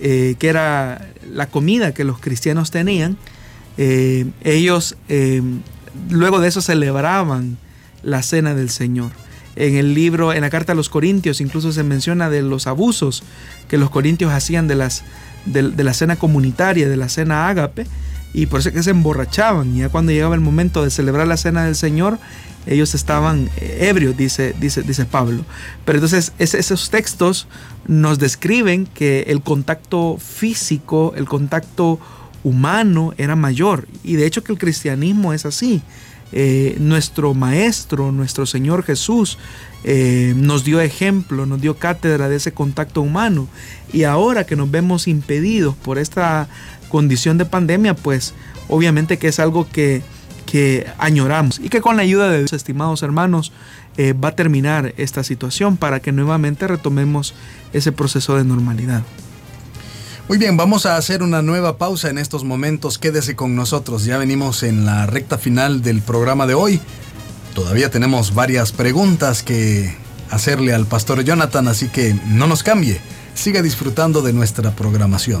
eh, 0.00 0.36
que 0.38 0.48
era 0.48 1.10
la 1.30 1.48
comida 1.48 1.92
que 1.92 2.04
los 2.04 2.18
cristianos 2.18 2.70
tenían, 2.70 3.18
eh, 3.76 4.26
ellos 4.42 4.96
luego 6.10 6.40
de 6.40 6.48
eso 6.48 6.62
celebraban 6.62 7.58
la 8.02 8.22
cena 8.22 8.54
del 8.54 8.70
Señor. 8.70 9.10
En 9.58 9.74
el 9.74 9.92
libro, 9.92 10.32
en 10.32 10.42
la 10.42 10.50
carta 10.50 10.72
a 10.72 10.76
los 10.76 10.88
Corintios, 10.88 11.40
incluso 11.40 11.72
se 11.72 11.82
menciona 11.82 12.30
de 12.30 12.42
los 12.42 12.68
abusos 12.68 13.24
que 13.68 13.76
los 13.76 13.90
corintios 13.90 14.32
hacían 14.32 14.68
de, 14.68 14.76
las, 14.76 15.02
de, 15.46 15.62
la 15.62 15.92
cena 15.94 16.14
comunitaria, 16.14 16.88
de 16.88 16.96
la 16.96 17.08
cena 17.08 17.48
ágape, 17.48 17.84
y 18.32 18.46
por 18.46 18.60
eso 18.60 18.68
es 18.68 18.74
que 18.76 18.82
se 18.84 18.90
emborrachaban. 18.90 19.74
Y 19.74 19.80
ya 19.80 19.88
cuando 19.88 20.12
llegaba 20.12 20.36
el 20.36 20.40
momento 20.40 20.84
de 20.84 20.90
celebrar 20.90 21.26
la 21.26 21.36
cena 21.36 21.64
del 21.64 21.74
Señor, 21.74 22.20
ellos 22.66 22.94
estaban 22.94 23.50
eh, 23.56 23.88
ebrios, 23.88 24.16
dice, 24.16 24.54
dice, 24.60 24.82
dice 24.82 25.06
Pablo. 25.06 25.44
Pero 25.84 25.98
entonces 25.98 26.32
esos 26.38 26.90
textos 26.90 27.48
nos 27.88 28.20
describen 28.20 28.86
que 28.86 29.22
el 29.28 29.42
contacto 29.42 30.18
físico, 30.18 31.14
el 31.16 31.26
contacto 31.26 31.98
humano 32.44 33.12
era 33.18 33.34
mayor. 33.34 33.88
Y 34.04 34.14
de 34.14 34.26
hecho 34.26 34.44
que 34.44 34.52
el 34.52 34.58
cristianismo 34.58 35.32
es 35.32 35.46
así. 35.46 35.82
Eh, 36.32 36.76
nuestro 36.78 37.34
Maestro, 37.34 38.12
nuestro 38.12 38.46
Señor 38.46 38.82
Jesús, 38.82 39.38
eh, 39.84 40.34
nos 40.36 40.64
dio 40.64 40.80
ejemplo, 40.80 41.46
nos 41.46 41.60
dio 41.60 41.78
cátedra 41.78 42.28
de 42.28 42.36
ese 42.36 42.52
contacto 42.52 43.00
humano. 43.00 43.48
Y 43.92 44.04
ahora 44.04 44.44
que 44.44 44.56
nos 44.56 44.70
vemos 44.70 45.08
impedidos 45.08 45.74
por 45.76 45.98
esta 45.98 46.48
condición 46.88 47.38
de 47.38 47.44
pandemia, 47.44 47.94
pues 47.94 48.34
obviamente 48.68 49.18
que 49.18 49.28
es 49.28 49.38
algo 49.38 49.68
que, 49.68 50.02
que 50.46 50.86
añoramos 50.98 51.60
y 51.62 51.68
que 51.68 51.80
con 51.80 51.96
la 51.96 52.02
ayuda 52.02 52.30
de 52.30 52.38
Dios, 52.38 52.52
estimados 52.52 53.02
hermanos, 53.02 53.52
eh, 53.96 54.12
va 54.12 54.28
a 54.28 54.36
terminar 54.36 54.94
esta 54.96 55.24
situación 55.24 55.76
para 55.76 56.00
que 56.00 56.12
nuevamente 56.12 56.68
retomemos 56.68 57.34
ese 57.72 57.90
proceso 57.90 58.36
de 58.36 58.44
normalidad. 58.44 59.02
Muy 60.28 60.36
bien, 60.36 60.58
vamos 60.58 60.84
a 60.84 60.98
hacer 60.98 61.22
una 61.22 61.40
nueva 61.40 61.78
pausa 61.78 62.10
en 62.10 62.18
estos 62.18 62.44
momentos. 62.44 62.98
Quédese 62.98 63.34
con 63.34 63.56
nosotros. 63.56 64.04
Ya 64.04 64.18
venimos 64.18 64.62
en 64.62 64.84
la 64.84 65.06
recta 65.06 65.38
final 65.38 65.80
del 65.80 66.02
programa 66.02 66.46
de 66.46 66.52
hoy. 66.52 66.82
Todavía 67.54 67.90
tenemos 67.90 68.34
varias 68.34 68.72
preguntas 68.72 69.42
que 69.42 69.96
hacerle 70.28 70.74
al 70.74 70.84
pastor 70.84 71.24
Jonathan, 71.24 71.66
así 71.66 71.88
que 71.88 72.14
no 72.26 72.46
nos 72.46 72.62
cambie. 72.62 73.00
Siga 73.34 73.62
disfrutando 73.62 74.20
de 74.20 74.34
nuestra 74.34 74.72
programación. 74.72 75.40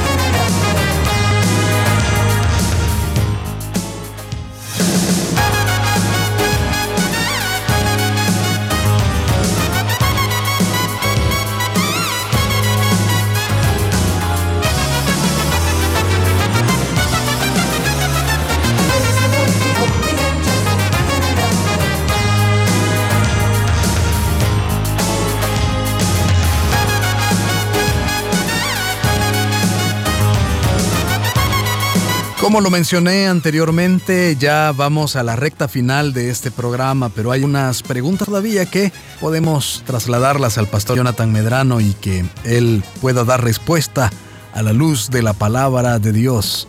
Como 32.41 32.59
lo 32.59 32.71
mencioné 32.71 33.27
anteriormente, 33.27 34.35
ya 34.35 34.73
vamos 34.75 35.15
a 35.15 35.21
la 35.21 35.35
recta 35.35 35.67
final 35.67 36.11
de 36.11 36.31
este 36.31 36.49
programa, 36.49 37.09
pero 37.09 37.31
hay 37.31 37.43
unas 37.43 37.83
preguntas 37.83 38.25
todavía 38.25 38.65
que 38.65 38.91
podemos 39.19 39.83
trasladarlas 39.85 40.57
al 40.57 40.65
pastor 40.65 40.97
Jonathan 40.97 41.31
Medrano 41.31 41.79
y 41.81 41.93
que 41.93 42.25
él 42.43 42.83
pueda 42.99 43.25
dar 43.25 43.43
respuesta 43.43 44.11
a 44.55 44.63
la 44.63 44.73
luz 44.73 45.11
de 45.11 45.21
la 45.21 45.33
palabra 45.33 45.99
de 45.99 46.13
Dios. 46.13 46.67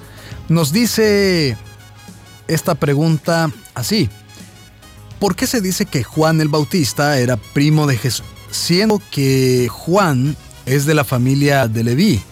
Nos 0.51 0.73
dice 0.73 1.57
esta 2.49 2.75
pregunta 2.75 3.51
así. 3.75 4.11
¿Por 5.19 5.35
qué 5.35 5.47
se 5.47 5.63
dice 5.63 5.87
que 5.87 6.05
Juan 6.05 6.43
el 6.43 6.49
Bautista 6.49 7.19
era 7.19 7.39
primo 7.39 7.87
de 7.87 7.97
Jesús, 7.97 8.27
siendo 8.51 9.01
que 9.11 9.69
Juan 9.71 10.37
es 10.67 10.85
de 10.85 10.93
la 10.93 11.05
familia 11.05 11.67
de 11.67 11.83
Leví? 11.83 12.23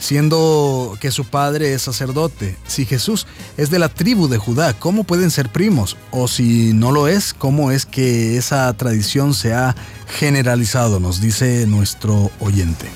Siendo 0.00 0.96
que 1.00 1.12
su 1.12 1.24
padre 1.26 1.74
es 1.74 1.82
sacerdote. 1.82 2.56
Si 2.66 2.84
Jesús 2.86 3.28
es 3.56 3.70
de 3.70 3.78
la 3.78 3.88
tribu 3.88 4.26
de 4.26 4.38
Judá, 4.38 4.72
¿cómo 4.72 5.04
pueden 5.04 5.30
ser 5.30 5.50
primos? 5.50 5.96
O 6.10 6.26
si 6.26 6.72
no 6.72 6.90
lo 6.90 7.06
es, 7.06 7.32
¿cómo 7.34 7.70
es 7.70 7.86
que 7.86 8.36
esa 8.36 8.72
tradición 8.76 9.34
se 9.34 9.54
ha 9.54 9.76
generalizado? 10.08 10.98
Nos 10.98 11.20
dice 11.20 11.66
nuestro 11.68 12.32
oyente. 12.40 12.86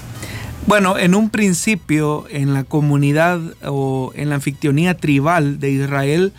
Bueno, 0.66 0.98
en 0.98 1.14
un 1.14 1.28
principio, 1.28 2.24
en 2.30 2.54
la 2.54 2.64
comunidad 2.64 3.38
o 3.62 4.12
en 4.16 4.30
la 4.30 4.36
anfictionía 4.36 4.96
tribal 4.96 5.60
de 5.60 5.70
Israel, 5.70 6.32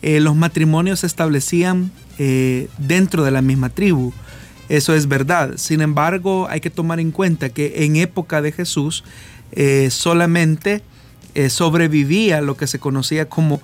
eh, 0.00 0.20
los 0.20 0.36
matrimonios 0.36 1.00
se 1.00 1.08
establecían 1.08 1.90
eh, 2.18 2.68
dentro 2.78 3.24
de 3.24 3.32
la 3.32 3.42
misma 3.42 3.70
tribu. 3.70 4.12
Eso 4.68 4.94
es 4.94 5.08
verdad. 5.08 5.54
Sin 5.56 5.80
embargo, 5.80 6.46
hay 6.48 6.60
que 6.60 6.70
tomar 6.70 7.00
en 7.00 7.10
cuenta 7.10 7.48
que 7.48 7.84
en 7.84 7.96
época 7.96 8.40
de 8.40 8.52
Jesús, 8.52 9.02
eh, 9.56 9.88
solamente 9.90 10.82
eh, 11.34 11.48
sobrevivía 11.48 12.40
lo 12.40 12.56
que 12.56 12.66
se 12.66 12.80
conocía 12.80 13.28
como 13.28 13.60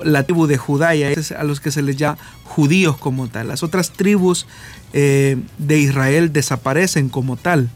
la 0.00 0.22
tribu 0.24 0.46
de 0.46 0.56
Judá, 0.56 0.94
y 0.94 1.02
a 1.02 1.44
los 1.44 1.60
que 1.60 1.70
se 1.70 1.82
les 1.82 1.96
llama 1.96 2.18
judíos 2.44 2.96
como 2.96 3.28
tal. 3.28 3.48
Las 3.48 3.62
otras 3.62 3.90
tribus 3.90 4.46
eh, 4.92 5.36
de 5.58 5.78
Israel 5.78 6.32
desaparecen 6.32 7.08
como 7.08 7.36
tal. 7.36 7.70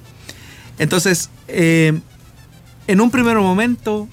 Entonces, 0.79 1.31
en 1.49 2.03
un 3.01 3.11
primer 3.11 3.37
momento, 3.39 4.09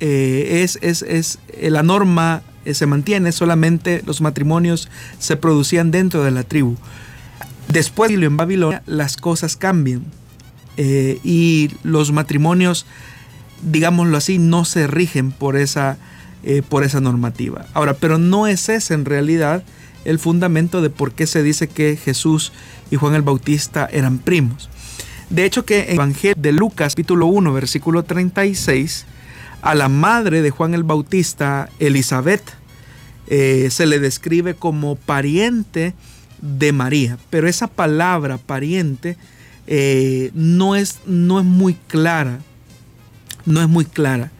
es, 0.00 0.78
es, 0.82 1.38
la 1.60 1.82
norma 1.82 2.42
se 2.70 2.86
mantiene, 2.86 3.32
solamente 3.32 4.02
los 4.06 4.20
matrimonios 4.20 4.88
se 5.18 5.36
producían 5.36 5.90
dentro 5.90 6.22
de 6.22 6.30
la 6.30 6.44
tribu. 6.44 6.76
Después, 7.68 8.10
en 8.12 8.36
Babilonia, 8.36 8.82
las 8.86 9.16
cosas 9.16 9.56
cambian 9.56 10.04
eh, 10.76 11.18
y 11.22 11.70
los 11.82 12.12
matrimonios, 12.12 12.86
digámoslo 13.62 14.16
así, 14.16 14.38
no 14.38 14.64
se 14.64 14.86
rigen 14.86 15.32
por 15.32 15.56
esa, 15.56 15.98
eh, 16.42 16.62
por 16.68 16.84
esa 16.84 17.00
normativa. 17.00 17.66
Ahora, 17.74 17.94
pero 17.94 18.18
no 18.18 18.46
es 18.46 18.68
ese 18.68 18.94
en 18.94 19.04
realidad 19.04 19.64
el 20.04 20.18
fundamento 20.18 20.82
de 20.82 20.90
por 20.90 21.12
qué 21.12 21.26
se 21.26 21.42
dice 21.42 21.68
que 21.68 21.96
Jesús 21.96 22.52
y 22.90 22.96
Juan 22.96 23.14
el 23.14 23.22
Bautista 23.22 23.88
eran 23.90 24.18
primos. 24.18 24.68
De 25.30 25.44
hecho 25.44 25.64
que 25.64 25.80
en 25.80 25.88
el 25.88 25.94
Evangelio 25.94 26.34
de 26.36 26.52
Lucas 26.52 26.94
capítulo 26.94 27.26
1 27.26 27.52
versículo 27.52 28.02
36, 28.02 29.06
a 29.62 29.74
la 29.74 29.88
madre 29.88 30.42
de 30.42 30.50
Juan 30.50 30.74
el 30.74 30.82
Bautista, 30.82 31.70
Elizabeth, 31.78 32.42
eh, 33.26 33.68
se 33.70 33.86
le 33.86 33.98
describe 33.98 34.54
como 34.54 34.96
pariente 34.96 35.94
de 36.42 36.72
María. 36.72 37.16
Pero 37.30 37.48
esa 37.48 37.66
palabra 37.66 38.36
pariente 38.36 39.16
eh, 39.66 40.30
no, 40.34 40.76
es, 40.76 41.00
no 41.06 41.38
es 41.38 41.44
muy 41.44 41.74
clara. 41.74 42.40
No 43.46 43.60
es 43.60 43.68
muy 43.68 43.84
clara. 43.84 44.30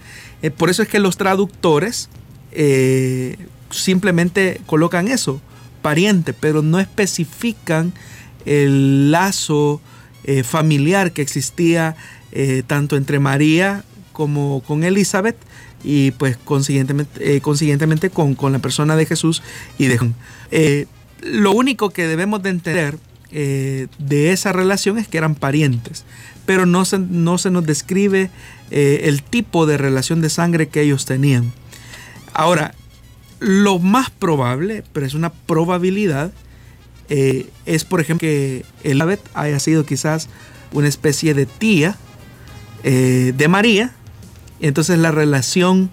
Eh, 0.42 0.50
por 0.50 0.70
eso 0.70 0.82
es 0.82 0.88
que 0.88 0.98
los 0.98 1.16
traductores 1.16 2.08
eh, 2.52 3.36
simplemente 3.70 4.60
colocan 4.66 5.08
eso, 5.08 5.40
pariente, 5.82 6.32
pero 6.32 6.62
no 6.62 6.80
especifican 6.80 7.92
el 8.44 9.10
lazo 9.10 9.80
familiar 10.44 11.12
que 11.12 11.20
existía 11.20 11.96
tanto 12.66 12.96
entre 12.96 13.18
María 13.18 13.84
como 14.12 14.62
con 14.66 14.82
Elizabeth 14.82 15.36
y 15.82 16.12
pues 16.12 16.38
consiguientemente, 16.38 18.08
con, 18.08 18.34
con, 18.34 18.52
la 18.52 18.58
persona 18.58 18.96
de 18.96 19.04
Jesús 19.04 19.42
y 19.76 19.86
de 19.86 19.98
Juan. 19.98 20.14
lo 21.20 21.52
único 21.52 21.90
que 21.90 22.06
debemos 22.06 22.42
de 22.42 22.50
entender 22.50 22.96
eh, 23.36 23.88
de 23.98 24.30
esa 24.30 24.52
relación 24.52 24.96
es 24.96 25.08
que 25.08 25.18
eran 25.18 25.34
parientes, 25.34 26.04
pero 26.46 26.66
no 26.66 26.84
se, 26.84 27.00
no 27.00 27.36
se 27.36 27.50
nos 27.50 27.66
describe 27.66 28.30
eh, 28.70 29.00
el 29.06 29.24
tipo 29.24 29.66
de 29.66 29.76
relación 29.76 30.20
de 30.20 30.30
sangre 30.30 30.68
que 30.68 30.82
ellos 30.82 31.04
tenían. 31.04 31.52
Ahora, 32.32 32.76
lo 33.40 33.80
más 33.80 34.10
probable, 34.10 34.84
pero 34.92 35.04
es 35.04 35.14
una 35.14 35.32
probabilidad, 35.32 36.30
eh, 37.08 37.50
es 37.66 37.82
por 37.82 38.00
ejemplo 38.00 38.20
que 38.28 38.64
Elizabeth 38.84 39.20
haya 39.34 39.58
sido 39.58 39.84
quizás 39.84 40.28
una 40.72 40.86
especie 40.86 41.34
de 41.34 41.46
tía 41.46 41.96
de 42.84 43.48
María, 43.48 43.92
entonces 44.60 44.98
la 44.98 45.10
relación 45.10 45.90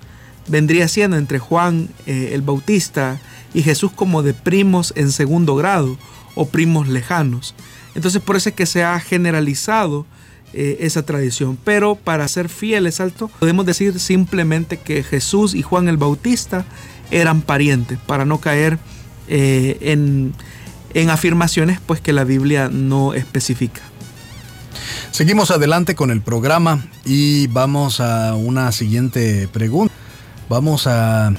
vendría 0.48 0.90
siendo 0.90 1.16
entre 1.16 1.40
Juan 1.40 1.88
el 2.06 2.42
Bautista 2.42 3.22
y 3.54 3.64
Jesús 3.64 3.94
como 3.96 4.24
de 4.24 4.34
primos 4.34 4.92
en 4.98 5.14
segundo 5.14 5.56
grado 5.56 5.98
o 6.36 6.48
primos 6.48 6.88
lejanos. 6.88 7.56
Entonces 7.96 8.22
por 8.22 8.36
eso 8.36 8.50
es 8.50 8.56
que 8.56 8.66
se 8.66 8.84
ha 8.84 9.00
generalizado 9.00 10.06
eh, 10.54 10.80
esa 10.82 11.04
tradición. 11.04 11.58
Pero 11.64 11.96
para 11.96 12.28
ser 12.28 12.50
fieles 12.50 13.00
alto, 13.00 13.30
podemos 13.40 13.66
decir 13.66 14.00
simplemente 14.02 14.78
que 14.78 15.02
Jesús 15.02 15.56
y 15.56 15.62
Juan 15.62 15.88
el 15.88 15.96
Bautista 15.96 16.66
eran 17.10 17.42
parientes, 17.42 17.98
para 18.06 18.26
no 18.26 18.40
caer 18.40 18.78
eh, 19.30 19.78
en, 19.80 20.34
en 20.94 21.10
afirmaciones 21.10 21.80
pues 21.86 22.02
que 22.02 22.12
la 22.12 22.26
Biblia 22.26 22.70
no 22.70 23.14
especifica. 23.14 23.82
Seguimos 25.12 25.52
adelante 25.52 25.96
con 25.96 26.12
el 26.12 26.22
programa 26.22 26.86
y 27.06 27.48
vamos 27.48 28.02
a 28.02 28.36
una 28.36 28.74
siguiente 28.74 29.48
pregunta. 29.48 29.94
Vamos 30.50 30.86
a 30.86 31.34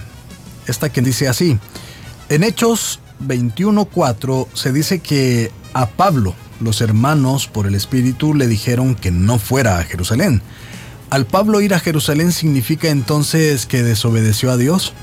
esta 0.66 0.90
que 0.90 1.02
dice 1.02 1.28
así. 1.28 1.58
En 2.30 2.44
Hechos 2.44 2.98
21.4 3.22 4.48
se 4.54 4.72
dice 4.72 5.00
que 5.00 5.50
a 5.72 5.88
Pablo 5.88 6.34
los 6.60 6.80
hermanos 6.80 7.46
por 7.48 7.66
el 7.66 7.74
Espíritu 7.74 8.34
le 8.34 8.46
dijeron 8.46 8.94
que 8.94 9.10
no 9.10 9.38
fuera 9.38 9.78
a 9.78 9.84
Jerusalén. 9.84 10.42
¿Al 11.10 11.26
Pablo 11.26 11.60
ir 11.60 11.74
a 11.74 11.80
Jerusalén 11.80 12.32
significa 12.32 12.88
entonces 12.88 13.66
que 13.66 13.82
desobedeció 13.82 14.50
a 14.50 14.56
Dios? 14.56 14.94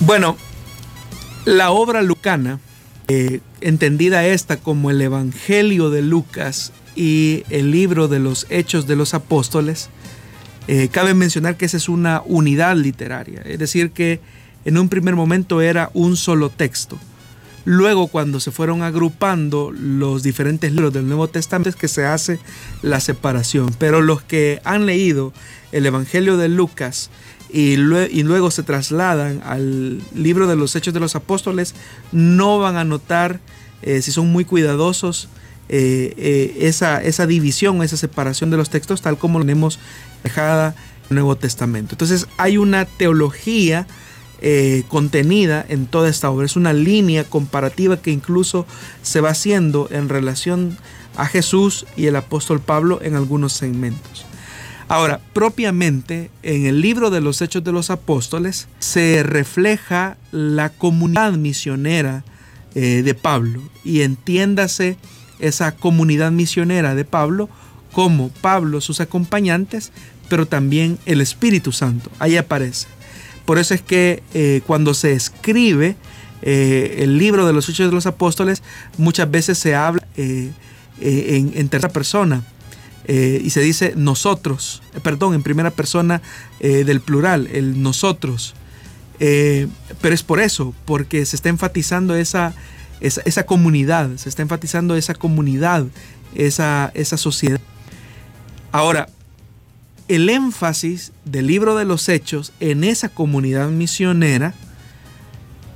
Bueno, 0.00 0.36
la 1.44 1.70
obra 1.70 2.02
lucana, 2.02 2.60
eh, 3.08 3.40
entendida 3.60 4.26
esta 4.26 4.56
como 4.56 4.90
el 4.90 5.00
Evangelio 5.00 5.90
de 5.90 6.02
Lucas 6.02 6.72
y 6.96 7.44
el 7.50 7.70
libro 7.70 8.08
de 8.08 8.18
los 8.18 8.46
Hechos 8.50 8.86
de 8.86 8.96
los 8.96 9.14
Apóstoles, 9.14 9.88
eh, 10.66 10.88
cabe 10.88 11.14
mencionar 11.14 11.56
que 11.56 11.64
esa 11.64 11.76
es 11.76 11.88
una 11.88 12.22
unidad 12.26 12.76
literaria, 12.76 13.40
es 13.44 13.58
decir, 13.58 13.90
que 13.90 14.20
en 14.68 14.76
un 14.76 14.90
primer 14.90 15.16
momento 15.16 15.62
era 15.62 15.90
un 15.94 16.18
solo 16.18 16.50
texto. 16.50 16.98
Luego, 17.64 18.08
cuando 18.08 18.38
se 18.38 18.50
fueron 18.50 18.82
agrupando 18.82 19.72
los 19.72 20.22
diferentes 20.22 20.70
libros 20.72 20.92
del 20.92 21.06
Nuevo 21.06 21.26
Testamento, 21.26 21.70
es 21.70 21.76
que 21.76 21.88
se 21.88 22.04
hace 22.04 22.38
la 22.82 23.00
separación. 23.00 23.74
Pero 23.78 24.02
los 24.02 24.20
que 24.20 24.60
han 24.64 24.84
leído 24.84 25.32
el 25.72 25.86
Evangelio 25.86 26.36
de 26.36 26.50
Lucas 26.50 27.08
y, 27.50 27.76
luego 27.76 28.50
se 28.50 28.62
trasladan 28.62 29.40
al 29.42 30.02
libro 30.14 30.46
de 30.46 30.56
los 30.56 30.76
Hechos 30.76 30.92
de 30.92 31.00
los 31.00 31.16
Apóstoles, 31.16 31.74
no 32.12 32.58
van 32.58 32.76
a 32.76 32.84
notar, 32.84 33.40
eh, 33.80 34.02
si 34.02 34.12
son 34.12 34.30
muy 34.30 34.44
cuidadosos, 34.44 35.30
eh, 35.70 36.12
eh, 36.18 36.56
esa, 36.60 37.02
esa 37.02 37.26
división, 37.26 37.82
esa 37.82 37.96
separación 37.96 38.50
de 38.50 38.58
los 38.58 38.68
textos, 38.68 39.00
tal 39.00 39.16
como 39.16 39.38
lo 39.38 39.46
tenemos 39.46 39.78
dejada 40.22 40.74
en 41.04 41.08
el 41.08 41.14
Nuevo 41.14 41.36
Testamento. 41.36 41.94
Entonces, 41.94 42.26
hay 42.36 42.58
una 42.58 42.84
teología 42.84 43.86
eh, 44.40 44.84
contenida 44.88 45.64
en 45.68 45.86
toda 45.86 46.08
esta 46.08 46.30
obra. 46.30 46.46
Es 46.46 46.56
una 46.56 46.72
línea 46.72 47.24
comparativa 47.24 47.96
que 47.96 48.10
incluso 48.10 48.66
se 49.02 49.20
va 49.20 49.30
haciendo 49.30 49.88
en 49.90 50.08
relación 50.08 50.76
a 51.16 51.26
Jesús 51.26 51.86
y 51.96 52.06
el 52.06 52.16
apóstol 52.16 52.60
Pablo 52.60 53.00
en 53.02 53.16
algunos 53.16 53.52
segmentos. 53.52 54.24
Ahora, 54.88 55.20
propiamente 55.34 56.30
en 56.42 56.64
el 56.64 56.80
libro 56.80 57.10
de 57.10 57.20
los 57.20 57.42
Hechos 57.42 57.62
de 57.62 57.72
los 57.72 57.90
Apóstoles 57.90 58.68
se 58.78 59.22
refleja 59.22 60.16
la 60.32 60.70
comunidad 60.70 61.32
misionera 61.32 62.24
eh, 62.74 63.02
de 63.02 63.14
Pablo 63.14 63.60
y 63.84 64.00
entiéndase 64.00 64.96
esa 65.40 65.72
comunidad 65.72 66.30
misionera 66.32 66.94
de 66.94 67.04
Pablo 67.04 67.50
como 67.92 68.28
Pablo, 68.28 68.80
sus 68.80 69.00
acompañantes, 69.00 69.92
pero 70.28 70.46
también 70.46 70.98
el 71.04 71.20
Espíritu 71.20 71.72
Santo. 71.72 72.10
Ahí 72.18 72.36
aparece. 72.36 72.86
Por 73.48 73.58
eso 73.58 73.72
es 73.72 73.80
que 73.80 74.22
eh, 74.34 74.60
cuando 74.66 74.92
se 74.92 75.14
escribe 75.14 75.96
eh, 76.42 76.96
el 76.98 77.16
libro 77.16 77.46
de 77.46 77.54
los 77.54 77.66
Hechos 77.66 77.88
de 77.88 77.94
los 77.94 78.04
Apóstoles, 78.04 78.62
muchas 78.98 79.30
veces 79.30 79.56
se 79.56 79.74
habla 79.74 80.06
eh, 80.18 80.50
en, 81.00 81.68
tercera 81.70 81.90
persona. 81.90 82.42
y 83.06 83.48
se 83.48 83.62
dice 83.62 83.94
nosotros, 83.96 84.82
perdón, 85.02 85.32
en 85.32 85.42
primera 85.42 85.70
persona 85.70 86.20
del 86.60 87.00
plural, 87.00 87.48
el 87.50 87.82
nosotros. 87.82 88.54
pero 89.18 90.14
es 90.14 90.22
por 90.22 90.40
eso, 90.40 90.74
porque 90.84 91.24
se 91.24 91.34
está 91.34 91.48
enfatizando 91.48 92.16
esa, 92.16 92.52
esa, 93.00 93.46
comunidad, 93.46 94.14
se 94.16 94.28
está 94.28 94.42
enfatizando 94.42 94.94
esa 94.94 95.14
comunidad, 95.14 95.86
esa, 96.34 96.92
esa 96.92 97.16
sociedad. 97.16 97.62
Ahora, 98.72 99.08
el 100.08 100.30
énfasis 100.30 101.12
del 101.24 101.46
libro 101.46 101.76
de 101.76 101.84
los 101.84 102.08
hechos 102.08 102.52
en 102.60 102.82
esa 102.82 103.10
comunidad 103.10 103.68
misionera 103.68 104.54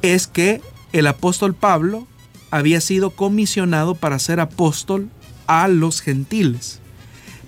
es 0.00 0.26
que 0.26 0.62
el 0.92 1.06
apóstol 1.06 1.54
Pablo 1.54 2.06
había 2.50 2.80
sido 2.80 3.10
comisionado 3.10 3.94
para 3.94 4.18
ser 4.18 4.40
apóstol 4.40 5.10
a 5.46 5.68
los 5.68 6.00
gentiles. 6.00 6.80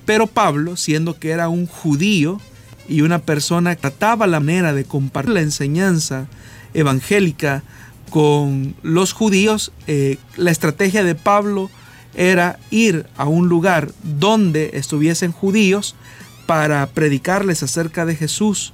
Pero 0.05 0.26
Pablo, 0.26 0.76
siendo 0.76 1.18
que 1.18 1.30
era 1.30 1.49
un 1.49 1.66
judío 1.66 2.39
y 2.87 3.01
una 3.01 3.20
persona 3.20 3.74
que 3.74 3.80
trataba 3.82 4.26
la 4.26 4.41
manera 4.41 4.74
de 4.74 4.85
compartir 4.85 5.35
la 5.35 5.41
enseñanza 5.41 6.26
evangélica 6.74 7.62
con 8.11 8.74
los 8.82 9.14
judíos, 9.14 9.72
eh, 9.87 10.18
la 10.37 10.51
estrategia 10.51 11.03
de 11.03 11.14
Pablo 11.14 11.70
era 12.14 12.59
ir 12.70 13.07
a 13.16 13.24
un 13.24 13.49
lugar 13.49 13.91
donde 14.03 14.72
estuviesen 14.74 15.32
judíos 15.32 15.97
para 16.47 16.86
predicarles 16.86 17.62
acerca 17.62 18.05
de 18.07 18.16
Jesús, 18.16 18.72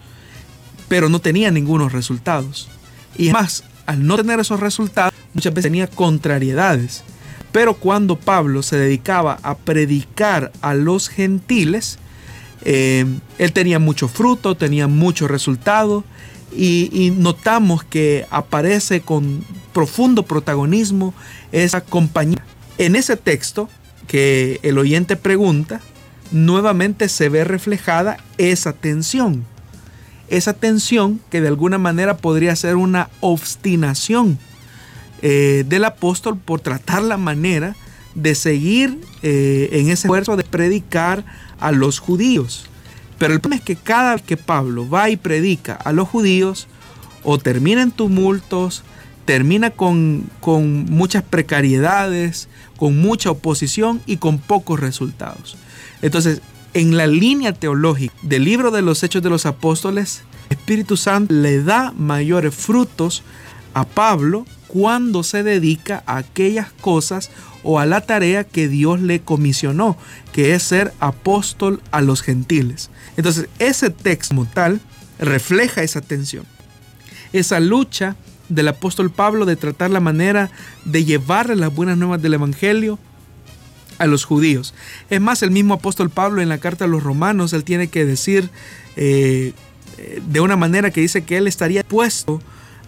pero 0.88 1.08
no 1.08 1.20
tenía 1.20 1.50
ningunos 1.50 1.92
resultados. 1.92 2.68
Y 3.16 3.30
más, 3.30 3.64
al 3.86 4.06
no 4.06 4.16
tener 4.16 4.40
esos 4.40 4.60
resultados, 4.60 5.12
muchas 5.34 5.52
veces 5.52 5.70
tenía 5.70 5.86
contrariedades. 5.86 7.04
Pero 7.52 7.74
cuando 7.74 8.16
Pablo 8.16 8.62
se 8.62 8.76
dedicaba 8.76 9.38
a 9.42 9.56
predicar 9.56 10.52
a 10.60 10.74
los 10.74 11.08
gentiles, 11.08 11.98
eh, 12.62 13.04
él 13.38 13.52
tenía 13.52 13.78
mucho 13.78 14.08
fruto, 14.08 14.56
tenía 14.56 14.86
mucho 14.86 15.26
resultado 15.26 16.04
y, 16.54 16.90
y, 16.92 17.10
notamos 17.10 17.84
que 17.84 18.26
aparece 18.30 19.00
con 19.00 19.44
profundo 19.72 20.24
protagonismo 20.24 21.14
esa 21.52 21.80
compañía. 21.80 22.44
En 22.76 22.96
ese 22.96 23.16
texto 23.16 23.68
que 24.06 24.58
el 24.62 24.78
oyente 24.78 25.16
pregunta, 25.16 25.80
nuevamente 26.30 27.08
se 27.08 27.28
ve 27.28 27.44
reflejada 27.44 28.18
esa 28.38 28.72
tensión. 28.72 29.44
Esa 30.28 30.52
tensión 30.52 31.20
que 31.30 31.40
de 31.40 31.48
alguna 31.48 31.78
manera 31.78 32.16
podría 32.16 32.54
ser 32.54 32.76
una 32.76 33.10
obstinación 33.20 34.38
eh, 35.22 35.64
del 35.66 35.84
apóstol 35.84 36.38
por 36.38 36.60
tratar 36.60 37.02
la 37.02 37.16
manera 37.16 37.76
de 38.14 38.34
seguir 38.34 39.00
eh, 39.22 39.68
en 39.72 39.90
ese 39.90 40.06
esfuerzo 40.06 40.36
de 40.36 40.44
predicar 40.44 41.24
a 41.58 41.72
los 41.72 41.98
judíos. 41.98 42.66
Pero 43.18 43.34
el 43.34 43.40
problema 43.40 43.58
es 43.58 43.64
que 43.64 43.76
cada 43.76 44.14
vez 44.14 44.22
que 44.22 44.36
Pablo 44.36 44.88
va 44.88 45.10
y 45.10 45.16
predica 45.16 45.74
a 45.74 45.92
los 45.92 46.08
judíos, 46.08 46.68
o 47.22 47.38
termina 47.38 47.82
en 47.82 47.90
tumultos, 47.90 48.82
termina 49.24 49.70
con, 49.70 50.24
con 50.40 50.86
muchas 50.86 51.22
precariedades, 51.22 52.48
con 52.76 52.98
mucha 52.98 53.30
oposición 53.30 54.00
y 54.06 54.16
con 54.16 54.38
pocos 54.38 54.80
resultados. 54.80 55.56
Entonces, 56.02 56.40
en 56.74 56.96
la 56.96 57.06
línea 57.06 57.52
teológica 57.52 58.14
del 58.22 58.44
libro 58.44 58.70
de 58.70 58.82
los 58.82 59.02
Hechos 59.02 59.22
de 59.22 59.30
los 59.30 59.46
Apóstoles, 59.46 60.22
Espíritu 60.50 60.96
Santo 60.96 61.32
le 61.34 61.62
da 61.62 61.92
mayores 61.96 62.54
frutos 62.54 63.22
a 63.74 63.84
Pablo 63.84 64.46
cuando 64.66 65.22
se 65.22 65.42
dedica 65.42 66.02
a 66.06 66.18
aquellas 66.18 66.72
cosas 66.72 67.30
o 67.62 67.78
a 67.78 67.86
la 67.86 68.00
tarea 68.00 68.44
que 68.44 68.68
Dios 68.68 69.00
le 69.00 69.20
comisionó, 69.20 69.96
que 70.32 70.54
es 70.54 70.62
ser 70.62 70.92
apóstol 71.00 71.82
a 71.90 72.00
los 72.00 72.22
gentiles. 72.22 72.90
Entonces, 73.16 73.48
ese 73.58 73.90
texto 73.90 74.34
como 74.34 74.46
tal 74.46 74.80
refleja 75.18 75.82
esa 75.82 76.00
tensión, 76.00 76.44
esa 77.32 77.60
lucha 77.60 78.16
del 78.48 78.68
apóstol 78.68 79.10
Pablo 79.10 79.44
de 79.44 79.56
tratar 79.56 79.90
la 79.90 80.00
manera 80.00 80.50
de 80.84 81.04
llevarle 81.04 81.56
las 81.56 81.74
buenas 81.74 81.98
nuevas 81.98 82.22
del 82.22 82.34
Evangelio 82.34 82.98
a 84.00 84.06
los 84.06 84.24
judíos. 84.24 84.74
Es 85.10 85.20
más, 85.20 85.42
el 85.42 85.50
mismo 85.50 85.74
apóstol 85.74 86.10
Pablo 86.10 86.42
en 86.42 86.48
la 86.48 86.58
carta 86.58 86.86
a 86.86 86.88
los 86.88 87.02
romanos, 87.02 87.52
él 87.52 87.64
tiene 87.64 87.88
que 87.88 88.04
decir 88.04 88.50
eh, 88.96 89.52
de 90.26 90.40
una 90.40 90.56
manera 90.56 90.90
que 90.90 91.02
dice 91.02 91.22
que 91.22 91.36
él 91.36 91.46
estaría 91.46 91.84
puesto 91.84 92.40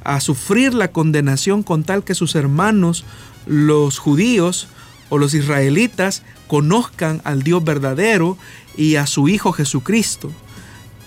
a 0.04 0.20
sufrir 0.20 0.72
la 0.72 0.88
condenación 0.88 1.62
con 1.62 1.84
tal 1.84 2.02
que 2.02 2.14
sus 2.14 2.34
hermanos, 2.34 3.04
los 3.46 3.98
judíos 3.98 4.68
o 5.10 5.18
los 5.18 5.34
israelitas, 5.34 6.22
conozcan 6.46 7.20
al 7.24 7.42
Dios 7.42 7.62
verdadero 7.62 8.38
y 8.76 8.96
a 8.96 9.06
su 9.06 9.28
Hijo 9.28 9.52
Jesucristo. 9.52 10.32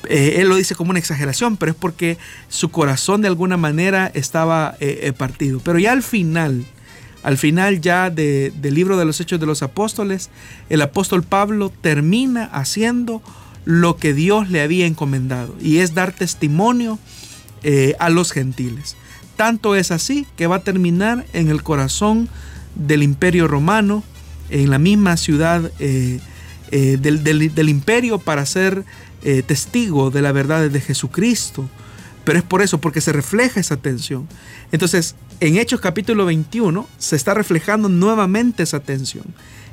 Eh, 0.08 0.36
él 0.38 0.50
lo 0.50 0.56
dice 0.56 0.76
como 0.76 0.92
una 0.92 1.00
exageración, 1.00 1.58
pero 1.58 1.72
es 1.72 1.78
porque 1.78 2.20
su 2.48 2.70
corazón 2.70 3.22
de 3.22 3.28
alguna 3.28 3.58
manera 3.58 4.12
estaba 4.14 4.76
eh, 4.80 5.12
partido. 5.18 5.60
Pero 5.64 5.80
ya 5.80 5.94
al 5.94 6.04
final, 6.04 6.64
al 7.26 7.40
final 7.40 7.82
ya 7.82 8.12
del 8.12 8.54
libro 8.62 8.98
de 8.98 9.06
los 9.06 9.20
Hechos 9.20 9.40
de 9.40 9.48
los 9.48 9.64
Apóstoles, 9.64 10.30
el 10.70 10.80
apóstol 10.84 11.24
Pablo 11.24 11.74
termina 11.82 12.46
haciendo 12.46 13.24
lo 13.66 13.98
que 13.98 14.14
Dios 14.14 14.52
le 14.52 14.62
había 14.62 14.86
encomendado 14.86 15.56
y 15.60 15.80
es 15.80 15.96
dar 15.96 16.14
testimonio 16.14 17.00
eh, 17.64 17.96
a 17.98 18.12
los 18.12 18.32
gentiles. 18.32 18.96
Tanto 19.38 19.76
es 19.76 19.90
así 19.90 20.28
que 20.38 20.46
va 20.46 20.58
a 20.58 20.64
terminar 20.64 21.26
en 21.34 21.50
el 21.50 21.64
corazón 21.64 22.30
del 22.76 23.02
imperio 23.02 23.48
romano, 23.48 24.04
en 24.52 24.70
la 24.70 24.78
misma 24.78 25.18
ciudad 25.18 25.72
eh, 25.80 26.20
eh, 26.70 26.98
del, 27.02 27.24
del, 27.24 27.70
imperio 27.70 28.20
para 28.20 28.46
ser 28.46 28.86
testigo 29.48 30.12
de 30.12 30.22
la 30.22 30.32
verdad 30.32 30.70
de 30.70 30.80
Jesucristo, 30.80 31.68
pero 32.26 32.40
es 32.40 32.44
por 32.44 32.62
eso, 32.62 32.82
porque 32.82 33.00
se 33.00 33.14
refleja 33.14 33.60
esa 33.60 33.78
tensión. 33.78 34.28
Entonces, 34.72 35.16
en 35.40 35.58
Hechos 35.58 35.80
capítulo 35.80 36.26
21 36.26 36.88
se 36.98 37.16
está 37.16 37.34
reflejando 37.34 37.88
nuevamente 37.88 38.64
esa 38.64 38.82
tensión. 38.82 39.26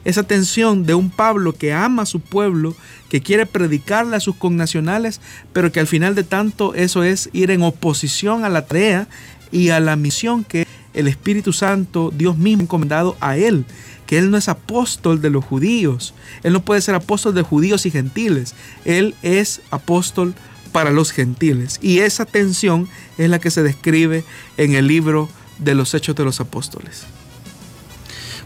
Esa 0.05 0.25
tensión 0.25 0.85
de 0.85 0.95
un 0.95 1.11
Pablo 1.11 1.55
que 1.55 1.73
ama 1.73 2.03
a 2.03 2.07
su 2.07 2.21
pueblo, 2.21 2.77
que 3.09 3.23
quiere 3.23 3.47
predicarle 3.47 4.17
a 4.17 4.21
sus 4.21 4.37
connacionales, 4.37 5.21
pero 5.53 5.73
que 5.73 5.81
al 5.81 5.87
final 5.87 6.15
de 6.15 6.25
tanto 6.25 6.75
eso 6.75 7.05
es 7.05 7.31
ir 7.33 7.51
en 7.51 7.63
oposición 7.63 8.45
a 8.45 8.49
la 8.49 8.67
tarea 8.67 9.09
y 9.51 9.71
a 9.71 9.81
la 9.81 9.97
misión 9.97 10.45
que 10.45 10.67
el 10.93 11.09
Espíritu 11.09 11.53
Santo, 11.53 12.13
Dios 12.15 12.37
mismo, 12.37 12.63
ha 12.63 12.65
encomendado 12.65 13.17
a 13.21 13.37
él, 13.37 13.65
que 14.07 14.19
él 14.19 14.31
no 14.31 14.37
es 14.37 14.49
apóstol 14.49 15.23
de 15.23 15.31
los 15.31 15.45
judíos, 15.45 16.13
él 16.43 16.53
no 16.53 16.65
puede 16.65 16.83
ser 16.83 16.95
apóstol 16.95 17.35
de 17.35 17.43
judíos 17.43 17.87
y 17.87 17.91
gentiles, 17.91 18.55
él 18.85 19.15
es 19.23 19.63
apóstol 19.71 20.35
para 20.73 20.91
los 20.91 21.13
gentiles. 21.13 21.79
Y 21.83 22.01
esa 22.01 22.25
tensión 22.25 22.89
es 23.19 23.31
la 23.31 23.39
que 23.39 23.51
se 23.51 23.63
describe 23.63 24.25
en 24.57 24.75
el 24.75 24.87
libro 24.87 25.29
de 25.59 25.75
los 25.75 25.95
Hechos 25.95 26.17
de 26.17 26.25
los 26.25 26.41
Apóstoles. 26.41 27.05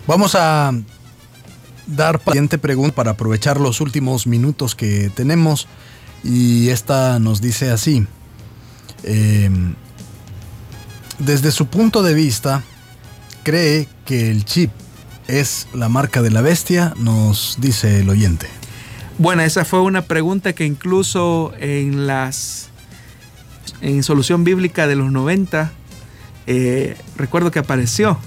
Vamos 0.07 0.35
a 0.35 0.73
dar 1.87 2.21
siguiente 2.23 2.59
pregunta 2.59 2.95
para 2.95 3.13
aprovechar 3.13 3.61
los 3.61 3.81
últimos 3.81 4.27
minutos 4.27 4.75
que 4.75 5.11
tenemos. 5.15 5.69
Y 6.23 6.69
esta 6.69 7.19
nos 7.19 7.41
dice 7.41 7.71
así. 7.71 8.07
Em, 9.05 9.75
desde 11.19 11.51
su 11.53 11.67
punto 11.67 12.03
de 12.03 12.15
vista, 12.15 12.63
cree 13.43 13.89
que 14.05 14.31
el 14.31 14.45
chip 14.45 14.71
es 15.29 15.69
la 15.73 15.89
marca 15.89 16.23
de 16.23 16.31
la 16.31 16.43
bestia, 16.43 16.95
nos 16.99 17.57
dice 17.61 18.01
el 18.01 18.11
oyente. 18.11 18.56
Bueno, 19.19 19.43
esa 19.43 19.65
fue 19.65 19.81
una 19.81 20.03
pregunta 20.03 20.53
que 20.53 20.67
incluso 20.67 21.55
en 21.59 22.07
las 22.07 22.69
en 23.81 24.03
solución 24.03 24.45
bíblica 24.45 24.87
de 24.87 24.97
los 24.97 25.11
90 25.11 25.73
eh, 26.47 26.97
recuerdo 27.17 27.51
que 27.51 27.59
apareció. 27.59 28.19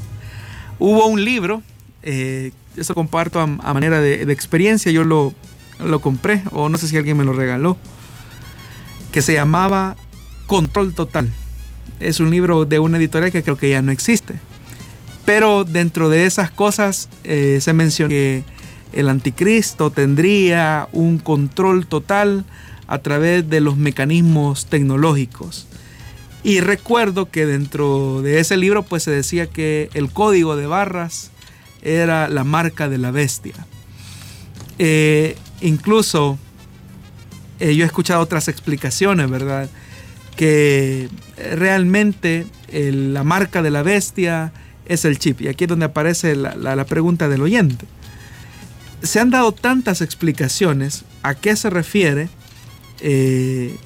Hubo 0.80 1.06
un 1.06 1.24
libro, 1.24 1.62
eh, 2.02 2.52
eso 2.76 2.96
comparto 2.96 3.40
a, 3.40 3.46
manera 3.48 4.02
de, 4.02 4.24
experiencia, 4.32 4.92
yo 4.92 5.04
lo, 5.04 5.34
lo 5.80 6.02
compré 6.02 6.44
o 6.52 6.70
no 6.70 6.78
sé 6.78 6.88
si 6.88 6.98
alguien 6.98 7.18
me 7.18 7.24
lo 7.24 7.34
regaló, 7.34 7.78
que 9.12 9.22
se 9.22 9.34
llamaba 9.34 9.96
Control 10.48 10.94
Total. 10.96 11.32
Es 12.00 12.20
un 12.20 12.32
libro 12.32 12.66
de 12.66 12.80
una 12.80 12.98
editorial 12.98 13.32
que 13.32 13.44
creo 13.44 13.58
que 13.58 13.70
ya 13.70 13.82
no 13.82 13.92
existe. 13.92 14.36
Pero 15.26 15.66
dentro 15.66 16.10
de 16.10 16.26
esas 16.26 16.50
cosas 16.50 17.10
eh, 17.24 17.60
se 17.62 17.74
menciona 17.74 18.10
que 18.10 18.44
el 18.94 19.10
anticristo 19.10 19.92
tendría 19.92 20.88
un 20.92 21.20
control 21.20 21.86
total 21.88 22.46
a 22.88 23.00
través 23.00 23.50
de 23.50 23.62
los 23.62 23.78
mecanismos 23.78 24.66
tecnológicos. 24.66 25.68
Y 26.44 26.62
recuerdo 26.62 27.30
que 27.30 27.46
dentro 27.46 28.22
de 28.22 28.40
ese 28.40 28.58
libro 28.58 28.84
pues 28.84 29.04
se 29.04 29.12
decía 29.12 29.48
que 29.48 29.90
el 29.94 30.12
código 30.12 30.56
de 30.56 30.68
barras 30.68 31.32
era 31.82 32.30
la 32.30 32.44
marca 32.44 32.90
de 32.90 32.98
la 32.98 33.12
bestia. 33.12 33.54
Eh, 34.80 35.36
incluso 35.62 36.40
eh, 37.60 37.76
yo 37.76 37.84
he 37.84 37.88
escuchado 37.88 38.22
otras 38.22 38.48
explicaciones, 38.48 39.30
¿verdad? 39.30 39.70
Que 40.36 41.10
realmente 41.56 42.48
la 42.72 43.24
marca 43.24 43.62
de 43.62 43.70
la 43.70 43.84
bestia 43.84 44.54
es 44.86 45.06
el 45.06 45.20
chip. 45.20 45.42
Y 45.42 45.50
aquí 45.50 45.66
es 45.66 45.68
donde 45.68 45.86
aparece 45.86 46.36
la 46.36 46.86
pregunta 46.86 47.28
del 47.28 47.42
oyente 47.42 47.86
se 49.04 49.20
han 49.20 49.30
dado 49.30 49.52
tantas 49.52 50.02
explicaciones 50.02 51.04
a 51.24 51.36
qué 51.36 51.56
se 51.56 51.70
refiere 51.70 52.30
eh, 53.02 53.78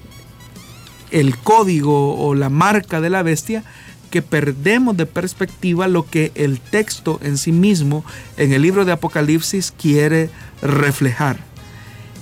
el 1.11 1.37
código 1.37 2.17
o 2.17 2.33
la 2.35 2.49
marca 2.49 3.01
de 3.01 3.09
la 3.09 3.23
bestia 3.23 3.63
que 4.09 4.21
perdemos 4.21 4.95
de 4.95 5.05
perspectiva 5.05 5.87
lo 5.87 6.05
que 6.05 6.31
el 6.35 6.59
texto 6.59 7.19
en 7.23 7.37
sí 7.37 7.51
mismo 7.51 8.05
en 8.37 8.53
el 8.53 8.61
libro 8.61 8.85
de 8.85 8.91
Apocalipsis 8.91 9.73
quiere 9.75 10.29
reflejar. 10.61 11.39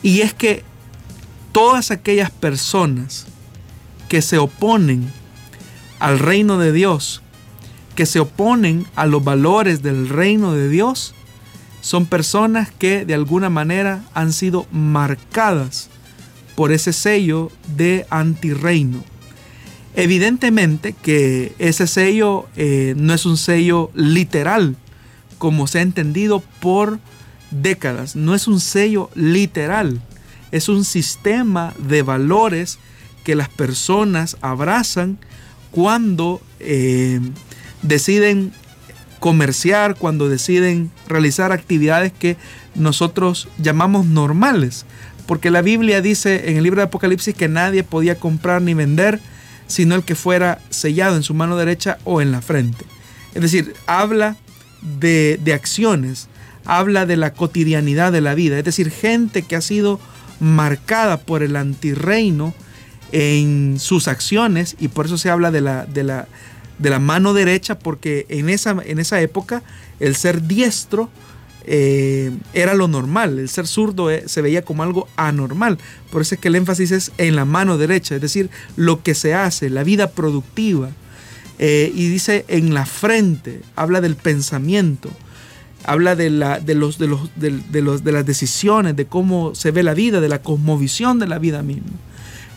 Y 0.01 0.21
es 0.21 0.33
que 0.33 0.63
todas 1.51 1.91
aquellas 1.91 2.31
personas 2.31 3.27
que 4.07 4.21
se 4.21 4.37
oponen 4.37 5.11
al 5.99 6.19
reino 6.19 6.57
de 6.57 6.71
Dios, 6.71 7.21
que 7.95 8.05
se 8.05 8.19
oponen 8.19 8.87
a 8.95 9.05
los 9.05 9.23
valores 9.23 9.83
del 9.83 10.09
reino 10.09 10.53
de 10.53 10.69
Dios, 10.69 11.13
son 11.81 12.05
personas 12.05 12.71
que 12.71 13.05
de 13.05 13.13
alguna 13.13 13.49
manera 13.49 14.03
han 14.13 14.31
sido 14.31 14.65
marcadas 14.71 15.89
por 16.55 16.71
ese 16.71 16.93
sello 16.93 17.51
de 17.75 18.05
antirreino. 18.09 19.03
Evidentemente 19.95 20.93
que 20.93 21.53
ese 21.59 21.87
sello 21.87 22.47
eh, 22.55 22.93
no 22.97 23.13
es 23.13 23.25
un 23.25 23.35
sello 23.35 23.91
literal, 23.93 24.77
como 25.37 25.67
se 25.67 25.79
ha 25.79 25.81
entendido 25.81 26.41
por 26.59 26.99
décadas, 27.49 28.15
no 28.15 28.35
es 28.35 28.47
un 28.47 28.59
sello 28.59 29.09
literal, 29.15 30.01
es 30.51 30.69
un 30.69 30.85
sistema 30.85 31.73
de 31.77 32.03
valores 32.03 32.79
que 33.23 33.35
las 33.35 33.49
personas 33.49 34.37
abrazan 34.41 35.17
cuando 35.71 36.41
eh, 36.59 37.19
deciden 37.81 38.51
comerciar, 39.21 39.95
cuando 39.95 40.29
deciden 40.29 40.89
realizar 41.07 41.51
actividades 41.51 42.11
que 42.11 42.37
nosotros 42.73 43.47
llamamos 43.59 44.07
normales. 44.07 44.85
Porque 45.27 45.51
la 45.51 45.61
Biblia 45.61 46.01
dice 46.01 46.49
en 46.49 46.57
el 46.57 46.63
libro 46.63 46.81
de 46.81 46.87
Apocalipsis 46.87 47.35
que 47.35 47.47
nadie 47.47 47.83
podía 47.83 48.15
comprar 48.15 48.63
ni 48.63 48.73
vender 48.73 49.21
sino 49.67 49.95
el 49.95 50.03
que 50.03 50.15
fuera 50.15 50.59
sellado 50.69 51.15
en 51.15 51.23
su 51.23 51.33
mano 51.33 51.55
derecha 51.55 51.99
o 52.03 52.19
en 52.19 52.31
la 52.31 52.41
frente. 52.41 52.83
Es 53.35 53.41
decir, 53.41 53.73
habla 53.85 54.35
de, 54.99 55.39
de 55.41 55.53
acciones, 55.53 56.27
habla 56.65 57.05
de 57.05 57.15
la 57.15 57.33
cotidianidad 57.33 58.11
de 58.11 58.21
la 58.21 58.33
vida. 58.35 58.57
Es 58.57 58.65
decir, 58.65 58.89
gente 58.89 59.43
que 59.43 59.55
ha 59.55 59.61
sido 59.61 59.99
marcada 60.39 61.17
por 61.17 61.43
el 61.43 61.55
antirreino 61.55 62.53
en 63.11 63.77
sus 63.79 64.07
acciones 64.07 64.75
y 64.79 64.87
por 64.87 65.05
eso 65.05 65.17
se 65.17 65.29
habla 65.29 65.51
de 65.51 65.61
la, 65.61 65.85
de 65.85 66.03
la, 66.03 66.27
de 66.81 66.89
la 66.89 66.99
mano 66.99 67.33
derecha, 67.33 67.79
porque 67.79 68.25
en 68.29 68.49
esa, 68.49 68.75
en 68.85 68.99
esa 68.99 69.21
época 69.21 69.63
el 69.99 70.15
ser 70.15 70.43
diestro 70.43 71.09
eh, 71.63 72.31
era 72.53 72.73
lo 72.73 72.87
normal, 72.87 73.37
el 73.37 73.47
ser 73.47 73.67
zurdo 73.67 74.09
eh, 74.09 74.23
se 74.25 74.41
veía 74.41 74.63
como 74.63 74.83
algo 74.83 75.07
anormal. 75.15 75.77
Por 76.11 76.23
eso 76.23 76.35
es 76.35 76.41
que 76.41 76.47
el 76.47 76.55
énfasis 76.55 76.91
es 76.91 77.11
en 77.17 77.35
la 77.35 77.45
mano 77.45 77.77
derecha, 77.77 78.15
es 78.15 78.21
decir, 78.21 78.49
lo 78.75 79.03
que 79.03 79.13
se 79.13 79.33
hace, 79.33 79.69
la 79.69 79.83
vida 79.83 80.11
productiva. 80.11 80.89
Eh, 81.59 81.91
y 81.93 82.09
dice 82.09 82.45
en 82.47 82.73
la 82.73 82.87
frente, 82.87 83.61
habla 83.75 84.01
del 84.01 84.15
pensamiento, 84.15 85.11
habla 85.85 86.15
de, 86.15 86.31
la, 86.31 86.59
de, 86.59 86.73
los, 86.73 86.97
de, 86.97 87.07
los, 87.07 87.29
de, 87.35 87.81
los, 87.81 88.03
de 88.03 88.11
las 88.11 88.25
decisiones, 88.25 88.95
de 88.95 89.05
cómo 89.05 89.53
se 89.53 89.69
ve 89.69 89.83
la 89.83 89.93
vida, 89.93 90.21
de 90.21 90.29
la 90.29 90.41
cosmovisión 90.41 91.19
de 91.19 91.27
la 91.27 91.37
vida 91.37 91.61
misma. 91.61 91.91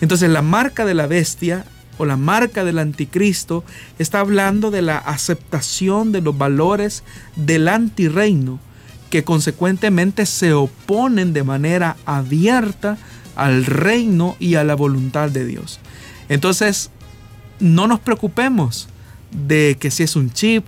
Entonces 0.01 0.31
la 0.31 0.41
marca 0.41 0.87
de 0.87 0.95
la 0.95 1.07
bestia 1.07 1.67
o 1.99 2.05
la 2.05 2.17
marca 2.17 2.65
del 2.65 2.79
anticristo 2.79 3.65
está 3.99 4.21
hablando 4.21 4.71
de 4.71 4.83
la 4.83 4.99
aceptación 4.99 6.13
de 6.13 6.21
los 6.21 6.37
valores 6.37 7.03
del 7.37 7.69
antirreino 7.69 8.59
que 9.11 9.25
consecuentemente 9.25 10.27
se 10.27 10.53
oponen 10.53 11.33
de 11.33 11.45
manera 11.45 11.97
abierta 12.05 12.99
al 13.37 13.65
reino 13.65 14.37
y 14.39 14.57
a 14.57 14.65
la 14.65 14.75
voluntad 14.75 15.31
de 15.31 15.47
Dios. 15.47 15.79
Entonces, 16.29 16.91
no 17.61 17.87
nos 17.87 18.01
preocupemos 18.01 18.89
de 19.31 19.77
que 19.79 19.91
si 19.91 20.03
es 20.03 20.17
un 20.17 20.33
chip, 20.33 20.65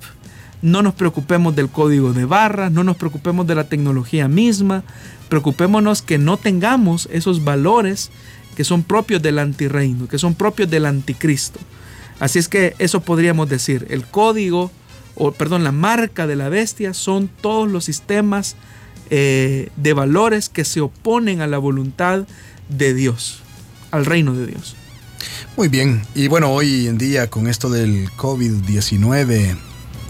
no 0.66 0.82
nos 0.82 0.94
preocupemos 0.94 1.54
del 1.54 1.68
código 1.68 2.12
de 2.12 2.24
barras, 2.24 2.72
no 2.72 2.82
nos 2.82 2.96
preocupemos 2.96 3.46
de 3.46 3.54
la 3.54 3.68
tecnología 3.68 4.26
misma, 4.26 4.82
preocupémonos 5.28 6.02
que 6.02 6.18
no 6.18 6.38
tengamos 6.38 7.08
esos 7.12 7.44
valores 7.44 8.10
que 8.56 8.64
son 8.64 8.82
propios 8.82 9.22
del 9.22 9.38
antirreino, 9.38 10.08
que 10.08 10.18
son 10.18 10.34
propios 10.34 10.68
del 10.68 10.86
anticristo. 10.86 11.60
Así 12.18 12.40
es 12.40 12.48
que 12.48 12.74
eso 12.80 13.00
podríamos 13.00 13.48
decir, 13.48 13.86
el 13.90 14.04
código, 14.06 14.72
o 15.14 15.30
perdón, 15.30 15.62
la 15.62 15.70
marca 15.70 16.26
de 16.26 16.34
la 16.34 16.48
bestia 16.48 16.94
son 16.94 17.30
todos 17.40 17.70
los 17.70 17.84
sistemas 17.84 18.56
eh, 19.08 19.70
de 19.76 19.92
valores 19.92 20.48
que 20.48 20.64
se 20.64 20.80
oponen 20.80 21.42
a 21.42 21.46
la 21.46 21.58
voluntad 21.58 22.26
de 22.68 22.92
Dios, 22.92 23.40
al 23.92 24.04
reino 24.04 24.34
de 24.34 24.48
Dios. 24.48 24.74
Muy 25.56 25.68
bien, 25.68 26.02
y 26.16 26.26
bueno, 26.26 26.50
hoy 26.50 26.88
en 26.88 26.98
día 26.98 27.30
con 27.30 27.46
esto 27.46 27.70
del 27.70 28.10
COVID-19 28.16 29.56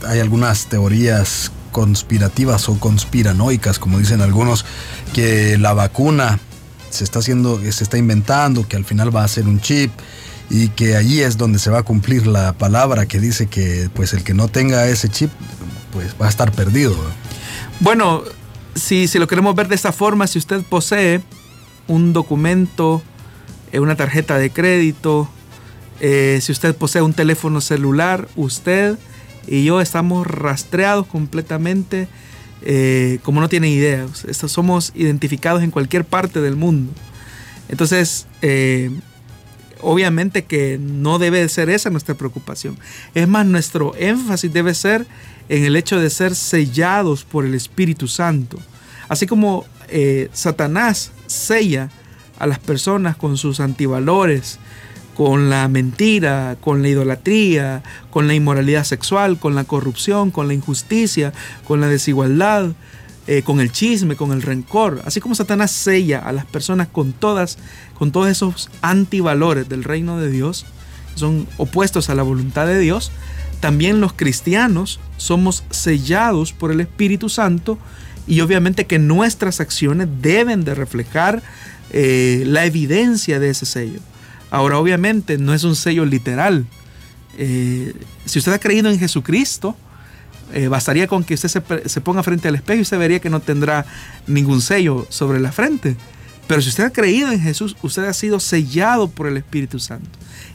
hay 0.09 0.21
algunas 0.21 0.67
teorías 0.67 1.51
conspirativas 1.73 2.69
o 2.69 2.79
conspiranoicas, 2.79 3.79
como 3.79 3.99
dicen 3.99 4.21
algunos, 4.21 4.65
que 5.13 5.59
la 5.59 5.75
vacuna 5.75 6.39
se 6.91 7.05
está 7.05 7.19
haciendo, 7.19 7.61
se 7.71 7.85
está 7.85 7.99
inventando, 7.99 8.67
que 8.67 8.77
al 8.77 8.85
final 8.85 9.15
va 9.15 9.25
a 9.25 9.29
ser 9.29 9.47
un 9.47 9.61
chip 9.61 9.91
y 10.49 10.69
que 10.69 10.97
allí 10.97 11.21
es 11.21 11.37
donde 11.37 11.59
se 11.59 11.71
va 11.71 11.81
a 11.81 11.83
cumplir 11.83 12.27
la 12.27 12.53
palabra 12.53 13.07
que 13.07 13.21
dice 13.21 13.47
que 13.49 13.91
pues 13.93 14.13
el 14.13 14.23
que 14.23 14.33
no 14.33 14.49
tenga 14.49 14.87
ese 14.87 15.09
chip 15.09 15.31
pues 15.93 16.15
va 16.21 16.27
a 16.27 16.29
estar 16.29 16.53
perdido. 16.53 16.97
Bueno, 17.81 18.23
si, 18.75 19.09
si 19.09 19.19
lo 19.19 19.27
queremos 19.27 19.55
ver 19.55 19.69
de 19.69 19.75
esta 19.75 19.93
forma, 19.93 20.27
si 20.27 20.39
usted 20.39 20.63
posee 20.63 21.21
un 21.89 22.13
documento, 22.13 23.03
eh, 23.73 23.81
una 23.81 23.97
tarjeta 23.97 24.39
de 24.39 24.51
crédito, 24.51 25.29
Eh, 25.99 26.41
si 26.43 26.53
usted 26.53 26.77
posee 26.77 27.01
un 27.01 27.15
teléfono 27.15 27.63
celular, 27.63 28.29
usted 28.37 28.99
y 29.47 29.65
yo 29.65 29.81
estamos 29.81 30.27
rastreados 30.27 31.07
completamente 31.07 32.09
eh, 32.63 33.19
como 33.23 33.41
no 33.41 33.49
tienen 33.49 33.71
idea. 33.71 34.07
somos 34.33 34.93
identificados 34.95 35.63
en 35.63 35.71
cualquier 35.71 36.05
parte 36.05 36.41
del 36.41 36.57
mundo. 36.57 36.93
Entonces, 37.69 38.27
eh, 38.43 38.91
obviamente 39.81 40.45
que 40.45 40.79
no 40.81 41.19
debe 41.19 41.49
ser 41.49 41.71
esa 41.71 41.91
nuestra 41.91 42.15
preocupación. 42.15 42.79
Es 43.15 43.29
más, 43.29 43.47
nuestro 43.47 43.95
énfasis 43.97 44.53
debe 44.53 44.75
ser 44.75 45.07
en 45.49 45.65
el 45.65 45.77
hecho 45.77 46.01
de 46.01 46.11
ser 46.11 46.35
sellados 46.35 47.25
por 47.25 47.45
el 47.45 47.55
Espíritu 47.55 48.09
Santo. 48.09 48.59
Así 49.09 49.27
como 49.27 49.65
eh, 49.89 50.29
Satanás 50.33 51.13
sella 51.27 51.91
a 52.39 52.47
las 52.47 52.59
personas 52.59 53.17
con 53.17 53.37
sus 53.37 53.61
antivalores, 53.61 54.59
con 55.17 55.49
la 55.49 55.67
mentira, 55.69 56.59
con 56.61 56.83
la 56.83 56.89
idolatría, 56.89 57.83
con 58.11 58.27
la 58.27 58.35
inmoralidad 58.35 58.85
sexual, 58.85 59.39
con 59.39 59.55
la 59.55 59.65
corrupción, 59.65 60.31
con 60.31 60.47
la 60.47 60.53
injusticia, 60.53 61.33
con 61.67 61.81
la 61.81 61.89
desigualdad, 61.89 62.73
eh, 63.27 63.43
con 63.43 63.61
el 63.61 63.73
chisme, 63.73 64.15
con 64.15 64.33
el 64.33 64.43
rencor. 64.43 65.01
Así 65.07 65.21
como 65.21 65.35
Satanás 65.35 65.71
sella 65.71 66.19
a 66.19 66.33
las 66.33 66.45
personas 66.45 66.89
con 66.89 67.13
todas, 67.13 67.57
con 67.99 68.13
todos 68.13 68.29
esos 68.29 68.69
antivalores 68.83 69.71
del 69.71 69.85
reino 69.85 70.19
de 70.19 70.31
Dios, 70.31 70.67
son 71.15 71.49
opuestos 71.57 72.11
a 72.11 72.15
la 72.15 72.23
voluntad 72.23 72.67
de 72.67 72.79
Dios, 72.79 73.11
también 73.61 74.03
los 74.03 74.13
cristianos 74.13 75.01
somos 75.17 75.65
sellados 75.71 76.53
por 76.53 76.71
el 76.71 76.83
Espíritu 76.83 77.31
Santo 77.31 77.79
y 78.27 78.43
obviamente 78.43 78.87
que 78.87 78.99
nuestras 78.99 79.61
acciones 79.61 80.09
deben 80.21 80.63
de 80.65 80.75
reflejar 80.75 81.43
eh, 81.91 82.43
la 82.45 82.67
evidencia 82.67 83.39
de 83.39 83.49
ese 83.49 83.65
sello. 83.65 84.01
Ahora, 84.51 84.79
obviamente, 84.79 85.39
no 85.39 85.55
es 85.55 85.65
un 85.65 85.77
sello 85.77 86.05
literal. 86.05 86.67
Eh, 87.39 87.93
si 88.25 88.39
usted 88.39 88.53
ha 88.53 88.59
creído 88.59 88.91
en 88.91 88.99
Jesucristo, 88.99 89.77
eh, 90.53 90.69
bastaría 90.69 91.09
con 91.09 91.25
que 91.25 91.35
usted 91.35 91.49
se, 91.49 92.01
ponga 92.01 92.23
frente 92.23 92.49
al 92.49 92.55
espejo 92.55 92.79
y 92.79 92.83
usted 92.83 92.99
vería 92.99 93.19
que 93.19 93.31
no 93.31 93.41
tendrá 93.41 93.85
ningún 94.27 94.61
sello 94.61 95.07
sobre 95.11 95.41
la 95.41 95.53
frente. 95.53 95.97
Pero 96.47 96.63
si 96.63 96.69
usted 96.69 96.85
ha 96.85 96.91
creído 96.91 97.33
en 97.33 97.41
Jesús, 97.41 97.77
usted 97.83 98.05
ha 98.05 98.13
sido 98.13 98.39
sellado 98.39 99.09
por 99.09 99.27
el 99.27 99.37
Espíritu 99.37 99.81
Santo. 99.81 100.09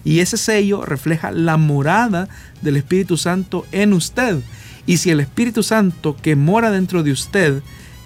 Y 0.05 0.19
ese 0.19 0.37
sello 0.37 0.85
refleja 0.85 1.31
la 1.31 1.57
morada 1.57 2.29
del 2.61 2.77
Espíritu 2.77 3.17
Santo 3.17 3.65
en 3.73 3.91
usted. 3.91 4.39
Y 4.85 4.97
si 4.97 5.09
el 5.09 5.19
Espíritu 5.19 5.63
Santo 5.63 6.15
que 6.15 6.37
mora 6.37 6.71
dentro 6.71 7.03
de 7.03 7.11
usted 7.11 7.61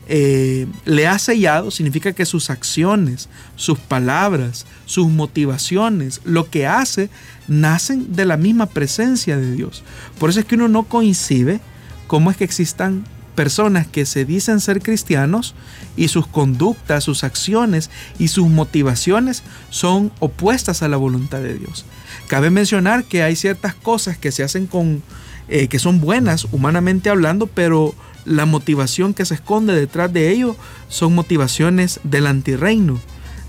eh, 0.07 0.67
le 0.85 1.07
ha 1.07 1.17
sellado, 1.17 1.71
significa 1.71 2.13
que 2.13 2.25
sus 2.25 2.49
acciones, 2.49 3.27
sus 3.55 3.79
palabras, 3.79 4.65
sus 4.85 5.09
motivaciones, 5.09 6.21
lo 6.23 6.49
que 6.49 6.67
hace, 6.67 7.09
nacen 7.47 8.15
de 8.15 8.25
la 8.25 8.37
misma 8.37 8.67
presencia 8.67 9.37
de 9.37 9.51
Dios. 9.53 9.83
Por 10.19 10.29
eso 10.29 10.39
es 10.39 10.45
que 10.45 10.55
uno 10.55 10.67
no 10.67 10.83
coincide 10.83 11.59
cómo 12.07 12.29
es 12.29 12.37
que 12.37 12.43
existan 12.43 13.05
personas 13.35 13.85
que 13.85 14.05
se 14.05 14.25
dicen 14.25 14.59
ser 14.61 14.81
cristianos 14.81 15.55
y 15.97 16.07
sus 16.07 16.25
conductas, 16.25 17.03
sus 17.03 17.23
acciones 17.23 17.89
y 18.17 18.29
sus 18.29 18.47
motivaciones 18.47 19.43
son 19.69 20.11
opuestas 20.19 20.81
a 20.81 20.87
la 20.87 20.97
voluntad 20.97 21.39
de 21.39 21.55
Dios. 21.55 21.85
Cabe 22.27 22.49
mencionar 22.49 23.03
que 23.03 23.23
hay 23.23 23.35
ciertas 23.35 23.75
cosas 23.75 24.17
que 24.17 24.31
se 24.31 24.43
hacen 24.43 24.67
con, 24.67 25.03
eh, 25.49 25.67
que 25.67 25.79
son 25.79 25.99
buenas 25.99 26.47
humanamente 26.51 27.09
hablando, 27.09 27.47
pero 27.47 27.93
la 28.25 28.45
motivación 28.45 29.13
que 29.13 29.25
se 29.25 29.35
esconde 29.35 29.73
detrás 29.73 30.11
de 30.11 30.31
ello 30.31 30.55
son 30.89 31.13
motivaciones 31.13 31.99
del 32.03 32.27
antirreino, 32.27 32.99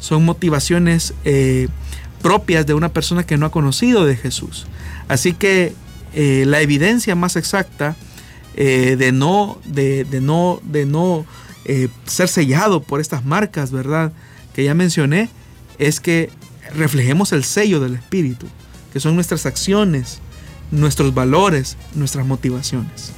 son 0.01 0.25
motivaciones 0.25 1.15
eh, 1.25 1.69
propias 2.23 2.67
de 2.67 2.75
una 2.75 2.91
persona 2.91 3.25
que 3.25 3.39
no 3.39 3.47
ha 3.47 3.51
conocido 3.51 4.05
de 4.05 4.17
Jesús. 4.17 4.67
Así 5.09 5.33
que 5.33 5.73
eh, 6.15 6.45
la 6.47 6.61
evidencia 6.61 7.15
más 7.15 7.37
exacta 7.37 7.97
eh, 8.55 8.97
de 8.99 9.13
no, 9.13 9.59
de, 9.65 10.07
no, 10.21 10.61
de 10.63 10.87
no 10.87 11.27
ser 12.07 12.29
sellado 12.29 12.81
por 12.81 13.01
estas 13.01 13.25
marcas, 13.25 13.73
¿verdad? 13.73 14.13
Que 14.55 14.63
ya 14.63 14.75
mencioné, 14.75 15.29
es 15.79 15.99
que 15.99 16.31
reflejemos 16.75 17.33
el 17.33 17.43
sello 17.43 17.81
del 17.81 17.95
Espíritu, 17.95 18.47
que 18.93 19.01
son 19.01 19.17
nuestras 19.17 19.47
acciones, 19.47 20.21
nuestros 20.71 21.13
valores, 21.13 21.77
nuestras 21.95 22.25
motivaciones. 22.25 23.13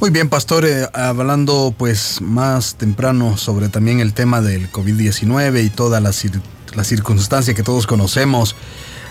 Muy 0.00 0.10
bien, 0.10 0.28
pastor, 0.28 0.66
hablando 0.92 1.74
pues 1.76 2.20
más 2.20 2.74
temprano 2.76 3.36
sobre 3.36 3.68
también 3.68 4.00
el 4.00 4.12
tema 4.12 4.40
del 4.40 4.70
COVID-19 4.70 5.64
y 5.64 5.70
toda 5.70 6.00
la, 6.00 6.12
la 6.74 6.84
circunstancia 6.84 7.54
que 7.54 7.62
todos 7.62 7.86
conocemos. 7.86 8.56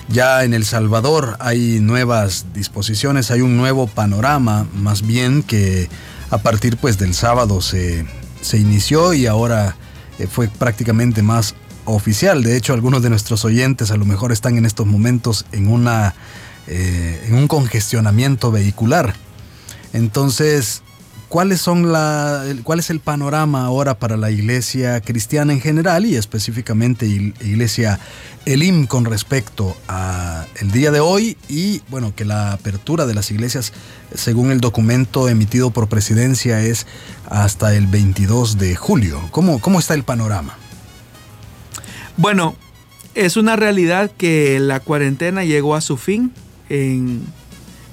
Ya 0.09 0.43
en 0.43 0.53
El 0.53 0.65
Salvador 0.65 1.37
hay 1.39 1.79
nuevas 1.79 2.47
disposiciones, 2.53 3.31
hay 3.31 3.41
un 3.41 3.55
nuevo 3.55 3.87
panorama, 3.87 4.67
más 4.73 5.01
bien 5.01 5.43
que 5.43 5.89
a 6.29 6.39
partir 6.39 6.77
pues 6.77 6.97
del 6.97 7.13
sábado 7.13 7.61
se, 7.61 8.05
se 8.41 8.57
inició 8.57 9.13
y 9.13 9.27
ahora 9.27 9.75
eh, 10.19 10.27
fue 10.27 10.47
prácticamente 10.49 11.23
más 11.23 11.55
oficial. 11.85 12.43
De 12.43 12.57
hecho, 12.57 12.73
algunos 12.73 13.01
de 13.01 13.09
nuestros 13.09 13.45
oyentes 13.45 13.91
a 13.91 13.97
lo 13.97 14.05
mejor 14.05 14.31
están 14.31 14.57
en 14.57 14.65
estos 14.65 14.85
momentos 14.85 15.45
en, 15.51 15.67
una, 15.67 16.15
eh, 16.67 17.23
en 17.27 17.35
un 17.35 17.47
congestionamiento 17.47 18.51
vehicular. 18.51 19.15
Entonces, 19.93 20.81
¿cuáles 21.29 21.61
son 21.61 21.91
la, 21.91 22.43
¿cuál 22.63 22.79
es 22.79 22.89
el 22.89 22.99
panorama 22.99 23.65
ahora 23.65 23.97
para 23.97 24.17
la 24.17 24.31
iglesia 24.31 25.01
cristiana 25.01 25.53
en 25.53 25.61
general 25.61 26.05
y 26.05 26.15
específicamente 26.15 27.05
iglesia 27.05 27.99
Elim 28.45 28.87
con 28.87 29.05
respecto 29.05 29.77
a 29.87 30.45
el 30.59 30.71
día 30.71 30.91
de 30.91 30.99
hoy 30.99 31.37
y 31.47 31.81
bueno, 31.89 32.13
que 32.15 32.25
la 32.25 32.53
apertura 32.53 33.05
de 33.05 33.13
las 33.13 33.31
iglesias 33.31 33.71
según 34.13 34.51
el 34.51 34.59
documento 34.59 35.29
emitido 35.29 35.71
por 35.71 35.87
presidencia 35.87 36.61
es 36.61 36.85
hasta 37.29 37.73
el 37.75 37.87
22 37.87 38.57
de 38.57 38.75
julio? 38.75 39.21
¿Cómo, 39.31 39.59
cómo 39.59 39.79
está 39.79 39.93
el 39.93 40.03
panorama? 40.03 40.57
Bueno, 42.17 42.55
es 43.15 43.37
una 43.37 43.55
realidad 43.55 44.11
que 44.17 44.59
la 44.59 44.79
cuarentena 44.79 45.43
llegó 45.43 45.75
a 45.75 45.81
su 45.81 45.97
fin 45.97 46.31
en 46.69 47.21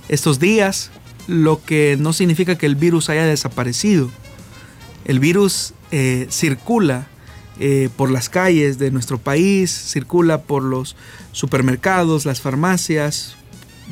estos 0.08 0.40
días 0.40 0.90
lo 1.30 1.62
que 1.64 1.96
no 1.98 2.12
significa 2.12 2.58
que 2.58 2.66
el 2.66 2.74
virus 2.74 3.08
haya 3.08 3.24
desaparecido. 3.24 4.10
El 5.04 5.20
virus 5.20 5.74
eh, 5.92 6.26
circula 6.28 7.06
eh, 7.60 7.88
por 7.96 8.10
las 8.10 8.28
calles 8.28 8.78
de 8.78 8.90
nuestro 8.90 9.18
país, 9.18 9.70
circula 9.70 10.42
por 10.42 10.64
los 10.64 10.96
supermercados, 11.30 12.26
las 12.26 12.40
farmacias. 12.40 13.36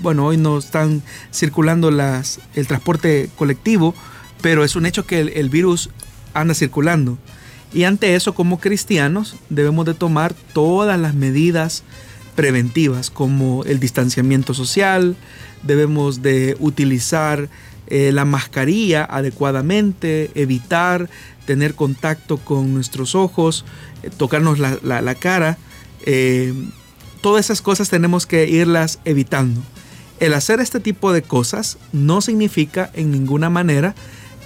Bueno, 0.02 0.26
hoy 0.26 0.36
no 0.36 0.58
están 0.58 1.02
circulando 1.32 1.92
las, 1.92 2.40
el 2.54 2.66
transporte 2.66 3.30
colectivo, 3.36 3.94
pero 4.42 4.64
es 4.64 4.74
un 4.74 4.84
hecho 4.84 5.06
que 5.06 5.20
el, 5.20 5.28
el 5.30 5.48
virus 5.48 5.90
anda 6.34 6.54
circulando. 6.54 7.18
Y 7.72 7.84
ante 7.84 8.16
eso, 8.16 8.34
como 8.34 8.58
cristianos, 8.58 9.36
debemos 9.48 9.86
de 9.86 9.94
tomar 9.94 10.34
todas 10.52 10.98
las 10.98 11.14
medidas 11.14 11.84
preventivas, 12.38 13.10
como 13.10 13.64
el 13.64 13.80
distanciamiento 13.80 14.54
social, 14.54 15.16
debemos 15.64 16.22
de 16.22 16.56
utilizar 16.60 17.48
eh, 17.88 18.12
la 18.12 18.24
mascarilla 18.24 19.04
adecuadamente, 19.04 20.30
evitar 20.36 21.10
tener 21.46 21.74
contacto 21.74 22.36
con 22.36 22.72
nuestros 22.72 23.16
ojos, 23.16 23.64
eh, 24.04 24.10
tocarnos 24.16 24.60
la, 24.60 25.14
cara. 25.16 25.58
Eh, 26.06 26.54
todas 27.22 27.46
esas 27.46 27.60
cosas 27.60 27.90
tenemos 27.90 28.24
que 28.24 28.48
irlas 28.48 29.00
evitando. 29.04 29.60
El 30.20 30.32
hacer 30.32 30.60
este 30.60 30.78
tipo 30.78 31.12
de 31.12 31.22
cosas 31.22 31.76
no 31.92 32.20
significa 32.20 32.88
en 32.94 33.10
ninguna 33.10 33.50
manera 33.50 33.96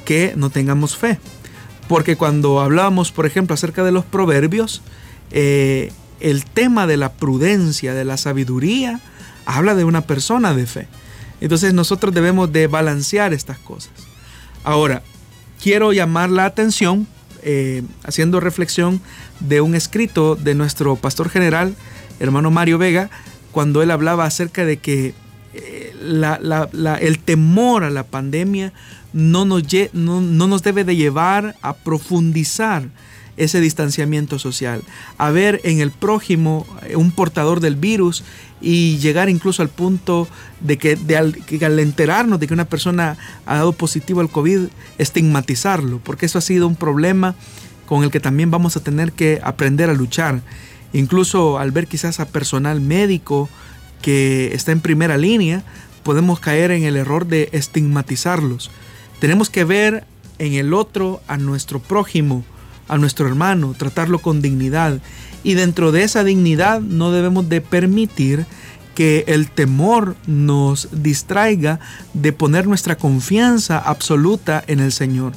que 0.06 0.32
no 0.34 0.48
tengamos 0.48 0.96
fe. 0.96 1.18
Porque 1.88 2.16
cuando 2.16 2.58
hablamos, 2.58 3.12
por 3.12 3.26
ejemplo, 3.26 3.52
acerca 3.52 3.84
de 3.84 3.92
los 3.92 4.06
proverbios, 4.06 4.80
el 6.22 6.44
tema 6.44 6.86
de 6.86 6.96
la 6.96 7.12
prudencia, 7.12 7.94
de 7.94 8.04
la 8.04 8.16
sabiduría, 8.16 9.00
habla 9.44 9.74
de 9.74 9.84
una 9.84 10.02
persona 10.02 10.54
de 10.54 10.66
fe. 10.66 10.88
Entonces 11.40 11.74
nosotros 11.74 12.14
debemos 12.14 12.52
de 12.52 12.68
balancear 12.68 13.34
estas 13.34 13.58
cosas. 13.58 13.92
Ahora, 14.62 15.02
quiero 15.60 15.92
llamar 15.92 16.30
la 16.30 16.44
atención, 16.44 17.08
eh, 17.42 17.82
haciendo 18.04 18.38
reflexión 18.38 19.00
de 19.40 19.60
un 19.60 19.74
escrito 19.74 20.36
de 20.36 20.54
nuestro 20.54 20.94
pastor 20.94 21.28
general, 21.28 21.74
hermano 22.20 22.52
Mario 22.52 22.78
Vega, 22.78 23.10
cuando 23.50 23.82
él 23.82 23.90
hablaba 23.90 24.24
acerca 24.24 24.64
de 24.64 24.76
que 24.76 25.14
eh, 25.54 25.92
el 27.00 27.18
temor 27.18 27.82
a 27.82 27.90
la 27.90 28.04
pandemia 28.04 28.72
no 29.12 29.44
nos, 29.44 29.64
no 29.92 30.20
nos 30.20 30.62
debe 30.62 30.84
de 30.84 30.94
llevar 30.94 31.56
a 31.62 31.74
profundizar 31.74 32.88
ese 33.36 33.60
distanciamiento 33.60 34.38
social, 34.38 34.82
a 35.18 35.30
ver 35.30 35.60
en 35.64 35.80
el 35.80 35.90
prójimo 35.90 36.66
eh, 36.82 36.96
un 36.96 37.10
portador 37.12 37.60
del 37.60 37.76
virus 37.76 38.24
y 38.60 38.98
llegar 38.98 39.28
incluso 39.28 39.62
al 39.62 39.68
punto 39.68 40.28
de 40.60 40.78
que, 40.78 40.98
al, 41.16 41.78
enterarnos 41.78 42.38
de 42.38 42.46
que 42.46 42.54
una 42.54 42.66
persona 42.66 43.16
ha 43.46 43.56
dado 43.56 43.72
positivo 43.72 44.20
al 44.20 44.30
COVID, 44.30 44.68
estigmatizarlo, 44.98 45.98
porque 46.04 46.26
eso 46.26 46.38
ha 46.38 46.42
sido 46.42 46.66
un 46.66 46.76
problema 46.76 47.34
con 47.86 48.04
el 48.04 48.10
que 48.10 48.20
también 48.20 48.50
vamos 48.50 48.76
a 48.76 48.80
tener 48.80 49.12
que 49.12 49.40
aprender 49.42 49.90
a 49.90 49.94
luchar. 49.94 50.42
Incluso 50.92 51.58
al 51.58 51.72
ver 51.72 51.86
quizás 51.86 52.20
a 52.20 52.26
personal 52.26 52.80
médico 52.80 53.48
que 54.00 54.54
está 54.54 54.72
en 54.72 54.80
primera 54.80 55.16
línea, 55.16 55.64
podemos 56.02 56.40
caer 56.40 56.70
en 56.70 56.84
el 56.84 56.96
error 56.96 57.26
de 57.26 57.48
estigmatizarlos. 57.52 58.70
Tenemos 59.20 59.50
que 59.50 59.64
ver 59.64 60.04
en 60.38 60.54
el 60.54 60.74
otro 60.74 61.20
a 61.28 61.36
nuestro 61.36 61.80
prójimo, 61.80 62.44
a 62.88 62.98
nuestro 62.98 63.26
hermano, 63.26 63.74
tratarlo 63.76 64.18
con 64.18 64.42
dignidad. 64.42 65.00
Y 65.44 65.54
dentro 65.54 65.92
de 65.92 66.04
esa 66.04 66.24
dignidad 66.24 66.80
no 66.80 67.10
debemos 67.10 67.48
de 67.48 67.60
permitir 67.60 68.46
que 68.94 69.24
el 69.26 69.50
temor 69.50 70.16
nos 70.26 70.88
distraiga 70.92 71.80
de 72.14 72.32
poner 72.32 72.66
nuestra 72.66 72.96
confianza 72.96 73.78
absoluta 73.78 74.62
en 74.66 74.80
el 74.80 74.92
Señor. 74.92 75.32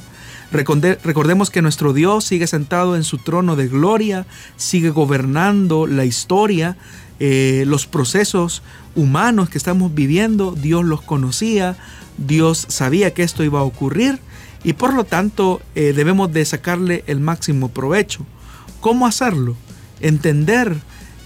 Recordemos 0.52 1.50
que 1.50 1.62
nuestro 1.62 1.92
Dios 1.92 2.24
sigue 2.24 2.46
sentado 2.46 2.96
en 2.96 3.04
su 3.04 3.18
trono 3.18 3.56
de 3.56 3.68
gloria, 3.68 4.26
sigue 4.56 4.90
gobernando 4.90 5.86
la 5.86 6.04
historia, 6.04 6.76
eh, 7.18 7.64
los 7.66 7.86
procesos 7.86 8.62
humanos 8.94 9.50
que 9.50 9.58
estamos 9.58 9.94
viviendo, 9.94 10.52
Dios 10.52 10.84
los 10.84 11.02
conocía, 11.02 11.76
Dios 12.16 12.64
sabía 12.68 13.12
que 13.12 13.22
esto 13.22 13.42
iba 13.42 13.60
a 13.60 13.64
ocurrir 13.64 14.20
y 14.64 14.72
por 14.72 14.94
lo 14.94 15.04
tanto 15.04 15.60
eh, 15.74 15.92
debemos 15.94 16.32
de 16.32 16.44
sacarle 16.44 17.04
el 17.06 17.20
máximo 17.20 17.68
provecho. 17.68 18.26
¿Cómo 18.80 19.06
hacerlo? 19.06 19.56
Entender 20.00 20.76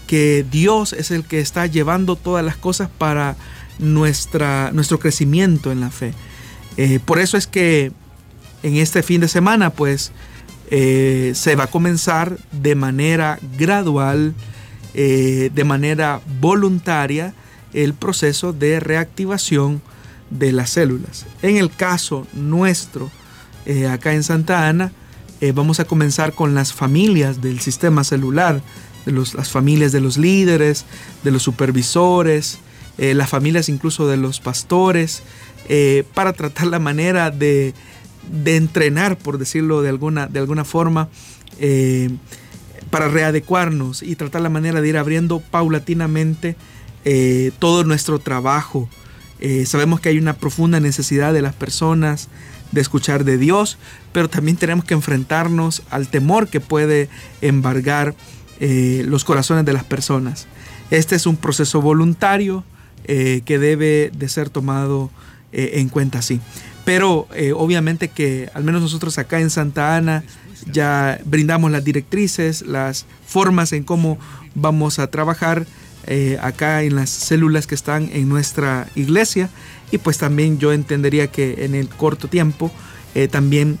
que 0.07 0.45
Dios 0.49 0.93
es 0.93 1.11
el 1.11 1.23
que 1.23 1.39
está 1.39 1.65
llevando 1.65 2.15
todas 2.15 2.43
las 2.43 2.57
cosas 2.57 2.89
para 2.97 3.35
nuestra, 3.79 4.71
nuestro 4.73 4.99
crecimiento 4.99 5.71
en 5.71 5.79
la 5.79 5.89
fe. 5.89 6.13
Eh, 6.77 6.99
por 7.03 7.19
eso 7.19 7.37
es 7.37 7.47
que 7.47 7.91
en 8.63 8.75
este 8.75 9.03
fin 9.03 9.21
de 9.21 9.27
semana 9.27 9.71
pues 9.71 10.11
eh, 10.69 11.31
se 11.35 11.55
va 11.55 11.65
a 11.65 11.67
comenzar 11.67 12.37
de 12.51 12.75
manera 12.75 13.39
gradual, 13.57 14.33
de 14.93 15.63
manera 15.63 16.19
voluntaria, 16.41 17.33
el 17.73 17.93
proceso 17.93 18.51
de 18.51 18.81
reactivación 18.81 19.81
de 20.29 20.51
las 20.51 20.71
células. 20.71 21.25
En 21.41 21.57
el 21.57 21.71
caso 21.71 22.27
nuestro, 22.33 23.09
acá 23.89 24.13
en 24.13 24.23
Santa 24.23 24.67
Ana, 24.67 24.91
vamos 25.53 25.79
a 25.79 25.85
comenzar 25.85 26.33
con 26.33 26.55
las 26.55 26.73
familias 26.73 27.41
del 27.41 27.59
sistema 27.59 28.03
celular 28.03 28.61
de 29.05 29.11
las 29.11 29.49
familias 29.49 29.91
de 29.91 30.01
los 30.01 30.17
líderes, 30.17 30.85
de 31.23 31.31
los 31.31 31.43
supervisores, 31.43 32.59
eh, 32.97 33.13
las 33.13 33.29
familias 33.29 33.69
incluso 33.69 34.07
de 34.07 34.17
los 34.17 34.39
pastores, 34.39 35.23
eh, 35.69 36.03
para 36.13 36.33
tratar 36.33 36.67
la 36.67 36.79
manera 36.79 37.31
de, 37.31 37.73
entrenar, 38.45 39.17
por 39.17 39.37
decirlo 39.37 39.81
de 39.81 39.89
alguna, 39.89 40.27
de 40.27 40.39
alguna 40.39 40.65
forma, 40.65 41.09
eh, 41.59 42.09
para 42.89 43.07
readecuarnos 43.07 44.03
y 44.03 44.15
tratar 44.15 44.41
la 44.41 44.49
manera 44.49 44.81
de 44.81 44.89
ir 44.89 44.97
abriendo 44.97 45.39
paulatinamente 45.39 46.55
todo 47.57 47.83
nuestro 47.83 48.19
trabajo. 48.19 48.87
sabemos 49.65 49.99
que 49.99 50.09
hay 50.09 50.19
una 50.19 50.33
profunda 50.33 50.79
necesidad 50.79 51.33
de 51.33 51.41
las 51.41 51.55
personas 51.55 52.27
de 52.71 52.81
escuchar 52.81 53.23
de 53.23 53.37
Dios, 53.37 53.77
pero 54.11 54.29
también 54.29 54.57
tenemos 54.57 54.85
que 54.85 54.93
enfrentarnos 54.93 55.83
al 55.89 56.07
temor 56.07 56.47
que 56.47 56.59
puede 56.59 57.09
embargar 57.41 58.15
eh, 58.59 59.03
los 59.07 59.23
corazones 59.23 59.65
de 59.65 59.73
las 59.73 59.83
personas. 59.83 60.47
Este 60.89 61.15
es 61.15 61.25
un 61.25 61.37
proceso 61.37 61.81
voluntario 61.81 62.63
eh, 63.05 63.41
que 63.45 63.59
debe 63.59 64.11
de 64.15 64.29
ser 64.29 64.49
tomado 64.49 65.09
eh, 65.51 65.71
en 65.75 65.89
cuenta 65.89 66.19
así. 66.19 66.39
Pero 66.85 67.27
obviamente 67.55 68.07
que 68.07 68.49
al 68.55 68.63
menos 68.63 68.81
nosotros 68.81 69.19
acá 69.19 69.39
en 69.39 69.51
Santa 69.51 69.95
Ana 69.95 70.23
ya 70.71 71.19
brindamos 71.25 71.69
las 71.69 71.83
directrices, 71.83 72.63
las 72.63 73.05
formas 73.25 73.71
en 73.71 73.83
cómo 73.83 74.17
vamos 74.55 74.97
a 74.97 75.05
trabajar 75.05 75.67
acá 76.41 76.81
en 76.81 76.95
las 76.95 77.11
células 77.11 77.67
que 77.67 77.75
están 77.75 78.09
en 78.11 78.27
nuestra 78.27 78.87
iglesia 78.95 79.51
y 79.91 79.97
pues 79.97 80.17
también 80.17 80.57
yo 80.57 80.73
entendería 80.73 81.27
que 81.27 81.65
en 81.65 81.75
el 81.75 81.89
corto 81.89 82.27
tiempo 82.27 82.71
también 83.29 83.77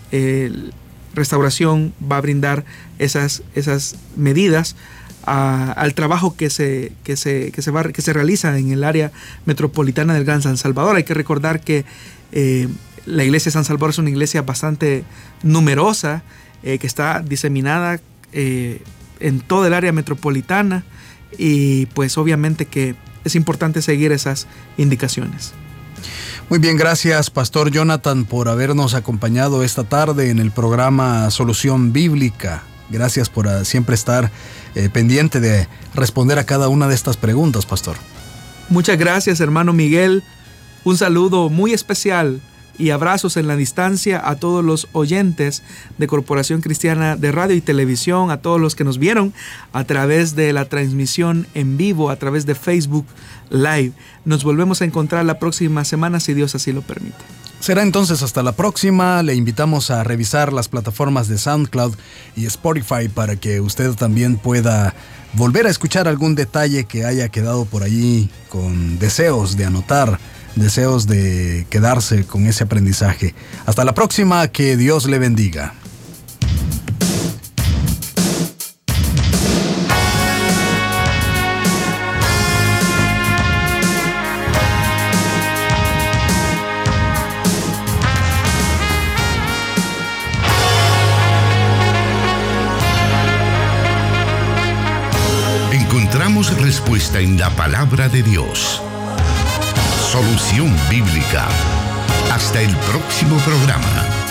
Restauración 1.13 1.93
va 2.09 2.17
a 2.17 2.21
brindar 2.21 2.65
esas, 2.99 3.43
esas 3.55 3.95
medidas 4.15 4.75
al 5.23 5.93
trabajo 5.93 6.35
que 6.35 6.49
se, 6.49 6.93
que, 7.03 7.15
se, 7.15 7.51
que, 7.51 7.61
se 7.61 7.71
va, 7.71 7.83
que 7.83 8.01
se 8.01 8.13
realiza 8.13 8.57
en 8.57 8.71
el 8.71 8.83
área 8.83 9.11
metropolitana 9.45 10.13
del 10.13 10.25
Gran 10.25 10.41
San 10.41 10.57
Salvador. 10.57 10.95
Hay 10.95 11.03
que 11.03 11.13
recordar 11.13 11.61
que 11.61 11.85
eh, 12.31 12.67
la 13.05 13.23
iglesia 13.23 13.49
de 13.49 13.53
San 13.53 13.65
Salvador 13.65 13.91
es 13.91 13.97
una 13.99 14.09
iglesia 14.09 14.41
bastante 14.41 15.03
numerosa, 15.43 16.23
eh, 16.63 16.79
que 16.79 16.87
está 16.87 17.19
diseminada 17.19 17.99
eh, 18.33 18.81
en 19.19 19.41
toda 19.41 19.67
el 19.67 19.73
área 19.73 19.91
metropolitana 19.91 20.83
y 21.37 21.85
pues 21.87 22.17
obviamente 22.17 22.65
que 22.65 22.95
es 23.23 23.35
importante 23.35 23.81
seguir 23.81 24.11
esas 24.11 24.47
indicaciones. 24.77 25.53
Muy 26.49 26.59
bien, 26.59 26.77
gracias 26.77 27.29
Pastor 27.29 27.71
Jonathan 27.71 28.25
por 28.25 28.49
habernos 28.49 28.93
acompañado 28.93 29.63
esta 29.63 29.83
tarde 29.83 30.29
en 30.29 30.39
el 30.39 30.51
programa 30.51 31.29
Solución 31.31 31.93
Bíblica. 31.93 32.63
Gracias 32.89 33.29
por 33.29 33.47
ah, 33.47 33.63
siempre 33.63 33.95
estar 33.95 34.31
eh, 34.75 34.89
pendiente 34.89 35.39
de 35.39 35.67
responder 35.93 36.37
a 36.39 36.43
cada 36.43 36.67
una 36.67 36.87
de 36.87 36.95
estas 36.95 37.17
preguntas, 37.17 37.65
Pastor. 37.65 37.95
Muchas 38.69 38.97
gracias, 38.97 39.39
hermano 39.39 39.73
Miguel. 39.73 40.23
Un 40.83 40.97
saludo 40.97 41.49
muy 41.49 41.73
especial 41.73 42.41
y 42.81 42.89
abrazos 42.89 43.37
en 43.37 43.47
la 43.47 43.55
distancia 43.55 44.21
a 44.27 44.35
todos 44.35 44.65
los 44.65 44.87
oyentes 44.93 45.61
de 45.99 46.07
Corporación 46.07 46.61
Cristiana 46.61 47.15
de 47.15 47.31
Radio 47.31 47.55
y 47.55 47.61
Televisión, 47.61 48.31
a 48.31 48.41
todos 48.41 48.59
los 48.59 48.75
que 48.75 48.83
nos 48.83 48.97
vieron 48.97 49.33
a 49.71 49.83
través 49.83 50.35
de 50.35 50.51
la 50.51 50.65
transmisión 50.65 51.47
en 51.53 51.77
vivo, 51.77 52.09
a 52.09 52.15
través 52.15 52.45
de 52.45 52.55
Facebook 52.55 53.05
Live. 53.51 53.91
Nos 54.25 54.43
volvemos 54.43 54.81
a 54.81 54.85
encontrar 54.85 55.23
la 55.25 55.37
próxima 55.37 55.85
semana 55.85 56.19
si 56.19 56.33
Dios 56.33 56.55
así 56.55 56.73
lo 56.73 56.81
permite. 56.81 57.23
Será 57.59 57.83
entonces 57.83 58.23
hasta 58.23 58.41
la 58.41 58.53
próxima. 58.53 59.21
Le 59.21 59.35
invitamos 59.35 59.91
a 59.91 60.03
revisar 60.03 60.51
las 60.51 60.67
plataformas 60.67 61.27
de 61.27 61.37
SoundCloud 61.37 61.93
y 62.35 62.47
Spotify 62.47 63.07
para 63.13 63.35
que 63.35 63.61
usted 63.61 63.91
también 63.93 64.37
pueda 64.37 64.95
volver 65.33 65.67
a 65.67 65.69
escuchar 65.69 66.07
algún 66.07 66.33
detalle 66.33 66.85
que 66.85 67.05
haya 67.05 67.29
quedado 67.29 67.65
por 67.65 67.83
allí 67.83 68.31
con 68.49 68.97
deseos 68.97 69.57
de 69.57 69.65
anotar, 69.65 70.19
deseos 70.55 71.07
de 71.07 71.65
quedarse 71.69 72.25
con 72.25 72.45
ese 72.45 72.63
aprendizaje. 72.63 73.33
Hasta 73.65 73.83
la 73.83 73.93
próxima, 73.93 74.47
que 74.47 74.77
Dios 74.77 75.05
le 75.05 75.19
bendiga. 75.19 75.73
respuesta 96.49 97.19
en 97.19 97.37
la 97.37 97.49
palabra 97.51 98.09
de 98.09 98.23
Dios. 98.23 98.81
Solución 100.11 100.75
bíblica. 100.89 101.47
Hasta 102.33 102.59
el 102.59 102.75
próximo 102.75 103.37
programa. 103.45 104.30